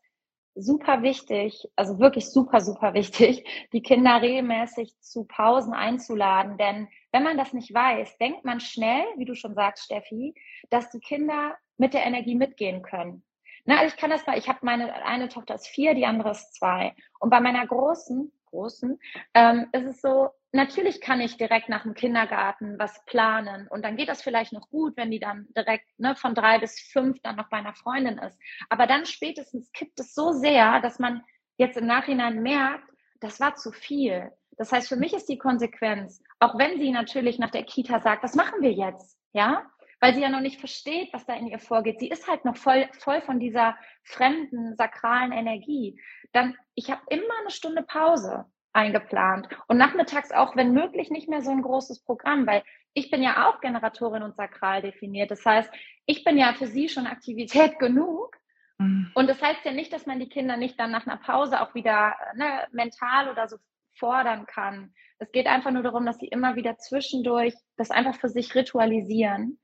super 0.55 1.03
wichtig, 1.03 1.69
also 1.77 1.99
wirklich 1.99 2.31
super, 2.31 2.61
super 2.61 2.95
wichtig, 2.95 3.45
die 3.73 3.83
Kinder 3.83 4.21
regelmäßig 4.21 4.95
zu 5.01 5.25
Pausen 5.25 5.73
einzuladen. 5.73 6.59
Denn 6.59 6.89
wenn 7.13 7.23
man 7.23 7.39
das 7.39 7.53
nicht 7.53 7.73
weiß, 7.73 8.19
denkt 8.19 8.45
man 8.45 8.61
schnell, 8.61 9.05
wie 9.17 9.25
du 9.25 9.35
schon 9.35 9.55
sagst, 9.55 9.85
Steffi, 9.85 10.35
dass 10.71 10.91
die 10.91 11.01
Kinder 11.01 11.57
mit 11.79 11.95
der 11.95 12.05
Energie 12.05 12.35
mitgehen 12.35 12.83
können. 12.83 13.25
Na, 13.65 13.79
also 13.79 13.95
ich 13.95 14.01
kann 14.01 14.11
das 14.11 14.27
mal, 14.27 14.37
ich 14.37 14.49
habe 14.49 14.59
meine 14.63 14.93
eine 15.05 15.29
Tochter 15.29 15.55
ist 15.55 15.69
vier, 15.69 15.95
die 15.95 16.07
andere 16.07 16.33
ist 16.33 16.55
zwei. 16.55 16.95
Und 17.21 17.31
bei 17.31 17.41
meiner 17.41 17.65
großen, 17.67 18.33
großen, 18.53 19.01
ähm, 19.35 19.67
ist 19.73 19.87
es 19.87 20.01
so, 20.01 20.29
natürlich 20.53 21.01
kann 21.01 21.21
ich 21.21 21.37
direkt 21.37 21.69
nach 21.69 21.83
dem 21.83 21.95
Kindergarten 21.95 22.79
was 22.79 23.05
planen 23.07 23.67
und 23.69 23.83
dann 23.83 23.97
geht 23.97 24.09
das 24.09 24.23
vielleicht 24.23 24.53
noch 24.53 24.69
gut, 24.69 24.97
wenn 24.97 25.11
die 25.11 25.19
dann 25.19 25.49
direkt 25.57 25.87
ne, 25.99 26.15
von 26.15 26.35
drei 26.35 26.59
bis 26.59 26.79
fünf 26.79 27.21
dann 27.23 27.37
noch 27.37 27.49
bei 27.49 27.57
einer 27.57 27.75
Freundin 27.75 28.19
ist. 28.19 28.39
Aber 28.69 28.87
dann 28.87 29.07
spätestens 29.07 29.73
kippt 29.73 29.99
es 29.99 30.15
so 30.15 30.33
sehr, 30.33 30.81
dass 30.81 30.99
man 30.99 31.23
jetzt 31.57 31.77
im 31.77 31.87
Nachhinein 31.87 32.43
merkt, 32.43 32.89
das 33.21 33.41
war 33.41 33.57
zu 33.57 33.73
viel. 33.73 34.31
Das 34.59 34.71
heißt, 34.71 34.89
für 34.89 34.97
mich 34.97 35.15
ist 35.15 35.29
die 35.29 35.39
Konsequenz, 35.39 36.23
auch 36.39 36.59
wenn 36.59 36.79
sie 36.79 36.91
natürlich 36.91 37.39
nach 37.39 37.51
der 37.51 37.65
Kita 37.65 38.01
sagt, 38.01 38.23
was 38.23 38.35
machen 38.35 38.61
wir 38.61 38.73
jetzt? 38.73 39.19
Ja, 39.33 39.65
weil 40.03 40.15
sie 40.15 40.21
ja 40.21 40.29
noch 40.29 40.41
nicht 40.41 40.59
versteht, 40.59 41.13
was 41.13 41.27
da 41.27 41.35
in 41.35 41.47
ihr 41.47 41.61
vorgeht. 41.61 42.01
Sie 42.01 42.09
ist 42.09 42.27
halt 42.27 42.45
noch 42.45 42.57
voll, 42.57 42.89
voll 42.99 43.23
von 43.23 43.39
dieser 43.39 43.77
fremden, 44.03 44.75
sakralen 44.75 45.31
Energie. 45.31 45.97
Dann, 46.33 46.57
ich 46.75 46.91
habe 46.91 47.03
immer 47.09 47.39
eine 47.41 47.53
Stunde 47.53 47.85
Pause 47.85 48.47
eingeplant. 48.73 49.49
Und 49.69 49.77
nachmittags 49.77 50.33
auch, 50.33 50.57
wenn 50.57 50.73
möglich, 50.73 51.11
nicht 51.11 51.29
mehr 51.29 51.41
so 51.41 51.53
ein 51.53 51.63
großes 51.63 52.03
Programm, 52.03 52.49
weil 52.49 52.65
ich 52.95 53.13
bin 53.13 53.23
ja 53.23 53.49
auch 53.49 53.61
Generatorin 53.61 54.25
und 54.25 54.35
sakral 54.35 54.83
definiert. 54.83 55.31
Das 55.31 55.47
heißt, 55.47 55.73
ich 56.07 56.25
bin 56.25 56.37
ja 56.37 56.53
für 56.55 56.67
sie 56.67 56.89
schon 56.89 57.07
Aktivität 57.07 57.79
genug. 57.79 58.37
Mhm. 58.79 59.13
Und 59.15 59.31
das 59.31 59.41
heißt 59.41 59.65
ja 59.65 59.71
nicht, 59.71 59.93
dass 59.93 60.07
man 60.07 60.19
die 60.19 60.29
Kinder 60.29 60.57
nicht 60.57 60.81
dann 60.81 60.91
nach 60.91 61.07
einer 61.07 61.19
Pause 61.19 61.61
auch 61.61 61.77
wieder 61.77 62.17
ne, 62.35 62.67
mental 62.73 63.31
oder 63.31 63.47
so 63.47 63.57
fordern 63.95 64.47
kann. 64.47 64.95
Es 65.19 65.31
geht 65.31 65.47
einfach 65.47 65.71
nur 65.71 65.85
darum, 65.85 66.05
dass 66.07 66.19
sie 66.19 66.27
immer 66.27 66.57
wieder 66.57 66.77
zwischendurch 66.79 67.55
das 67.77 67.93
einfach 67.93 68.17
für 68.17 68.29
sich 68.29 68.57
ritualisieren, 68.57 69.61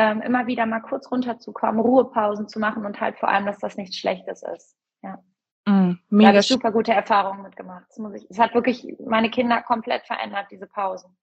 ähm, 0.00 0.22
immer 0.22 0.46
wieder 0.46 0.64
mal 0.64 0.80
kurz 0.80 1.10
runterzukommen, 1.10 1.78
Ruhepausen 1.78 2.48
zu 2.48 2.58
machen 2.58 2.86
und 2.86 2.98
halt 3.02 3.18
vor 3.18 3.28
allem, 3.28 3.44
dass 3.44 3.58
das 3.58 3.76
nichts 3.76 3.98
Schlechtes 3.98 4.42
ist. 4.42 4.74
Ja. 5.02 5.22
Mm, 5.66 5.98
mega. 6.08 6.22
Da 6.22 6.26
habe 6.28 6.38
ich 6.38 6.46
super 6.46 6.72
gute 6.72 6.92
Erfahrungen 6.92 7.42
mitgemacht. 7.42 7.84
Das 7.88 7.98
muss 7.98 8.14
ich, 8.14 8.26
es 8.30 8.38
hat 8.38 8.54
wirklich 8.54 8.96
meine 9.04 9.30
Kinder 9.30 9.60
komplett 9.60 10.06
verändert, 10.06 10.46
diese 10.50 10.66
Pausen. 10.66 11.14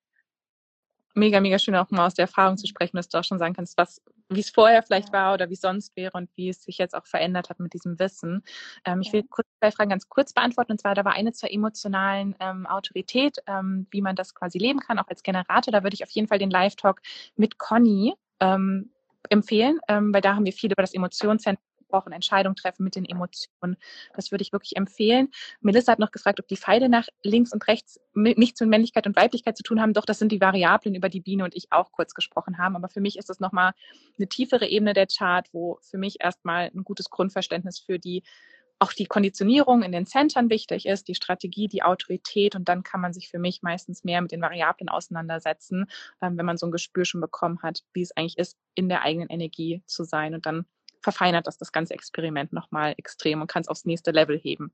Mega, 1.15 1.39
mega 1.39 1.57
schön 1.57 1.75
auch 1.75 1.89
mal 1.89 2.05
aus 2.05 2.13
der 2.13 2.25
Erfahrung 2.25 2.57
zu 2.57 2.67
sprechen, 2.67 2.97
dass 2.97 3.09
du 3.09 3.17
auch 3.17 3.23
schon 3.23 3.39
sagen 3.39 3.55
kannst, 3.55 3.75
was, 3.79 3.99
wie 4.29 4.41
es 4.41 4.51
vorher 4.51 4.83
vielleicht 4.83 5.11
war 5.11 5.33
oder 5.33 5.49
wie 5.49 5.55
es 5.55 5.61
sonst 5.61 5.95
wäre 5.95 6.15
und 6.15 6.29
wie 6.35 6.49
es 6.49 6.61
sich 6.61 6.77
jetzt 6.77 6.93
auch 6.93 7.07
verändert 7.07 7.49
hat 7.49 7.59
mit 7.59 7.73
diesem 7.73 7.97
Wissen. 7.97 8.43
Ähm, 8.85 9.01
ich 9.01 9.11
will 9.11 9.23
kurz 9.23 9.47
zwei 9.57 9.71
Fragen 9.71 9.89
ganz 9.89 10.07
kurz 10.07 10.33
beantworten. 10.33 10.73
Und 10.73 10.81
zwar, 10.81 10.93
da 10.93 11.03
war 11.03 11.13
eine 11.13 11.33
zur 11.33 11.51
emotionalen 11.51 12.35
ähm, 12.39 12.67
Autorität, 12.67 13.39
ähm, 13.47 13.87
wie 13.89 14.03
man 14.03 14.15
das 14.15 14.35
quasi 14.35 14.59
leben 14.59 14.79
kann, 14.79 14.99
auch 14.99 15.07
als 15.07 15.23
Generator. 15.23 15.71
Da 15.71 15.81
würde 15.81 15.95
ich 15.95 16.03
auf 16.03 16.11
jeden 16.11 16.27
Fall 16.27 16.37
den 16.37 16.51
Live-Talk 16.51 17.01
mit 17.35 17.57
Conny 17.57 18.13
ähm, 18.39 18.91
empfehlen, 19.29 19.79
ähm, 19.87 20.13
weil 20.13 20.21
da 20.21 20.35
haben 20.35 20.45
wir 20.45 20.53
viel 20.53 20.71
über 20.71 20.81
das 20.81 20.93
Emotionszentrum 20.93 21.63
gesprochen, 21.87 22.11
Entscheidungen 22.11 22.55
treffen 22.55 22.83
mit 22.83 22.95
den 22.95 23.05
Emotionen. 23.05 23.77
Das 24.15 24.31
würde 24.31 24.41
ich 24.41 24.51
wirklich 24.51 24.75
empfehlen. 24.75 25.29
Melissa 25.61 25.93
hat 25.93 25.99
noch 25.99 26.11
gefragt, 26.11 26.39
ob 26.39 26.47
die 26.47 26.57
Pfeile 26.57 26.89
nach 26.89 27.07
links 27.23 27.53
und 27.53 27.67
rechts 27.67 27.99
nichts 28.13 28.59
mit 28.59 28.69
Männlichkeit 28.69 29.07
und 29.07 29.15
Weiblichkeit 29.15 29.57
zu 29.57 29.63
tun 29.63 29.81
haben. 29.81 29.93
Doch, 29.93 30.05
das 30.05 30.19
sind 30.19 30.31
die 30.31 30.41
Variablen, 30.41 30.95
über 30.95 31.09
die 31.09 31.21
Biene 31.21 31.43
und 31.43 31.55
ich 31.55 31.71
auch 31.71 31.91
kurz 31.91 32.13
gesprochen 32.13 32.57
haben. 32.57 32.75
Aber 32.75 32.89
für 32.89 33.01
mich 33.01 33.17
ist 33.17 33.29
das 33.29 33.39
nochmal 33.39 33.73
eine 34.17 34.27
tiefere 34.27 34.67
Ebene 34.67 34.93
der 34.93 35.07
Chart, 35.07 35.47
wo 35.53 35.79
für 35.81 35.97
mich 35.97 36.17
erstmal 36.19 36.71
ein 36.73 36.83
gutes 36.83 37.09
Grundverständnis 37.09 37.79
für 37.79 37.99
die 37.99 38.23
auch 38.79 38.93
die 38.93 39.05
Konditionierung 39.05 39.81
in 39.81 39.91
den 39.91 40.05
Centern 40.05 40.49
wichtig 40.49 40.85
ist, 40.85 41.07
die 41.07 41.15
Strategie, 41.15 41.67
die 41.67 41.83
Autorität 41.83 42.55
und 42.55 42.69
dann 42.69 42.83
kann 42.83 43.01
man 43.01 43.13
sich 43.13 43.29
für 43.29 43.39
mich 43.39 43.61
meistens 43.61 44.03
mehr 44.03 44.21
mit 44.21 44.31
den 44.31 44.41
Variablen 44.41 44.89
auseinandersetzen, 44.89 45.87
ähm, 46.21 46.37
wenn 46.37 46.45
man 46.45 46.57
so 46.57 46.67
ein 46.67 46.71
Gespür 46.71 47.05
schon 47.05 47.21
bekommen 47.21 47.61
hat, 47.63 47.83
wie 47.93 48.01
es 48.01 48.15
eigentlich 48.15 48.37
ist, 48.37 48.57
in 48.75 48.89
der 48.89 49.01
eigenen 49.01 49.29
Energie 49.29 49.83
zu 49.87 50.03
sein 50.03 50.35
und 50.35 50.45
dann 50.45 50.65
verfeinert 51.01 51.47
das 51.47 51.57
das 51.57 51.71
ganze 51.71 51.93
Experiment 51.93 52.53
nochmal 52.53 52.93
extrem 52.97 53.41
und 53.41 53.47
kann 53.47 53.61
es 53.61 53.67
aufs 53.67 53.85
nächste 53.85 54.11
Level 54.11 54.37
heben. 54.37 54.73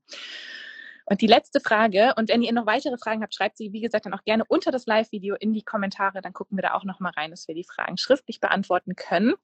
Und 1.06 1.20
die 1.20 1.26
letzte 1.26 1.60
Frage, 1.60 2.14
und 2.16 2.30
wenn 2.30 2.42
ihr 2.42 2.52
noch 2.52 2.66
weitere 2.66 2.96
Fragen 2.96 3.22
habt, 3.22 3.34
schreibt 3.34 3.58
sie, 3.58 3.72
wie 3.72 3.82
gesagt, 3.82 4.06
dann 4.06 4.14
auch 4.14 4.24
gerne 4.24 4.44
unter 4.48 4.70
das 4.70 4.86
Live-Video 4.86 5.36
in 5.36 5.52
die 5.52 5.62
Kommentare, 5.62 6.22
dann 6.22 6.32
gucken 6.32 6.56
wir 6.56 6.62
da 6.62 6.74
auch 6.74 6.84
nochmal 6.84 7.12
rein, 7.14 7.30
dass 7.30 7.46
wir 7.46 7.54
die 7.54 7.64
Fragen 7.64 7.98
schriftlich 7.98 8.40
beantworten 8.40 8.96
können. 8.96 9.34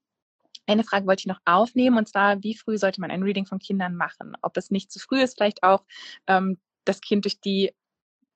Eine 0.66 0.84
Frage 0.84 1.07
wollte 1.07 1.22
ich 1.22 1.26
noch 1.26 1.40
aufnehmen, 1.44 1.98
und 1.98 2.09
zwar, 2.09 2.42
wie 2.42 2.57
früh 2.57 2.78
sollte 2.78 3.01
man 3.01 3.11
ein 3.11 3.22
Reading 3.22 3.46
von 3.46 3.59
Kindern 3.59 3.96
machen? 3.96 4.36
Ob 4.42 4.57
es 4.57 4.70
nicht 4.70 4.92
zu 4.92 4.98
früh 4.98 5.20
ist, 5.20 5.36
vielleicht 5.36 5.62
auch 5.62 5.84
ähm, 6.26 6.59
das 6.84 7.01
Kind 7.01 7.24
durch 7.24 7.40
die 7.40 7.72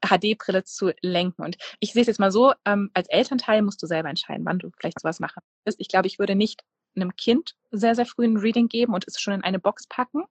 HD-Brille 0.04 0.64
zu 0.64 0.92
lenken. 1.00 1.42
Und 1.42 1.56
ich 1.80 1.92
sehe 1.92 2.02
es 2.02 2.08
jetzt 2.08 2.20
mal 2.20 2.32
so, 2.32 2.52
ähm, 2.64 2.90
als 2.94 3.08
Elternteil 3.08 3.62
musst 3.62 3.82
du 3.82 3.86
selber 3.86 4.08
entscheiden, 4.08 4.44
wann 4.44 4.58
du 4.58 4.70
vielleicht 4.78 5.00
sowas 5.00 5.20
machen 5.20 5.42
willst. 5.64 5.80
Ich 5.80 5.88
glaube, 5.88 6.06
ich 6.06 6.18
würde 6.18 6.34
nicht 6.34 6.62
einem 6.96 7.16
Kind 7.16 7.54
sehr, 7.70 7.94
sehr 7.94 8.06
früh 8.06 8.24
ein 8.24 8.36
Reading 8.36 8.68
geben 8.68 8.94
und 8.94 9.06
es 9.06 9.20
schon 9.20 9.34
in 9.34 9.44
eine 9.44 9.58
Box 9.58 9.86
packen. 9.88 10.24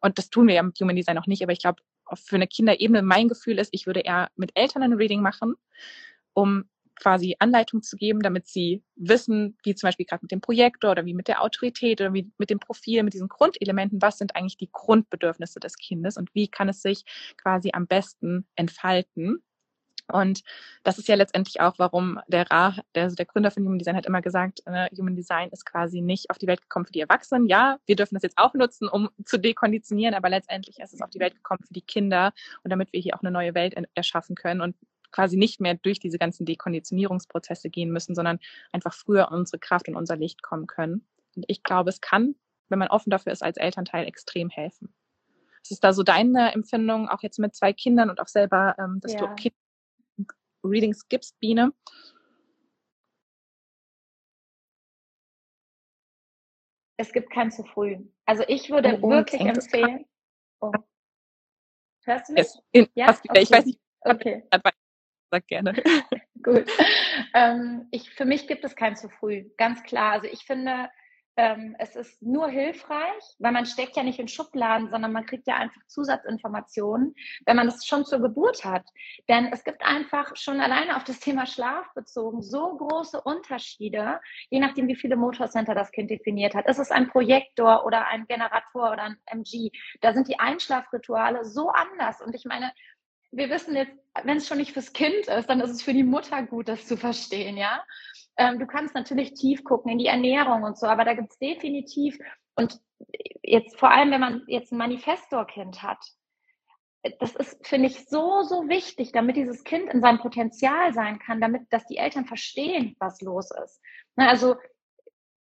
Und 0.00 0.18
das 0.18 0.30
tun 0.30 0.48
wir 0.48 0.54
ja 0.54 0.62
mit 0.62 0.78
Human 0.80 0.96
Design 0.96 1.18
auch 1.18 1.26
nicht, 1.26 1.42
aber 1.42 1.52
ich 1.52 1.60
glaube, 1.60 1.82
für 2.14 2.36
eine 2.36 2.46
Kinderebene 2.46 3.02
mein 3.02 3.28
Gefühl 3.28 3.58
ist, 3.58 3.70
ich 3.72 3.86
würde 3.86 4.00
eher 4.00 4.30
mit 4.36 4.52
Eltern 4.54 4.82
ein 4.82 4.94
Reading 4.94 5.20
machen, 5.20 5.54
um 6.32 6.68
quasi 6.98 7.36
Anleitung 7.38 7.82
zu 7.82 7.96
geben, 7.96 8.20
damit 8.20 8.46
sie 8.48 8.82
wissen, 8.96 9.56
wie 9.64 9.74
zum 9.74 9.88
Beispiel 9.88 10.06
gerade 10.06 10.24
mit 10.24 10.30
dem 10.30 10.40
Projektor 10.40 10.90
oder 10.90 11.06
wie 11.06 11.14
mit 11.14 11.28
der 11.28 11.42
Autorität 11.42 12.00
oder 12.00 12.12
wie 12.12 12.30
mit 12.38 12.50
dem 12.50 12.58
Profil, 12.58 13.02
mit 13.02 13.14
diesen 13.14 13.28
Grundelementen, 13.28 14.02
was 14.02 14.18
sind 14.18 14.36
eigentlich 14.36 14.56
die 14.56 14.70
Grundbedürfnisse 14.70 15.60
des 15.60 15.76
Kindes 15.76 16.16
und 16.16 16.34
wie 16.34 16.48
kann 16.48 16.68
es 16.68 16.82
sich 16.82 17.04
quasi 17.36 17.70
am 17.72 17.86
besten 17.86 18.46
entfalten. 18.56 19.42
Und 20.10 20.42
das 20.84 20.98
ist 20.98 21.06
ja 21.06 21.16
letztendlich 21.16 21.60
auch, 21.60 21.74
warum 21.78 22.18
der 22.28 22.50
Ra, 22.50 22.74
der, 22.94 23.04
also 23.04 23.16
der 23.16 23.26
Gründer 23.26 23.50
von 23.50 23.64
Human 23.64 23.78
Design 23.78 23.96
hat 23.96 24.06
immer 24.06 24.22
gesagt, 24.22 24.62
äh, 24.64 24.88
Human 24.96 25.16
Design 25.16 25.50
ist 25.50 25.66
quasi 25.66 26.00
nicht 26.00 26.30
auf 26.30 26.38
die 26.38 26.46
Welt 26.46 26.62
gekommen 26.62 26.86
für 26.86 26.92
die 26.92 27.00
Erwachsenen. 27.00 27.46
Ja, 27.46 27.78
wir 27.84 27.94
dürfen 27.94 28.14
das 28.14 28.22
jetzt 28.22 28.38
auch 28.38 28.54
nutzen, 28.54 28.88
um 28.88 29.10
zu 29.26 29.38
dekonditionieren, 29.38 30.14
aber 30.14 30.30
letztendlich 30.30 30.78
ist 30.78 30.94
es 30.94 31.02
auf 31.02 31.10
die 31.10 31.20
Welt 31.20 31.34
gekommen 31.34 31.60
für 31.66 31.74
die 31.74 31.82
Kinder 31.82 32.32
und 32.64 32.70
damit 32.70 32.92
wir 32.94 33.00
hier 33.00 33.14
auch 33.16 33.20
eine 33.20 33.30
neue 33.30 33.54
Welt 33.54 33.74
erschaffen 33.94 34.34
können 34.34 34.62
und 34.62 34.76
quasi 35.10 35.36
nicht 35.36 35.60
mehr 35.60 35.74
durch 35.74 35.98
diese 36.00 36.18
ganzen 36.18 36.46
Dekonditionierungsprozesse 36.46 37.70
gehen 37.70 37.90
müssen, 37.90 38.14
sondern 38.14 38.38
einfach 38.72 38.94
früher 38.94 39.30
unsere 39.30 39.58
Kraft 39.58 39.88
und 39.88 39.96
unser 39.96 40.16
Licht 40.16 40.42
kommen 40.42 40.66
können. 40.66 41.06
Und 41.36 41.44
ich 41.48 41.62
glaube, 41.62 41.90
es 41.90 42.00
kann, 42.00 42.34
wenn 42.68 42.78
man 42.78 42.88
offen 42.88 43.10
dafür 43.10 43.32
ist, 43.32 43.42
als 43.42 43.56
Elternteil 43.56 44.06
extrem 44.06 44.50
helfen. 44.50 44.92
Was 45.62 45.70
ist 45.70 45.84
da 45.84 45.92
so 45.92 46.02
deine 46.02 46.52
Empfindung, 46.54 47.08
auch 47.08 47.22
jetzt 47.22 47.38
mit 47.38 47.54
zwei 47.54 47.72
Kindern 47.72 48.10
und 48.10 48.20
auch 48.20 48.28
selber, 48.28 48.74
ähm, 48.78 49.00
dass 49.00 49.14
ja. 49.14 49.20
du 49.20 49.34
Kinder 49.34 49.56
Readings 50.64 51.08
gibst, 51.08 51.38
Biene? 51.40 51.72
Es 56.96 57.12
gibt 57.12 57.30
kein 57.30 57.50
zu 57.50 57.64
früh. 57.64 57.98
Also 58.26 58.44
ich 58.48 58.70
würde 58.70 58.98
oh, 59.00 59.06
oh, 59.06 59.10
wirklich 59.10 59.40
empfehlen. 59.40 60.04
Oh. 60.60 60.72
Hörst 62.04 62.28
du 62.28 62.32
mich? 62.32 62.48
In, 62.72 62.88
ja? 62.94 63.10
Okay. 63.10 63.42
Ich 63.42 63.50
weiß 63.50 63.66
nicht. 63.66 63.80
Okay. 64.00 64.42
Sag 65.30 65.46
gerne. 65.46 65.74
Gut. 66.42 66.64
Ähm, 67.34 67.88
ich, 67.90 68.10
für 68.10 68.24
mich 68.24 68.46
gibt 68.46 68.64
es 68.64 68.76
kein 68.76 68.96
zu 68.96 69.08
früh, 69.08 69.44
ganz 69.56 69.82
klar. 69.82 70.12
Also 70.12 70.28
ich 70.28 70.44
finde, 70.44 70.88
ähm, 71.38 71.76
es 71.78 71.94
ist 71.94 72.20
nur 72.20 72.48
hilfreich, 72.48 73.22
weil 73.38 73.52
man 73.52 73.64
steckt 73.64 73.96
ja 73.96 74.02
nicht 74.02 74.18
in 74.18 74.26
Schubladen, 74.26 74.90
sondern 74.90 75.12
man 75.12 75.24
kriegt 75.24 75.46
ja 75.46 75.54
einfach 75.54 75.80
Zusatzinformationen, 75.86 77.14
wenn 77.46 77.56
man 77.56 77.66
das 77.66 77.86
schon 77.86 78.04
zur 78.04 78.18
Geburt 78.20 78.64
hat. 78.64 78.84
Denn 79.28 79.46
es 79.52 79.62
gibt 79.62 79.84
einfach 79.86 80.34
schon 80.34 80.60
alleine 80.60 80.96
auf 80.96 81.04
das 81.04 81.20
Thema 81.20 81.46
Schlaf 81.46 81.86
bezogen 81.94 82.42
so 82.42 82.76
große 82.76 83.20
Unterschiede, 83.20 84.20
je 84.50 84.58
nachdem, 84.58 84.88
wie 84.88 84.96
viele 84.96 85.14
Motorcenter 85.14 85.76
das 85.76 85.92
Kind 85.92 86.10
definiert 86.10 86.56
hat. 86.56 86.66
Ist 86.66 86.80
es 86.80 86.90
ein 86.90 87.08
Projektor 87.08 87.86
oder 87.86 88.08
ein 88.08 88.26
Generator 88.26 88.90
oder 88.90 89.02
ein 89.02 89.16
MG? 89.26 89.70
Da 90.00 90.14
sind 90.14 90.26
die 90.26 90.40
Einschlafrituale 90.40 91.44
so 91.44 91.68
anders. 91.68 92.20
Und 92.20 92.34
ich 92.34 92.46
meine, 92.46 92.72
wir 93.30 93.50
wissen 93.50 93.76
jetzt, 93.76 93.92
wenn 94.24 94.38
es 94.38 94.48
schon 94.48 94.58
nicht 94.58 94.72
fürs 94.72 94.92
Kind 94.92 95.28
ist, 95.28 95.48
dann 95.48 95.60
ist 95.60 95.70
es 95.70 95.82
für 95.82 95.92
die 95.92 96.02
Mutter 96.02 96.42
gut, 96.42 96.68
das 96.68 96.86
zu 96.86 96.96
verstehen, 96.96 97.56
ja. 97.56 97.84
Ähm, 98.36 98.58
du 98.58 98.66
kannst 98.66 98.94
natürlich 98.94 99.34
tief 99.34 99.64
gucken 99.64 99.92
in 99.92 99.98
die 99.98 100.06
Ernährung 100.06 100.62
und 100.62 100.78
so, 100.78 100.86
aber 100.86 101.04
da 101.04 101.14
gibt 101.14 101.30
es 101.30 101.38
definitiv, 101.38 102.18
und 102.56 102.80
jetzt 103.42 103.78
vor 103.78 103.90
allem, 103.90 104.10
wenn 104.10 104.20
man 104.20 104.42
jetzt 104.48 104.72
ein 104.72 104.78
Manifestor-Kind 104.78 105.82
hat, 105.82 106.04
das 107.20 107.36
ist, 107.36 107.64
finde 107.66 107.88
ich, 107.88 108.08
so, 108.08 108.42
so 108.42 108.68
wichtig, 108.68 109.12
damit 109.12 109.36
dieses 109.36 109.62
Kind 109.62 109.92
in 109.92 110.00
seinem 110.00 110.18
Potenzial 110.18 110.92
sein 110.92 111.20
kann, 111.20 111.40
damit, 111.40 111.62
dass 111.70 111.86
die 111.86 111.96
Eltern 111.96 112.26
verstehen, 112.26 112.96
was 112.98 113.20
los 113.20 113.50
ist. 113.64 113.80
Na, 114.16 114.28
also, 114.28 114.56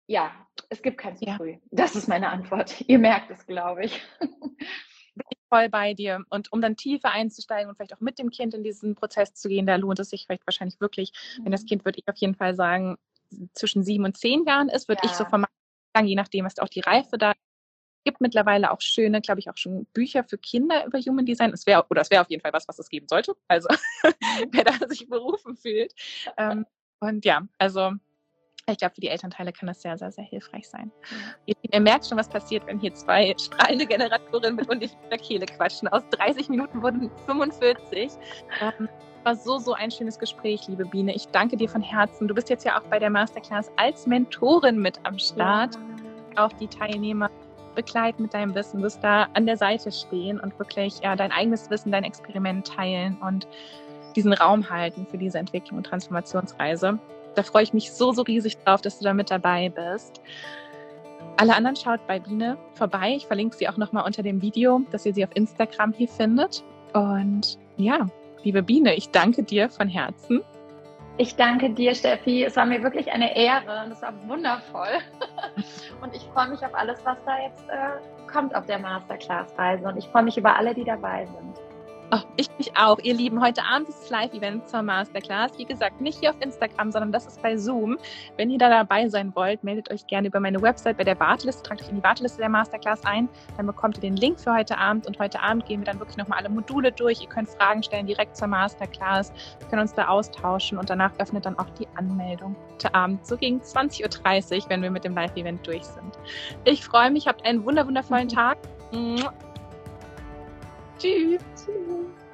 ja, 0.08 0.32
es 0.68 0.82
gibt 0.82 0.98
kein 0.98 1.16
zu 1.16 1.24
ja. 1.24 1.36
früh. 1.36 1.56
Das 1.70 1.94
ist 1.94 2.08
meine 2.08 2.28
Antwort. 2.30 2.80
Ihr 2.88 2.98
merkt 2.98 3.30
es, 3.30 3.46
glaube 3.46 3.84
ich. 3.84 4.02
voll 5.48 5.68
bei 5.68 5.94
dir. 5.94 6.24
Und 6.30 6.52
um 6.52 6.60
dann 6.60 6.76
tiefer 6.76 7.10
einzusteigen 7.10 7.68
und 7.68 7.76
vielleicht 7.76 7.94
auch 7.94 8.00
mit 8.00 8.18
dem 8.18 8.30
Kind 8.30 8.54
in 8.54 8.62
diesen 8.62 8.94
Prozess 8.94 9.34
zu 9.34 9.48
gehen, 9.48 9.66
da 9.66 9.76
lohnt 9.76 9.98
es 9.98 10.10
sich 10.10 10.26
vielleicht 10.26 10.46
wahrscheinlich 10.46 10.80
wirklich, 10.80 11.12
wenn 11.42 11.52
das 11.52 11.62
mhm. 11.62 11.66
Kind, 11.66 11.84
würde 11.84 11.98
ich 11.98 12.08
auf 12.08 12.16
jeden 12.16 12.34
Fall 12.34 12.54
sagen, 12.54 12.96
zwischen 13.54 13.82
sieben 13.82 14.04
und 14.04 14.16
zehn 14.16 14.44
Jahren 14.44 14.68
ist, 14.68 14.88
würde 14.88 15.02
ja. 15.04 15.10
ich 15.10 15.16
so 15.16 15.24
sagen, 15.24 16.06
je 16.06 16.14
nachdem 16.14 16.46
ist 16.46 16.60
auch 16.60 16.68
die 16.68 16.80
Reife 16.80 17.18
da. 17.18 17.32
Es 17.32 18.04
gibt 18.12 18.20
mittlerweile 18.20 18.70
auch 18.70 18.80
schöne, 18.80 19.20
glaube 19.20 19.40
ich, 19.40 19.50
auch 19.50 19.56
schon 19.56 19.86
Bücher 19.86 20.22
für 20.22 20.38
Kinder 20.38 20.86
über 20.86 20.98
Human 21.00 21.26
Design. 21.26 21.52
Es 21.52 21.66
wäre, 21.66 21.86
oder 21.90 22.02
es 22.02 22.10
wäre 22.10 22.22
auf 22.22 22.30
jeden 22.30 22.40
Fall 22.40 22.52
was, 22.52 22.68
was 22.68 22.78
es 22.78 22.88
geben 22.88 23.08
sollte. 23.08 23.34
Also, 23.48 23.68
wer 24.52 24.64
da 24.64 24.86
sich 24.86 25.08
berufen 25.08 25.56
fühlt. 25.56 25.92
Ähm, 26.36 26.66
und 27.00 27.24
ja, 27.24 27.46
also 27.58 27.94
ich 28.72 28.78
glaube, 28.78 28.94
für 28.94 29.00
die 29.00 29.08
Elternteile 29.08 29.52
kann 29.52 29.68
das 29.68 29.80
sehr, 29.80 29.96
sehr, 29.96 30.10
sehr 30.10 30.24
hilfreich 30.24 30.68
sein. 30.68 30.90
Ihr, 31.46 31.54
ihr, 31.62 31.80
merkt 31.80 32.06
schon, 32.06 32.18
was 32.18 32.28
passiert, 32.28 32.66
wenn 32.66 32.80
hier 32.80 32.92
zwei 32.94 33.34
strahlende 33.38 33.86
Generatoren 33.86 34.56
mit 34.56 34.68
undichter 34.68 35.18
Kehle 35.18 35.46
quatschen. 35.46 35.88
Aus 35.88 36.02
30 36.10 36.48
Minuten 36.48 36.82
wurden 36.82 37.10
45. 37.26 38.12
Ähm, 38.60 38.88
war 39.22 39.36
so, 39.36 39.58
so 39.58 39.74
ein 39.74 39.90
schönes 39.90 40.18
Gespräch, 40.18 40.66
liebe 40.68 40.84
Biene. 40.84 41.14
Ich 41.14 41.26
danke 41.28 41.56
dir 41.56 41.68
von 41.68 41.82
Herzen. 41.82 42.26
Du 42.26 42.34
bist 42.34 42.48
jetzt 42.50 42.64
ja 42.64 42.78
auch 42.78 42.84
bei 42.84 42.98
der 42.98 43.10
Masterclass 43.10 43.70
als 43.76 44.06
Mentorin 44.06 44.80
mit 44.80 44.98
am 45.04 45.18
Start. 45.18 45.78
Auch 46.36 46.52
die 46.54 46.68
Teilnehmer 46.68 47.30
begleiten 47.74 48.22
mit 48.22 48.34
deinem 48.34 48.54
Wissen, 48.54 48.82
wirst 48.82 49.04
da 49.04 49.28
an 49.34 49.46
der 49.46 49.56
Seite 49.56 49.92
stehen 49.92 50.40
und 50.40 50.58
wirklich 50.58 51.00
ja, 51.00 51.14
dein 51.14 51.30
eigenes 51.30 51.70
Wissen, 51.70 51.92
dein 51.92 52.04
Experiment 52.04 52.66
teilen 52.66 53.18
und 53.20 53.46
diesen 54.16 54.32
Raum 54.32 54.68
halten 54.70 55.06
für 55.06 55.18
diese 55.18 55.38
Entwicklung 55.38 55.78
und 55.78 55.84
Transformationsreise. 55.84 56.98
Da 57.36 57.42
freue 57.42 57.62
ich 57.62 57.74
mich 57.74 57.92
so, 57.92 58.12
so 58.12 58.22
riesig 58.22 58.56
drauf, 58.64 58.80
dass 58.80 58.98
du 58.98 59.04
da 59.04 59.12
mit 59.12 59.30
dabei 59.30 59.68
bist. 59.68 60.20
Alle 61.36 61.54
anderen 61.54 61.76
schaut 61.76 62.04
bei 62.06 62.18
Biene 62.18 62.56
vorbei. 62.74 63.14
Ich 63.14 63.26
verlinke 63.26 63.54
sie 63.56 63.68
auch 63.68 63.76
nochmal 63.76 64.04
unter 64.04 64.22
dem 64.22 64.40
Video, 64.40 64.80
dass 64.90 65.04
ihr 65.04 65.12
sie 65.12 65.22
auf 65.22 65.30
Instagram 65.34 65.92
hier 65.92 66.08
findet. 66.08 66.64
Und 66.94 67.58
ja, 67.76 68.08
liebe 68.42 68.62
Biene, 68.62 68.94
ich 68.94 69.10
danke 69.10 69.42
dir 69.42 69.68
von 69.68 69.86
Herzen. 69.86 70.42
Ich 71.18 71.36
danke 71.36 71.70
dir, 71.70 71.94
Steffi. 71.94 72.44
Es 72.44 72.56
war 72.56 72.64
mir 72.64 72.82
wirklich 72.82 73.12
eine 73.12 73.36
Ehre 73.36 73.84
und 73.84 73.92
es 73.92 74.00
war 74.02 74.12
wundervoll. 74.26 74.98
Und 76.02 76.14
ich 76.14 76.22
freue 76.34 76.48
mich 76.48 76.62
auf 76.62 76.74
alles, 76.74 76.98
was 77.04 77.16
da 77.24 77.38
jetzt 77.42 77.66
äh, 77.70 78.30
kommt 78.30 78.54
auf 78.54 78.66
der 78.66 78.78
Masterclass-Reise. 78.78 79.88
Und 79.88 79.96
ich 79.96 80.06
freue 80.08 80.24
mich 80.24 80.36
über 80.36 80.54
alle, 80.56 80.74
die 80.74 80.84
dabei 80.84 81.24
sind. 81.24 81.65
Oh, 82.12 82.20
ich 82.36 82.48
mich 82.56 82.70
auch. 82.76 83.00
Ihr 83.00 83.14
Lieben, 83.14 83.42
heute 83.42 83.64
Abend 83.64 83.88
ist 83.88 84.02
das 84.02 84.10
Live-Event 84.10 84.68
zur 84.68 84.82
Masterclass. 84.82 85.58
Wie 85.58 85.64
gesagt, 85.64 86.00
nicht 86.00 86.20
hier 86.20 86.30
auf 86.30 86.36
Instagram, 86.40 86.92
sondern 86.92 87.10
das 87.10 87.26
ist 87.26 87.42
bei 87.42 87.56
Zoom. 87.56 87.98
Wenn 88.36 88.48
ihr 88.48 88.58
da 88.58 88.68
dabei 88.68 89.08
sein 89.08 89.34
wollt, 89.34 89.64
meldet 89.64 89.90
euch 89.90 90.06
gerne 90.06 90.28
über 90.28 90.38
meine 90.38 90.62
Website 90.62 90.98
bei 90.98 91.04
der 91.04 91.18
Warteliste, 91.18 91.64
tragt 91.64 91.82
euch 91.82 91.88
in 91.88 91.96
die 91.96 92.04
Warteliste 92.04 92.38
der 92.38 92.48
Masterclass 92.48 93.04
ein. 93.04 93.28
Dann 93.56 93.66
bekommt 93.66 93.96
ihr 93.96 94.02
den 94.02 94.14
Link 94.14 94.38
für 94.38 94.54
heute 94.54 94.78
Abend. 94.78 95.08
Und 95.08 95.18
heute 95.18 95.40
Abend 95.40 95.66
gehen 95.66 95.80
wir 95.80 95.86
dann 95.86 95.98
wirklich 95.98 96.16
nochmal 96.16 96.38
alle 96.38 96.48
Module 96.48 96.92
durch. 96.92 97.22
Ihr 97.22 97.28
könnt 97.28 97.48
Fragen 97.48 97.82
stellen 97.82 98.06
direkt 98.06 98.36
zur 98.36 98.46
Masterclass. 98.46 99.32
Wir 99.58 99.68
können 99.68 99.82
uns 99.82 99.92
da 99.92 100.06
austauschen 100.06 100.78
und 100.78 100.88
danach 100.88 101.10
öffnet 101.18 101.44
dann 101.44 101.58
auch 101.58 101.70
die 101.70 101.88
Anmeldung 101.96 102.54
heute 102.72 102.94
Abend, 102.94 103.26
so 103.26 103.36
gegen 103.36 103.60
20.30 103.60 104.62
Uhr, 104.62 104.70
wenn 104.70 104.82
wir 104.82 104.90
mit 104.90 105.02
dem 105.02 105.14
Live-Event 105.14 105.66
durch 105.66 105.82
sind. 105.82 106.18
Ich 106.64 106.84
freue 106.84 107.10
mich, 107.10 107.26
habt 107.26 107.44
einen 107.44 107.64
wundervollen 107.64 108.28
Tag. 108.28 108.58
Tschüss. 110.98 111.40
Tschüss. 111.54 112.25